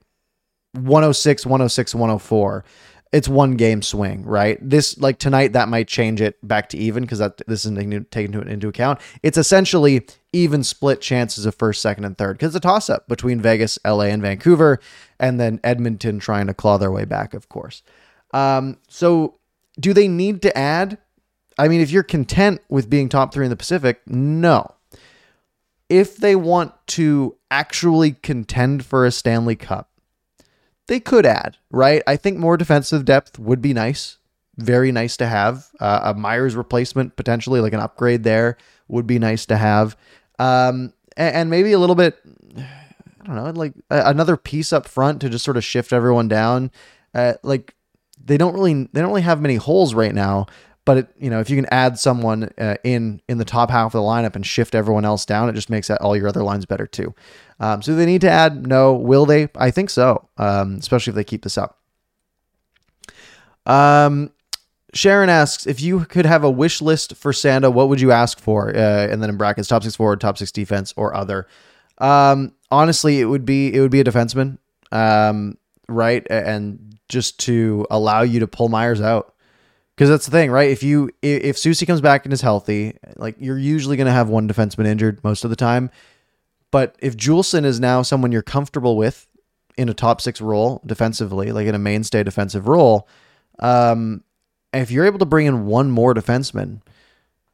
106, 0.73 1.45
106, 1.45 1.95
104 1.95 2.65
it's 3.11 3.27
one 3.27 3.55
game 3.55 3.81
swing, 3.81 4.23
right? 4.25 4.57
This 4.61 4.97
like 4.97 5.19
tonight 5.19 5.53
that 5.53 5.67
might 5.67 5.87
change 5.87 6.21
it 6.21 6.37
back 6.47 6.69
to 6.69 6.77
even 6.77 7.03
because 7.03 7.19
that 7.19 7.41
this 7.45 7.65
isn't 7.65 8.09
taken 8.11 8.47
into 8.47 8.67
account. 8.69 8.99
It's 9.21 9.37
essentially 9.37 10.05
even 10.31 10.63
split 10.63 11.01
chances 11.01 11.45
of 11.45 11.55
first, 11.55 11.81
second, 11.81 12.05
and 12.05 12.17
third 12.17 12.37
because 12.37 12.55
it's 12.55 12.65
a 12.65 12.67
toss 12.67 12.89
up 12.89 13.07
between 13.07 13.41
Vegas, 13.41 13.77
LA, 13.85 14.05
and 14.05 14.21
Vancouver, 14.21 14.79
and 15.19 15.39
then 15.39 15.59
Edmonton 15.63 16.19
trying 16.19 16.47
to 16.47 16.53
claw 16.53 16.77
their 16.77 16.91
way 16.91 17.03
back, 17.03 17.33
of 17.33 17.49
course. 17.49 17.83
Um, 18.33 18.77
so 18.87 19.39
do 19.79 19.93
they 19.93 20.07
need 20.07 20.41
to 20.43 20.57
add? 20.57 20.97
I 21.61 21.67
mean, 21.67 21.79
if 21.79 21.91
you're 21.91 22.01
content 22.01 22.59
with 22.69 22.89
being 22.89 23.07
top 23.07 23.31
three 23.31 23.45
in 23.45 23.51
the 23.51 23.55
Pacific, 23.55 24.01
no. 24.07 24.73
If 25.89 26.17
they 26.17 26.35
want 26.35 26.73
to 26.87 27.37
actually 27.51 28.13
contend 28.13 28.83
for 28.83 29.05
a 29.05 29.11
Stanley 29.11 29.55
Cup, 29.55 29.91
they 30.87 30.99
could 30.99 31.23
add, 31.23 31.57
right? 31.69 32.01
I 32.07 32.15
think 32.15 32.39
more 32.39 32.57
defensive 32.57 33.05
depth 33.05 33.37
would 33.37 33.61
be 33.61 33.75
nice. 33.75 34.17
Very 34.57 34.91
nice 34.91 35.15
to 35.17 35.27
have. 35.27 35.69
Uh, 35.79 35.99
a 36.05 36.13
Myers 36.15 36.55
replacement, 36.55 37.15
potentially, 37.15 37.61
like 37.61 37.73
an 37.73 37.79
upgrade 37.79 38.23
there, 38.23 38.57
would 38.87 39.05
be 39.05 39.19
nice 39.19 39.45
to 39.45 39.55
have. 39.55 39.95
Um, 40.39 40.93
and, 41.15 41.35
and, 41.35 41.49
maybe 41.51 41.73
a 41.73 41.79
little 41.79 41.95
bit, 41.95 42.17
I 42.57 43.27
don't 43.27 43.35
know, 43.35 43.51
like 43.51 43.73
another 43.91 44.35
piece 44.35 44.73
up 44.73 44.87
front 44.87 45.21
to 45.21 45.29
just 45.29 45.45
sort 45.45 45.57
of 45.57 45.63
shift 45.63 45.93
everyone 45.93 46.27
down. 46.27 46.71
Uh, 47.13 47.33
like 47.43 47.75
they 48.19 48.37
don't 48.37 48.55
really, 48.55 48.73
they 48.91 49.01
don't 49.01 49.11
really 49.11 49.21
have 49.21 49.39
many 49.41 49.57
holes 49.57 49.93
right 49.93 50.15
now. 50.15 50.47
But 50.83 50.97
it, 50.97 51.07
you 51.19 51.29
know, 51.29 51.39
if 51.39 51.49
you 51.49 51.55
can 51.55 51.67
add 51.71 51.99
someone 51.99 52.49
uh, 52.57 52.75
in 52.83 53.21
in 53.29 53.37
the 53.37 53.45
top 53.45 53.69
half 53.69 53.93
of 53.93 54.01
the 54.01 54.07
lineup 54.07 54.35
and 54.35 54.45
shift 54.45 54.73
everyone 54.73 55.05
else 55.05 55.25
down, 55.25 55.47
it 55.47 55.53
just 55.53 55.69
makes 55.69 55.89
all 55.89 56.17
your 56.17 56.27
other 56.27 56.43
lines 56.43 56.65
better 56.65 56.87
too. 56.87 57.13
Um, 57.59 57.81
so 57.81 57.93
they 57.93 58.07
need 58.07 58.21
to 58.21 58.29
add? 58.29 58.65
No. 58.65 58.93
Will 58.93 59.25
they? 59.27 59.49
I 59.55 59.69
think 59.69 59.91
so. 59.91 60.27
Um, 60.37 60.75
especially 60.75 61.11
if 61.11 61.15
they 61.15 61.23
keep 61.23 61.43
this 61.43 61.57
up. 61.57 61.77
Um, 63.65 64.31
Sharon 64.93 65.29
asks 65.29 65.65
if 65.65 65.81
you 65.81 66.05
could 66.05 66.25
have 66.25 66.43
a 66.43 66.49
wish 66.49 66.81
list 66.81 67.15
for 67.15 67.31
Santa, 67.31 67.69
what 67.71 67.87
would 67.87 68.01
you 68.01 68.11
ask 68.11 68.39
for? 68.39 68.69
Uh, 68.69 69.07
and 69.07 69.21
then 69.21 69.29
in 69.29 69.37
brackets, 69.37 69.67
top 69.67 69.83
six 69.83 69.95
forward, 69.95 70.19
top 70.19 70.37
six 70.37 70.51
defense, 70.51 70.93
or 70.97 71.13
other. 71.15 71.47
Um, 71.99 72.53
honestly, 72.69 73.21
it 73.21 73.25
would 73.25 73.45
be 73.45 73.73
it 73.73 73.79
would 73.79 73.91
be 73.91 74.01
a 74.01 74.03
defenseman, 74.03 74.57
um, 74.91 75.57
right? 75.87 76.25
And 76.29 76.99
just 77.07 77.39
to 77.41 77.85
allow 77.89 78.21
you 78.21 78.39
to 78.39 78.47
pull 78.47 78.69
Myers 78.69 79.01
out, 79.01 79.35
because 80.01 80.09
that's 80.09 80.25
the 80.25 80.31
thing, 80.31 80.49
right? 80.49 80.71
If 80.71 80.81
you 80.81 81.11
if, 81.21 81.43
if 81.43 81.55
Soucy 81.57 81.85
comes 81.85 82.01
back 82.01 82.25
and 82.25 82.33
is 82.33 82.41
healthy, 82.41 82.97
like 83.17 83.35
you're 83.37 83.59
usually 83.59 83.97
going 83.97 84.07
to 84.07 84.11
have 84.11 84.29
one 84.29 84.49
defenseman 84.49 84.87
injured 84.87 85.23
most 85.23 85.43
of 85.43 85.51
the 85.51 85.55
time. 85.55 85.91
But 86.71 86.95
if 87.03 87.15
Juulsen 87.15 87.65
is 87.65 87.79
now 87.79 88.01
someone 88.01 88.31
you're 88.31 88.41
comfortable 88.41 88.97
with 88.97 89.27
in 89.77 89.89
a 89.89 89.93
top 89.93 90.19
six 90.19 90.41
role 90.41 90.81
defensively, 90.87 91.51
like 91.51 91.67
in 91.67 91.75
a 91.75 91.77
mainstay 91.77 92.23
defensive 92.23 92.67
role, 92.67 93.07
um, 93.59 94.23
if 94.73 94.89
you're 94.89 95.05
able 95.05 95.19
to 95.19 95.25
bring 95.25 95.45
in 95.45 95.67
one 95.67 95.91
more 95.91 96.15
defenseman, 96.15 96.81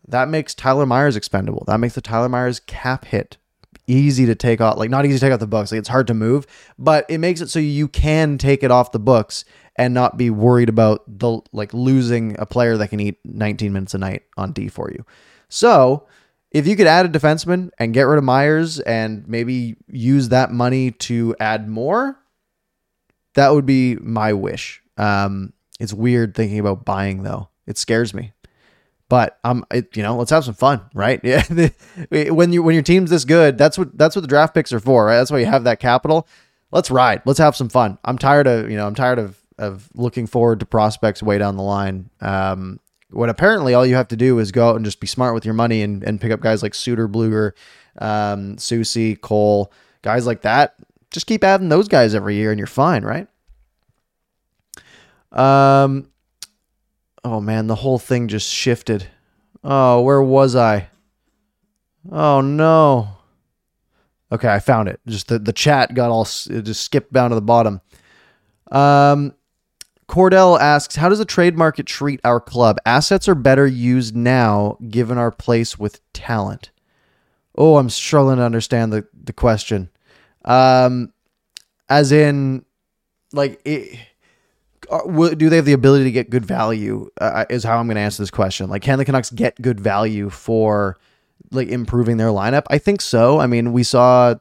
that 0.07 0.29
makes 0.29 0.55
Tyler 0.55 0.85
Myers 0.85 1.17
expendable. 1.17 1.65
That 1.67 1.81
makes 1.81 1.95
the 1.95 2.01
Tyler 2.01 2.29
Myers 2.29 2.61
cap 2.61 3.03
hit 3.03 3.35
easy 3.87 4.25
to 4.25 4.35
take 4.35 4.61
off. 4.61 4.77
Like 4.77 4.89
not 4.89 5.05
easy 5.05 5.15
to 5.15 5.19
take 5.19 5.33
off 5.33 5.41
the 5.41 5.47
books. 5.47 5.73
Like 5.73 5.79
it's 5.79 5.89
hard 5.89 6.07
to 6.07 6.13
move, 6.13 6.47
but 6.79 7.05
it 7.09 7.17
makes 7.17 7.41
it 7.41 7.49
so 7.49 7.59
you 7.59 7.89
can 7.89 8.37
take 8.37 8.63
it 8.63 8.71
off 8.71 8.93
the 8.93 8.99
books 8.99 9.43
and 9.77 9.93
not 9.93 10.17
be 10.17 10.29
worried 10.29 10.69
about 10.69 11.03
the 11.07 11.39
like 11.51 11.73
losing 11.73 12.35
a 12.39 12.45
player 12.45 12.77
that 12.77 12.89
can 12.89 12.99
eat 12.99 13.19
19 13.23 13.71
minutes 13.71 13.93
a 13.93 13.97
night 13.97 14.23
on 14.35 14.51
D 14.51 14.67
for 14.69 14.91
you. 14.91 15.05
So 15.49 16.07
if 16.51 16.65
you 16.67 16.75
could 16.75 16.87
add 16.87 17.05
a 17.05 17.09
defenseman 17.09 17.69
and 17.77 17.93
get 17.93 18.03
rid 18.03 18.17
of 18.17 18.23
Myers 18.23 18.79
and 18.79 19.27
maybe 19.27 19.75
use 19.87 20.29
that 20.29 20.51
money 20.51 20.91
to 20.91 21.35
add 21.39 21.67
more, 21.69 22.17
that 23.35 23.53
would 23.53 23.65
be 23.65 23.95
my 23.95 24.33
wish. 24.33 24.81
Um, 24.97 25.53
it's 25.79 25.93
weird 25.93 26.35
thinking 26.35 26.59
about 26.59 26.85
buying 26.85 27.23
though. 27.23 27.49
It 27.67 27.77
scares 27.77 28.13
me. 28.13 28.33
But 29.09 29.39
um, 29.43 29.65
it, 29.71 29.95
you 29.95 30.03
know, 30.03 30.17
let's 30.17 30.31
have 30.31 30.43
some 30.43 30.53
fun, 30.55 30.81
right? 30.93 31.21
Yeah. 31.23 31.43
when 32.29 32.51
you 32.51 32.61
when 32.63 32.73
your 32.73 32.83
team's 32.83 33.09
this 33.09 33.23
good, 33.25 33.57
that's 33.57 33.77
what 33.77 33.97
that's 33.97 34.15
what 34.15 34.21
the 34.21 34.27
draft 34.27 34.53
picks 34.53 34.73
are 34.73 34.79
for, 34.79 35.05
right? 35.05 35.17
That's 35.17 35.31
why 35.31 35.39
you 35.39 35.45
have 35.45 35.63
that 35.63 35.79
capital. 35.79 36.27
Let's 36.71 36.91
ride. 36.91 37.21
Let's 37.25 37.39
have 37.39 37.55
some 37.55 37.69
fun. 37.69 37.97
I'm 38.03 38.17
tired 38.17 38.47
of 38.47 38.69
you 38.69 38.75
know 38.75 38.85
I'm 38.85 38.95
tired 38.95 39.19
of 39.19 39.36
of 39.57 39.89
looking 39.95 40.27
forward 40.27 40.59
to 40.59 40.65
prospects 40.65 41.23
way 41.23 41.37
down 41.37 41.57
the 41.57 41.63
line. 41.63 42.09
Um, 42.21 42.79
apparently 43.11 43.73
all 43.73 43.85
you 43.85 43.95
have 43.95 44.09
to 44.09 44.17
do 44.17 44.39
is 44.39 44.51
go 44.51 44.69
out 44.69 44.75
and 44.75 44.85
just 44.85 44.99
be 44.99 45.07
smart 45.07 45.33
with 45.33 45.45
your 45.45 45.53
money 45.53 45.81
and, 45.81 46.03
and 46.03 46.21
pick 46.21 46.31
up 46.31 46.39
guys 46.39 46.61
like 46.61 46.75
Suter, 46.75 47.07
Blueger, 47.07 47.53
um, 47.99 48.57
Soucy, 48.57 49.19
Cole, 49.19 49.71
guys 50.01 50.27
like 50.27 50.41
that. 50.41 50.75
Just 51.11 51.25
keep 51.25 51.43
adding 51.43 51.69
those 51.69 51.87
guys 51.87 52.13
every 52.13 52.35
year 52.35 52.51
and 52.51 52.59
you're 52.59 52.67
fine, 52.67 53.03
right? 53.03 53.27
Um, 55.31 56.09
oh 57.23 57.41
man, 57.41 57.67
the 57.67 57.75
whole 57.75 57.99
thing 57.99 58.27
just 58.27 58.51
shifted. 58.51 59.07
Oh, 59.63 60.01
where 60.01 60.21
was 60.21 60.55
I? 60.55 60.89
Oh 62.11 62.41
no. 62.41 63.09
Okay, 64.31 64.49
I 64.49 64.59
found 64.59 64.89
it. 64.89 64.99
Just 65.07 65.29
the, 65.29 65.39
the 65.39 65.53
chat 65.53 65.93
got 65.93 66.09
all 66.09 66.25
just 66.25 66.81
skipped 66.81 67.13
down 67.13 67.29
to 67.29 67.35
the 67.35 67.41
bottom. 67.41 67.81
Um, 68.71 69.33
Cordell 70.07 70.59
asks, 70.59 70.95
How 70.95 71.09
does 71.09 71.19
the 71.19 71.25
trade 71.25 71.57
market 71.57 71.85
treat 71.85 72.19
our 72.23 72.39
club? 72.39 72.77
Assets 72.85 73.27
are 73.27 73.35
better 73.35 73.67
used 73.67 74.15
now 74.15 74.77
given 74.89 75.17
our 75.17 75.31
place 75.31 75.77
with 75.77 76.01
talent. 76.13 76.71
Oh, 77.57 77.77
I'm 77.77 77.89
struggling 77.89 78.37
to 78.37 78.43
understand 78.43 78.93
the, 78.93 79.07
the 79.13 79.33
question. 79.33 79.89
Um, 80.45 81.11
as 81.89 82.11
in, 82.11 82.65
like, 83.33 83.59
it, 83.65 83.99
uh, 84.89 85.33
do 85.35 85.49
they 85.49 85.57
have 85.57 85.65
the 85.65 85.73
ability 85.73 86.05
to 86.05 86.11
get 86.11 86.29
good 86.29 86.45
value? 86.45 87.09
Uh, 87.19 87.45
is 87.49 87.63
how 87.63 87.77
I'm 87.77 87.87
going 87.87 87.95
to 87.95 88.01
answer 88.01 88.21
this 88.21 88.31
question. 88.31 88.69
Like, 88.69 88.83
can 88.83 88.97
the 88.97 89.05
Canucks 89.05 89.29
get 89.29 89.61
good 89.61 89.79
value 89.79 90.29
for 90.29 90.97
like 91.51 91.67
improving 91.67 92.17
their 92.17 92.29
lineup? 92.29 92.63
I 92.69 92.77
think 92.77 93.01
so. 93.01 93.39
I 93.39 93.47
mean, 93.47 93.73
we 93.73 93.83
saw 93.83 94.35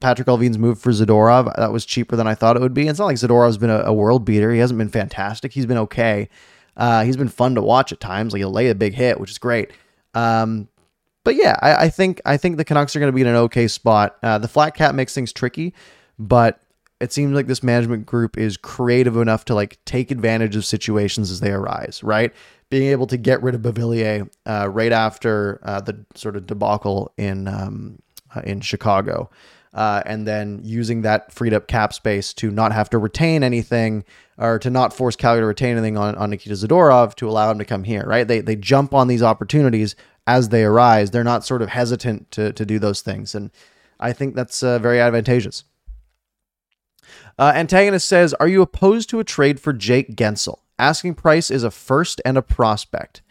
Patrik 0.00 0.26
Allvin's 0.26 0.58
move 0.58 0.78
for 0.78 0.90
Zadorov. 0.90 1.54
That 1.56 1.72
was 1.72 1.84
cheaper 1.84 2.16
than 2.16 2.26
I 2.26 2.34
thought 2.34 2.56
it 2.56 2.62
would 2.62 2.74
be. 2.74 2.88
It's 2.88 2.98
not 2.98 3.06
like 3.06 3.16
Zadorov's 3.16 3.58
been 3.58 3.70
a, 3.70 3.82
a 3.84 3.92
world 3.92 4.24
beater. 4.24 4.52
He 4.52 4.58
hasn't 4.58 4.78
been 4.78 4.88
fantastic. 4.88 5.52
He's 5.52 5.66
been 5.66 5.78
okay. 5.78 6.28
Uh, 6.76 7.04
he's 7.04 7.16
been 7.16 7.28
fun 7.28 7.54
to 7.56 7.62
watch 7.62 7.92
at 7.92 8.00
times. 8.00 8.32
Like 8.32 8.40
he'll 8.40 8.50
lay 8.50 8.68
a 8.68 8.74
big 8.74 8.94
hit, 8.94 9.20
which 9.20 9.30
is 9.30 9.38
great. 9.38 9.72
Um, 10.14 10.68
but 11.24 11.34
yeah, 11.34 11.56
I, 11.60 11.84
I, 11.84 11.88
think 11.88 12.20
I 12.24 12.36
think 12.36 12.56
the 12.56 12.64
Canucks 12.64 12.96
are 12.96 13.00
going 13.00 13.12
to 13.12 13.14
be 13.14 13.20
in 13.20 13.26
an 13.26 13.34
okay 13.34 13.68
spot. 13.68 14.16
Uh, 14.22 14.38
the 14.38 14.48
flat 14.48 14.74
cap 14.74 14.94
makes 14.94 15.14
things 15.14 15.32
tricky, 15.32 15.74
but 16.18 16.60
it 17.00 17.12
seems 17.12 17.34
like 17.34 17.46
this 17.46 17.62
management 17.62 18.06
group 18.06 18.38
is 18.38 18.56
creative 18.56 19.16
enough 19.16 19.44
to 19.46 19.54
like 19.54 19.78
take 19.84 20.10
advantage 20.10 20.56
of 20.56 20.64
situations 20.64 21.30
as 21.30 21.40
they 21.40 21.50
arise. 21.50 22.02
Right, 22.02 22.32
being 22.70 22.90
able 22.90 23.06
to 23.08 23.16
get 23.16 23.42
rid 23.42 23.54
of 23.54 23.62
Beauvillier 23.62 24.30
uh, 24.46 24.68
right 24.70 24.92
after 24.92 25.60
uh, 25.64 25.80
the 25.80 26.04
sort 26.14 26.36
of 26.36 26.46
debacle 26.46 27.12
in 27.18 27.46
um, 27.48 28.00
uh, 28.34 28.40
in 28.44 28.60
Chicago 28.60 29.30
uh, 29.74 30.02
and 30.06 30.26
then 30.26 30.60
using 30.62 31.02
that 31.02 31.32
freed 31.32 31.54
up 31.54 31.68
cap 31.68 31.92
space 31.92 32.32
to 32.34 32.50
not 32.50 32.72
have 32.72 32.90
to 32.90 32.98
retain 32.98 33.42
anything 33.42 34.04
or 34.38 34.58
to 34.58 34.70
not 34.70 34.92
force 34.92 35.16
Calgary 35.16 35.42
to 35.42 35.46
retain 35.46 35.76
anything 35.76 35.98
on, 35.98 36.14
on 36.14 36.30
Nikita 36.30 36.54
Zadorov 36.54 37.14
to 37.16 37.28
allow 37.28 37.50
him 37.50 37.58
to 37.58 37.64
come 37.64 37.84
here, 37.84 38.04
right? 38.06 38.26
They, 38.26 38.40
they 38.40 38.56
jump 38.56 38.94
on 38.94 39.08
these 39.08 39.22
opportunities 39.22 39.96
as 40.26 40.50
they 40.50 40.64
arise. 40.64 41.10
They're 41.10 41.24
not 41.24 41.44
sort 41.44 41.62
of 41.62 41.70
hesitant 41.70 42.30
to, 42.32 42.52
to 42.52 42.64
do 42.64 42.78
those 42.78 43.00
things. 43.00 43.34
And 43.34 43.50
I 43.98 44.12
think 44.12 44.34
that's 44.34 44.62
uh, 44.62 44.78
very 44.78 45.00
advantageous. 45.00 45.64
Uh, 47.38 47.52
Antagonist 47.54 48.08
says, 48.08 48.34
Are 48.34 48.48
you 48.48 48.62
opposed 48.62 49.08
to 49.10 49.20
a 49.20 49.24
trade 49.24 49.60
for 49.60 49.72
Jake 49.72 50.14
Guentzel? 50.16 50.58
Asking 50.78 51.14
price 51.14 51.50
is 51.50 51.64
a 51.64 51.70
first 51.70 52.20
and 52.24 52.38
a 52.38 52.42
prospect. 52.42 53.22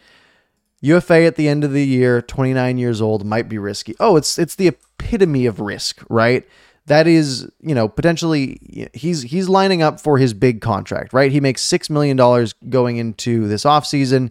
UFA 0.80 1.24
at 1.24 1.36
the 1.36 1.48
end 1.48 1.64
of 1.64 1.72
the 1.72 1.84
year, 1.84 2.22
29 2.22 2.78
years 2.78 3.00
old, 3.00 3.24
might 3.24 3.48
be 3.48 3.58
risky. 3.58 3.94
Oh, 3.98 4.16
it's 4.16 4.38
it's 4.38 4.54
the 4.54 4.68
epitome 4.68 5.46
of 5.46 5.60
risk, 5.60 6.04
right? 6.08 6.46
That 6.86 7.06
is, 7.06 7.50
you 7.60 7.74
know, 7.74 7.88
potentially 7.88 8.88
he's 8.94 9.22
he's 9.22 9.48
lining 9.48 9.82
up 9.82 10.00
for 10.00 10.18
his 10.18 10.34
big 10.34 10.60
contract, 10.60 11.12
right? 11.12 11.32
He 11.32 11.40
makes 11.40 11.62
6 11.62 11.90
million 11.90 12.16
dollars 12.16 12.54
going 12.68 12.96
into 12.96 13.48
this 13.48 13.64
offseason. 13.64 14.30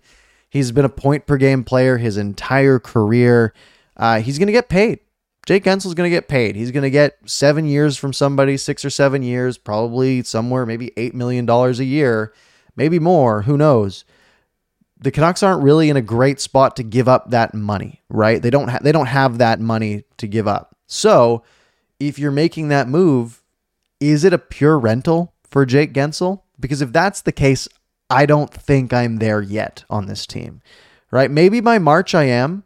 He's 0.49 0.71
been 0.71 0.85
a 0.85 0.89
point 0.89 1.25
per 1.25 1.37
game 1.37 1.63
player 1.63 1.97
his 1.97 2.17
entire 2.17 2.79
career. 2.79 3.53
Uh, 3.97 4.21
he's 4.21 4.39
going 4.39 4.47
to 4.47 4.53
get 4.53 4.69
paid. 4.69 4.99
Jake 5.45 5.63
Guentzel's 5.63 5.93
going 5.93 6.09
to 6.09 6.15
get 6.15 6.27
paid. 6.27 6.55
He's 6.55 6.71
going 6.71 6.83
to 6.83 6.89
get 6.89 7.17
7 7.25 7.65
years 7.65 7.95
from 7.95 8.11
somebody, 8.11 8.57
6 8.57 8.83
or 8.83 8.89
7 8.89 9.23
years, 9.23 9.57
probably 9.57 10.23
somewhere 10.23 10.65
maybe 10.65 10.91
8 10.97 11.13
million 11.13 11.45
dollars 11.45 11.79
a 11.79 11.85
year, 11.85 12.33
maybe 12.75 12.99
more, 12.99 13.43
who 13.43 13.57
knows 13.57 14.05
the 14.99 15.11
Canucks 15.11 15.43
aren't 15.43 15.63
really 15.63 15.89
in 15.89 15.97
a 15.97 16.01
great 16.01 16.39
spot 16.39 16.75
to 16.75 16.83
give 16.83 17.07
up 17.07 17.29
that 17.29 17.53
money, 17.53 18.01
right? 18.09 18.41
They 18.41 18.49
don't 18.49 18.69
ha- 18.69 18.79
they 18.81 18.91
don't 18.91 19.07
have 19.07 19.37
that 19.37 19.59
money 19.59 20.03
to 20.17 20.27
give 20.27 20.47
up. 20.47 20.75
So, 20.87 21.43
if 21.99 22.17
you're 22.17 22.31
making 22.31 22.69
that 22.69 22.87
move, 22.87 23.43
is 23.99 24.23
it 24.23 24.33
a 24.33 24.37
pure 24.37 24.79
rental 24.79 25.33
for 25.43 25.65
Jake 25.65 25.93
Guentzel? 25.93 26.41
Because 26.59 26.81
if 26.81 26.91
that's 26.91 27.21
the 27.21 27.31
case, 27.31 27.67
I 28.09 28.25
don't 28.25 28.51
think 28.51 28.93
I'm 28.93 29.17
there 29.17 29.41
yet 29.41 29.83
on 29.89 30.07
this 30.07 30.25
team. 30.25 30.61
Right? 31.11 31.31
Maybe 31.31 31.59
by 31.59 31.79
March 31.79 32.15
I 32.15 32.23
am, 32.23 32.63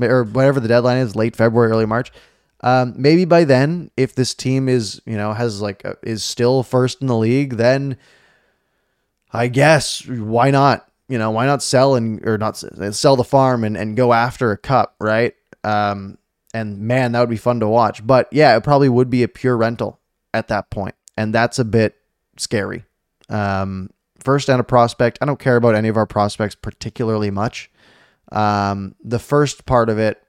or 0.00 0.24
whatever 0.24 0.60
the 0.60 0.68
deadline 0.68 0.98
is, 0.98 1.16
late 1.16 1.36
February, 1.36 1.70
early 1.70 1.86
March. 1.86 2.10
Um, 2.62 2.94
maybe 2.96 3.24
by 3.24 3.44
then, 3.44 3.90
if 3.96 4.14
this 4.14 4.34
team 4.34 4.68
is, 4.68 5.00
you 5.06 5.16
know, 5.16 5.32
has 5.32 5.62
like 5.62 5.82
a, 5.84 5.96
is 6.02 6.22
still 6.22 6.62
first 6.62 7.00
in 7.00 7.06
the 7.06 7.16
league, 7.16 7.54
then 7.56 7.96
I 9.32 9.48
guess 9.48 10.06
why 10.06 10.50
not? 10.50 10.89
You 11.10 11.18
know, 11.18 11.30
why 11.30 11.46
not 11.46 11.62
sell 11.62 11.96
and 11.96 12.26
or 12.26 12.38
not 12.38 12.56
sell 12.56 13.16
the 13.16 13.24
farm 13.24 13.64
and, 13.64 13.76
and 13.76 13.96
go 13.96 14.12
after 14.12 14.52
a 14.52 14.56
cup, 14.56 14.94
right? 15.00 15.34
Um, 15.64 16.18
and 16.54 16.78
man, 16.78 17.12
that 17.12 17.20
would 17.20 17.30
be 17.30 17.36
fun 17.36 17.60
to 17.60 17.68
watch. 17.68 18.06
But 18.06 18.28
yeah, 18.32 18.56
it 18.56 18.62
probably 18.62 18.88
would 18.88 19.10
be 19.10 19.22
a 19.22 19.28
pure 19.28 19.56
rental 19.56 19.98
at 20.32 20.48
that 20.48 20.70
point, 20.70 20.94
and 21.16 21.34
that's 21.34 21.58
a 21.58 21.64
bit 21.64 21.96
scary. 22.38 22.84
Um, 23.28 23.90
first 24.24 24.48
and 24.48 24.60
a 24.60 24.64
prospect. 24.64 25.18
I 25.20 25.26
don't 25.26 25.38
care 25.38 25.56
about 25.56 25.74
any 25.74 25.88
of 25.88 25.96
our 25.96 26.06
prospects 26.06 26.54
particularly 26.54 27.30
much. 27.30 27.70
Um, 28.32 28.94
the 29.02 29.18
first 29.18 29.66
part 29.66 29.88
of 29.88 29.98
it, 29.98 30.22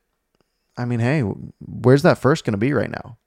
I 0.78 0.86
mean, 0.86 1.00
hey, 1.00 1.22
where's 1.60 2.04
that 2.04 2.18
first 2.18 2.46
going 2.46 2.54
to 2.54 2.58
be 2.58 2.74
right 2.74 2.90
now? 2.90 3.18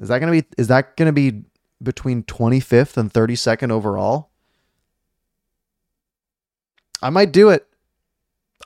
Is 0.00 0.08
that 0.08 0.20
going 0.20 0.32
to 0.32 0.42
be 0.42 0.48
is 0.56 0.68
that 0.68 0.96
going 0.96 1.06
to 1.06 1.12
be 1.12 1.42
between 1.82 2.22
25th 2.22 2.96
and 2.96 3.12
32nd 3.12 3.72
overall? 3.72 4.27
I 7.02 7.10
might 7.10 7.32
do 7.32 7.50
it. 7.50 7.66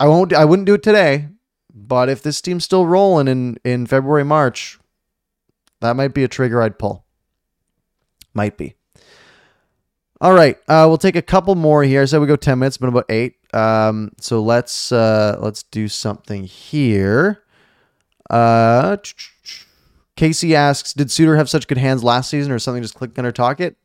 I 0.01 0.09
won't 0.09 0.33
I 0.33 0.45
wouldn't 0.45 0.67
do 0.67 0.75
it 0.75 0.83
today, 0.83 1.29
but 1.73 2.09
if 2.09 2.23
this 2.23 2.41
team's 2.41 2.65
still 2.65 2.87
rolling 2.87 3.29
in 3.29 3.59
in 3.65 3.87
February 3.87 4.25
March, 4.25 4.79
that 5.81 5.97
might 5.97 6.15
be 6.15 6.25
a 6.25 6.29
trigger 6.29 6.63
I'd 6.63 6.79
pull. 6.79 7.05
Might 8.35 8.57
be. 8.57 8.75
All 10.21 10.33
right, 10.33 10.57
uh, 10.69 10.87
we'll 10.89 10.99
take 10.99 11.17
a 11.17 11.23
couple 11.23 11.57
more 11.57 11.83
here. 11.83 12.03
I 12.03 12.05
said 12.05 12.21
we 12.21 12.29
go 12.29 12.37
ten 12.37 12.61
minutes, 12.61 12.79
but 12.79 12.89
about 12.89 13.11
eight. 13.11 13.37
Um, 13.53 14.13
so 14.21 14.41
let's 14.41 14.93
uh, 14.93 15.37
let's 15.41 15.65
do 15.65 15.89
something 15.89 16.45
here. 16.45 17.43
Uh, 18.31 18.97
Casey 20.17 20.55
asks, 20.55 20.93
"Did 20.93 21.11
Suter 21.11 21.37
have 21.37 21.51
such 21.51 21.67
good 21.67 21.79
hands 21.79 22.05
last 22.05 22.31
season, 22.31 22.53
or 22.53 22.59
something 22.59 22.83
just 22.83 22.95
clicked 22.95 23.19
on 23.19 23.25
her 23.25 23.33
Tocchet?" 23.33 23.77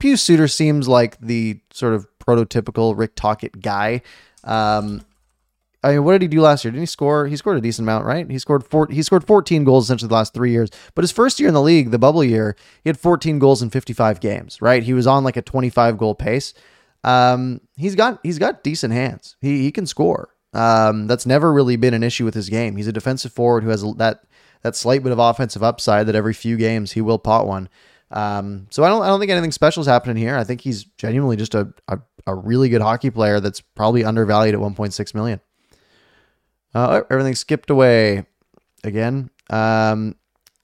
Pius 0.00 0.22
Suter 0.22 0.48
seems 0.48 0.88
like 0.88 1.20
the 1.20 1.60
sort 1.72 1.94
of 1.94 2.06
prototypical 2.24 2.96
Rick 2.96 3.14
Tocchet 3.16 3.60
guy. 3.60 4.02
Um, 4.44 5.04
I 5.84 5.92
mean, 5.92 6.04
what 6.04 6.12
did 6.12 6.22
he 6.22 6.28
do 6.28 6.40
last 6.40 6.64
year? 6.64 6.70
Didn't 6.70 6.82
he 6.82 6.86
score? 6.86 7.26
He 7.26 7.36
scored 7.36 7.58
a 7.58 7.60
decent 7.60 7.86
amount, 7.86 8.04
right? 8.04 8.30
He 8.30 8.38
scored 8.38 8.64
four. 8.64 8.86
He 8.88 9.02
scored 9.02 9.26
14 9.26 9.64
goals 9.64 9.84
essentially 9.84 10.08
the 10.08 10.14
last 10.14 10.32
three 10.32 10.52
years. 10.52 10.70
But 10.94 11.02
his 11.02 11.10
first 11.10 11.40
year 11.40 11.48
in 11.48 11.54
the 11.54 11.62
league, 11.62 11.90
the 11.90 11.98
bubble 11.98 12.22
year, 12.22 12.56
he 12.84 12.88
had 12.88 12.98
14 12.98 13.40
goals 13.40 13.62
in 13.62 13.70
55 13.70 14.20
games, 14.20 14.62
right? 14.62 14.82
He 14.82 14.92
was 14.92 15.06
on 15.08 15.24
like 15.24 15.36
a 15.36 15.42
25 15.42 15.98
goal 15.98 16.14
pace. 16.14 16.54
Um, 17.04 17.60
he's 17.76 17.96
got 17.96 18.20
he's 18.22 18.38
got 18.38 18.62
decent 18.62 18.92
hands. 18.92 19.36
He 19.40 19.62
he 19.62 19.72
can 19.72 19.86
score. 19.86 20.28
Um, 20.54 21.06
that's 21.06 21.26
never 21.26 21.52
really 21.52 21.76
been 21.76 21.94
an 21.94 22.02
issue 22.02 22.24
with 22.24 22.34
his 22.34 22.48
game. 22.48 22.76
He's 22.76 22.86
a 22.86 22.92
defensive 22.92 23.32
forward 23.32 23.64
who 23.64 23.70
has 23.70 23.82
that 23.96 24.22
that 24.62 24.76
slight 24.76 25.02
bit 25.02 25.12
of 25.12 25.18
offensive 25.18 25.62
upside 25.62 26.06
that 26.06 26.14
every 26.14 26.34
few 26.34 26.56
games 26.56 26.92
he 26.92 27.00
will 27.00 27.18
pot 27.18 27.46
one. 27.46 27.68
Um, 28.12 28.66
so 28.70 28.84
I 28.84 28.88
don't 28.88 29.02
I 29.02 29.08
don't 29.08 29.18
think 29.18 29.32
anything 29.32 29.52
special 29.52 29.80
is 29.80 29.86
happening 29.86 30.16
here. 30.16 30.36
I 30.36 30.44
think 30.44 30.60
he's 30.60 30.84
genuinely 30.84 31.36
just 31.36 31.54
a, 31.54 31.72
a, 31.88 31.98
a 32.26 32.34
really 32.34 32.68
good 32.68 32.82
hockey 32.82 33.10
player 33.10 33.40
that's 33.40 33.60
probably 33.60 34.04
undervalued 34.04 34.54
at 34.54 34.60
1.6 34.60 35.14
million. 35.14 35.40
Uh, 36.74 37.02
everything 37.10 37.34
skipped 37.34 37.70
away 37.70 38.24
again. 38.84 39.30
Um, 39.50 40.16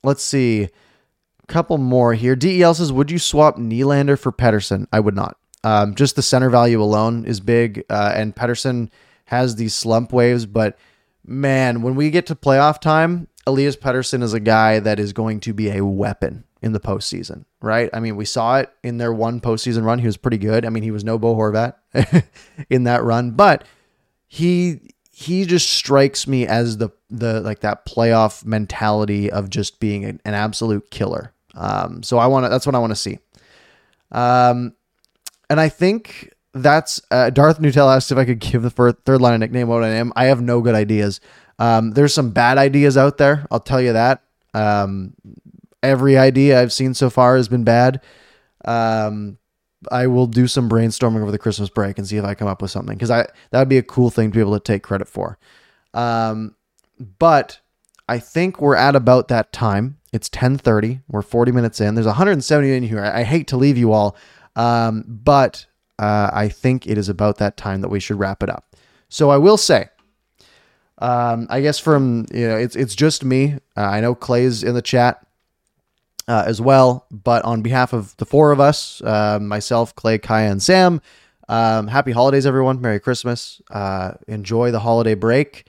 let's 0.03 0.23
see. 0.23 0.65
A 0.65 1.47
couple 1.47 1.79
more 1.79 2.15
here. 2.15 2.37
DEL 2.37 2.75
says, 2.75 2.93
Would 2.93 3.11
you 3.11 3.19
swap 3.19 3.57
Nylander 3.57 4.19
for 4.19 4.33
Pettersson? 4.33 4.87
I 4.93 5.01
would 5.01 5.15
not. 5.17 5.37
Um, 5.65 5.95
just 5.95 6.17
the 6.17 6.23
center 6.23 6.51
value 6.51 6.83
alone 6.83 7.25
is 7.25 7.41
big. 7.41 7.85
Uh, 7.91 8.13
and 8.15 8.35
Pettersson 8.35 8.91
has 9.27 9.57
these 9.57 9.75
slump 9.75 10.13
waves. 10.13 10.47
But 10.47 10.79
man, 11.25 11.83
when 11.83 11.95
we 11.95 12.11
get 12.11 12.27
to 12.27 12.35
playoff 12.35 12.81
time, 12.81 13.29
Elias 13.47 13.77
Pettersson 13.77 14.23
is 14.23 14.33
a 14.33 14.41
guy 14.41 14.79
that 14.81 14.99
is 14.99 15.13
going 15.13 15.41
to 15.41 15.53
be 15.53 15.71
a 15.71 15.85
weapon 15.85 16.45
in 16.63 16.73
the 16.73 16.81
postseason, 16.81 17.45
right? 17.61 17.89
I 17.93 18.01
mean, 18.01 18.17
we 18.17 18.25
saw 18.25 18.59
it 18.59 18.73
in 18.83 18.99
their 18.99 19.13
one 19.13 19.41
postseason 19.41 19.85
run. 19.85 19.99
He 19.99 20.07
was 20.07 20.17
pretty 20.17 20.39
good. 20.39 20.65
I 20.65 20.71
mean, 20.71 20.83
he 20.83 20.91
was 20.91 21.05
no 21.05 21.19
Bo 21.19 21.35
Horvat 21.35 21.75
in 22.71 22.85
that 22.85 23.05
run, 23.05 23.33
but 23.33 23.65
he 24.27 24.93
he 25.13 25.45
just 25.47 25.71
strikes 25.71 26.27
me 26.27 26.47
as 26.47 26.79
the 26.79 26.91
the 27.11 27.41
like 27.41 27.61
that 27.61 27.87
playoff 27.87 28.45
mentality 28.45 29.31
of 29.31 29.51
just 29.51 29.81
being 29.81 30.05
an, 30.05 30.21
an 30.25 30.35
absolute 30.35 30.91
killer. 30.91 31.33
Um, 31.55 32.03
so 32.03 32.19
I 32.19 32.27
want 32.27 32.47
to. 32.47 32.49
That's 32.51 32.67
what 32.67 32.75
I 32.75 32.79
want 32.79 32.93
to 32.93 32.97
see. 32.97 33.19
Um, 34.13 34.75
and 35.51 35.61
I 35.61 35.69
think 35.69 36.33
that's 36.55 37.01
uh, 37.11 37.31
Darth 37.31 37.61
Nutel 37.61 37.95
asked 37.95 38.13
if 38.13 38.19
I 38.19 38.25
could 38.25 38.39
give 38.39 38.63
the 38.63 38.71
first, 38.71 38.97
third 39.05 39.21
line 39.21 39.35
a 39.35 39.39
nickname. 39.39 39.69
What 39.69 39.83
I 39.83 39.89
am, 39.89 40.13
I 40.17 40.27
have 40.27 40.41
no 40.41 40.61
good 40.61 40.75
ideas. 40.75 41.21
Um, 41.59 41.93
there's 41.93 42.15
some 42.15 42.31
bad 42.31 42.59
ideas 42.59 42.97
out 42.97 43.19
there. 43.19 43.47
I'll 43.51 43.61
tell 43.61 43.81
you 43.81 43.93
that. 43.95 44.23
Um, 44.55 45.15
every 45.83 46.17
idea 46.17 46.61
I've 46.61 46.73
seen 46.73 46.95
so 46.95 47.11
far 47.11 47.37
has 47.37 47.49
been 47.49 47.65
bad. 47.65 48.01
Um, 48.65 49.39
I 49.91 50.07
will 50.09 50.27
do 50.27 50.49
some 50.49 50.69
brainstorming 50.69 51.23
over 51.23 51.31
the 51.31 51.39
Christmas 51.39 51.69
break 51.69 51.99
and 51.99 52.07
see 52.07 52.17
if 52.17 52.25
I 52.25 52.35
come 52.35 52.49
up 52.49 52.61
with 52.61 52.71
something 52.71 52.97
because 52.97 53.11
I 53.11 53.27
that 53.51 53.59
would 53.61 53.69
be 53.69 53.79
a 53.79 53.83
cool 53.83 54.11
thing 54.11 54.31
to 54.31 54.35
be 54.35 54.41
able 54.41 54.59
to 54.59 54.61
take 54.61 54.83
credit 54.83 55.09
for. 55.09 55.39
Um, 55.95 56.57
but 57.19 57.61
I 58.09 58.19
think 58.19 58.61
we're 58.61 58.77
at 58.77 58.97
about 58.97 59.29
that 59.29 59.53
time. 59.53 59.99
It's 60.13 60.29
10:30. 60.29 61.03
We're 61.09 61.23
40 61.23 61.53
minutes 61.53 61.81
in. 61.81 61.95
There's 61.95 62.07
170 62.07 62.73
in 62.73 62.83
here. 62.83 63.05
I, 63.05 63.21
I 63.21 63.23
hate 63.23 63.47
to 63.49 63.57
leave 63.57 63.79
you 63.79 63.93
all, 63.93 64.17
um, 64.57 65.05
but 65.07 65.67
uh, 65.99 66.31
I 66.33 66.49
think 66.49 66.87
it 66.87 66.99
is 66.99 67.09
about 67.09 67.39
that 67.39 67.57
time 67.57 67.81
that 67.83 67.89
we 67.89 68.01
should 68.01 68.19
wrap 68.19 68.43
it 68.43 68.51
up. 68.51 68.77
So 69.09 69.31
I 69.31 69.37
will 69.37 69.57
say, 69.57 69.89
um, 70.99 71.47
I 71.51 71.61
guess 71.61 71.79
from 71.79 72.27
you 72.33 72.49
know, 72.49 72.57
it's 72.57 72.75
it's 72.75 72.97
just 72.97 73.25
me. 73.25 73.59
Uh, 73.77 73.83
I 73.83 74.01
know 74.01 74.17
Clay's 74.17 74.65
in 74.65 74.75
the 74.75 74.83
chat 74.83 75.25
uh, 76.29 76.45
as 76.47 76.61
well. 76.61 77.07
But 77.11 77.45
on 77.45 77.63
behalf 77.63 77.93
of 77.93 78.17
the 78.19 78.25
four 78.25 78.53
of 78.53 78.61
us, 78.61 79.03
uh, 79.03 79.39
myself, 79.41 79.95
Clay, 79.97 80.19
Kaja, 80.19 80.51
and 80.51 80.63
Sam, 80.63 81.01
um, 81.49 81.89
happy 81.89 82.13
holidays, 82.13 82.47
everyone. 82.47 82.81
Merry 82.81 83.01
Christmas. 83.01 83.61
Uh, 83.71 84.13
enjoy 84.29 84.71
the 84.71 84.81
holiday 84.81 85.15
break. 85.15 85.67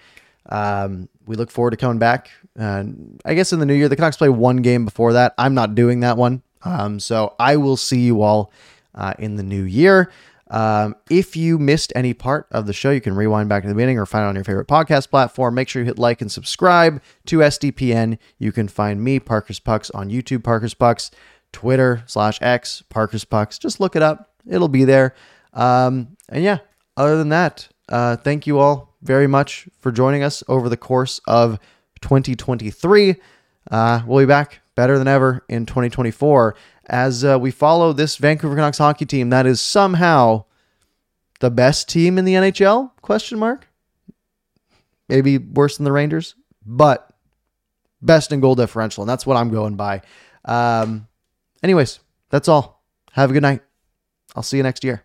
Um, 0.47 1.09
we 1.25 1.35
look 1.35 1.49
forward 1.49 1.71
to 1.71 1.77
coming 1.77 1.99
back. 1.99 2.29
I 2.59 3.33
guess 3.33 3.53
in 3.53 3.59
the 3.59 3.65
new 3.65 3.73
year, 3.73 3.87
the 3.87 3.95
Canucks 3.95 4.17
play 4.17 4.29
one 4.29 4.57
game 4.57 4.83
before 4.83 5.13
that. 5.13 5.33
I'm 5.37 5.53
not 5.53 5.75
doing 5.75 6.01
that 6.01 6.17
one. 6.17 6.43
Um, 6.63 6.99
so 6.99 7.35
I 7.39 7.55
will 7.55 7.77
see 7.77 8.01
you 8.01 8.21
all 8.21 8.51
uh, 8.93 9.13
in 9.17 9.37
the 9.37 9.43
new 9.43 9.63
year. 9.63 10.11
Um, 10.49 10.95
if 11.09 11.35
you 11.35 11.59
missed 11.59 11.93
any 11.95 12.13
part 12.13 12.47
of 12.51 12.65
the 12.65 12.73
show, 12.73 12.89
you 12.89 13.01
can 13.01 13.15
rewind 13.15 13.49
back 13.49 13.63
to 13.63 13.69
the 13.69 13.75
beginning 13.75 13.99
or 13.99 14.05
find 14.05 14.25
it 14.25 14.29
on 14.29 14.35
your 14.35 14.43
favorite 14.43 14.67
podcast 14.67 15.09
platform. 15.09 15.55
Make 15.55 15.69
sure 15.69 15.81
you 15.81 15.85
hit 15.85 15.99
like 15.99 16.21
and 16.21 16.31
subscribe 16.31 17.01
to 17.27 17.39
SDPN. 17.39 18.17
You 18.39 18.51
can 18.51 18.67
find 18.67 19.03
me, 19.03 19.19
Parker's 19.19 19.59
Pucks, 19.59 19.91
on 19.91 20.09
YouTube, 20.09 20.43
Parker's 20.43 20.73
Pucks, 20.73 21.11
Twitter 21.51 22.03
slash 22.07 22.41
X, 22.41 22.83
Parker's 22.89 23.25
Pucks. 23.25 23.59
Just 23.59 23.79
look 23.79 23.95
it 23.95 24.01
up, 24.01 24.33
it'll 24.47 24.67
be 24.67 24.85
there. 24.85 25.15
Um, 25.53 26.17
and 26.29 26.43
yeah, 26.43 26.59
other 26.97 27.17
than 27.17 27.29
that, 27.29 27.69
uh, 27.87 28.17
thank 28.17 28.47
you 28.47 28.59
all 28.59 28.95
very 29.01 29.27
much 29.27 29.67
for 29.79 29.91
joining 29.91 30.23
us 30.23 30.43
over 30.47 30.67
the 30.67 30.77
course 30.77 31.21
of 31.27 31.59
2023. 32.01 33.15
Uh, 33.69 34.01
we'll 34.05 34.23
be 34.23 34.27
back 34.27 34.61
better 34.79 34.97
than 34.97 35.09
ever 35.09 35.43
in 35.49 35.65
2024 35.65 36.55
as 36.85 37.25
uh, 37.25 37.37
we 37.37 37.51
follow 37.51 37.91
this 37.91 38.15
Vancouver 38.15 38.55
Canucks 38.55 38.77
hockey 38.77 39.05
team 39.05 39.29
that 39.29 39.45
is 39.45 39.59
somehow 39.59 40.45
the 41.41 41.51
best 41.51 41.89
team 41.89 42.17
in 42.17 42.23
the 42.23 42.35
NHL? 42.35 42.91
Question 43.01 43.39
mark. 43.39 43.67
Maybe 45.09 45.37
worse 45.37 45.75
than 45.75 45.83
the 45.83 45.91
Rangers, 45.91 46.33
but 46.65 47.11
best 48.01 48.31
in 48.31 48.39
goal 48.39 48.55
differential, 48.55 49.03
and 49.03 49.09
that's 49.09 49.25
what 49.25 49.35
I'm 49.35 49.51
going 49.51 49.75
by. 49.75 50.01
Um, 50.45 51.09
anyways, 51.61 51.99
that's 52.29 52.47
all. 52.47 52.81
Have 53.11 53.31
a 53.31 53.33
good 53.33 53.43
night. 53.43 53.59
I'll 54.33 54.43
see 54.43 54.55
you 54.55 54.63
next 54.63 54.85
year. 54.85 55.03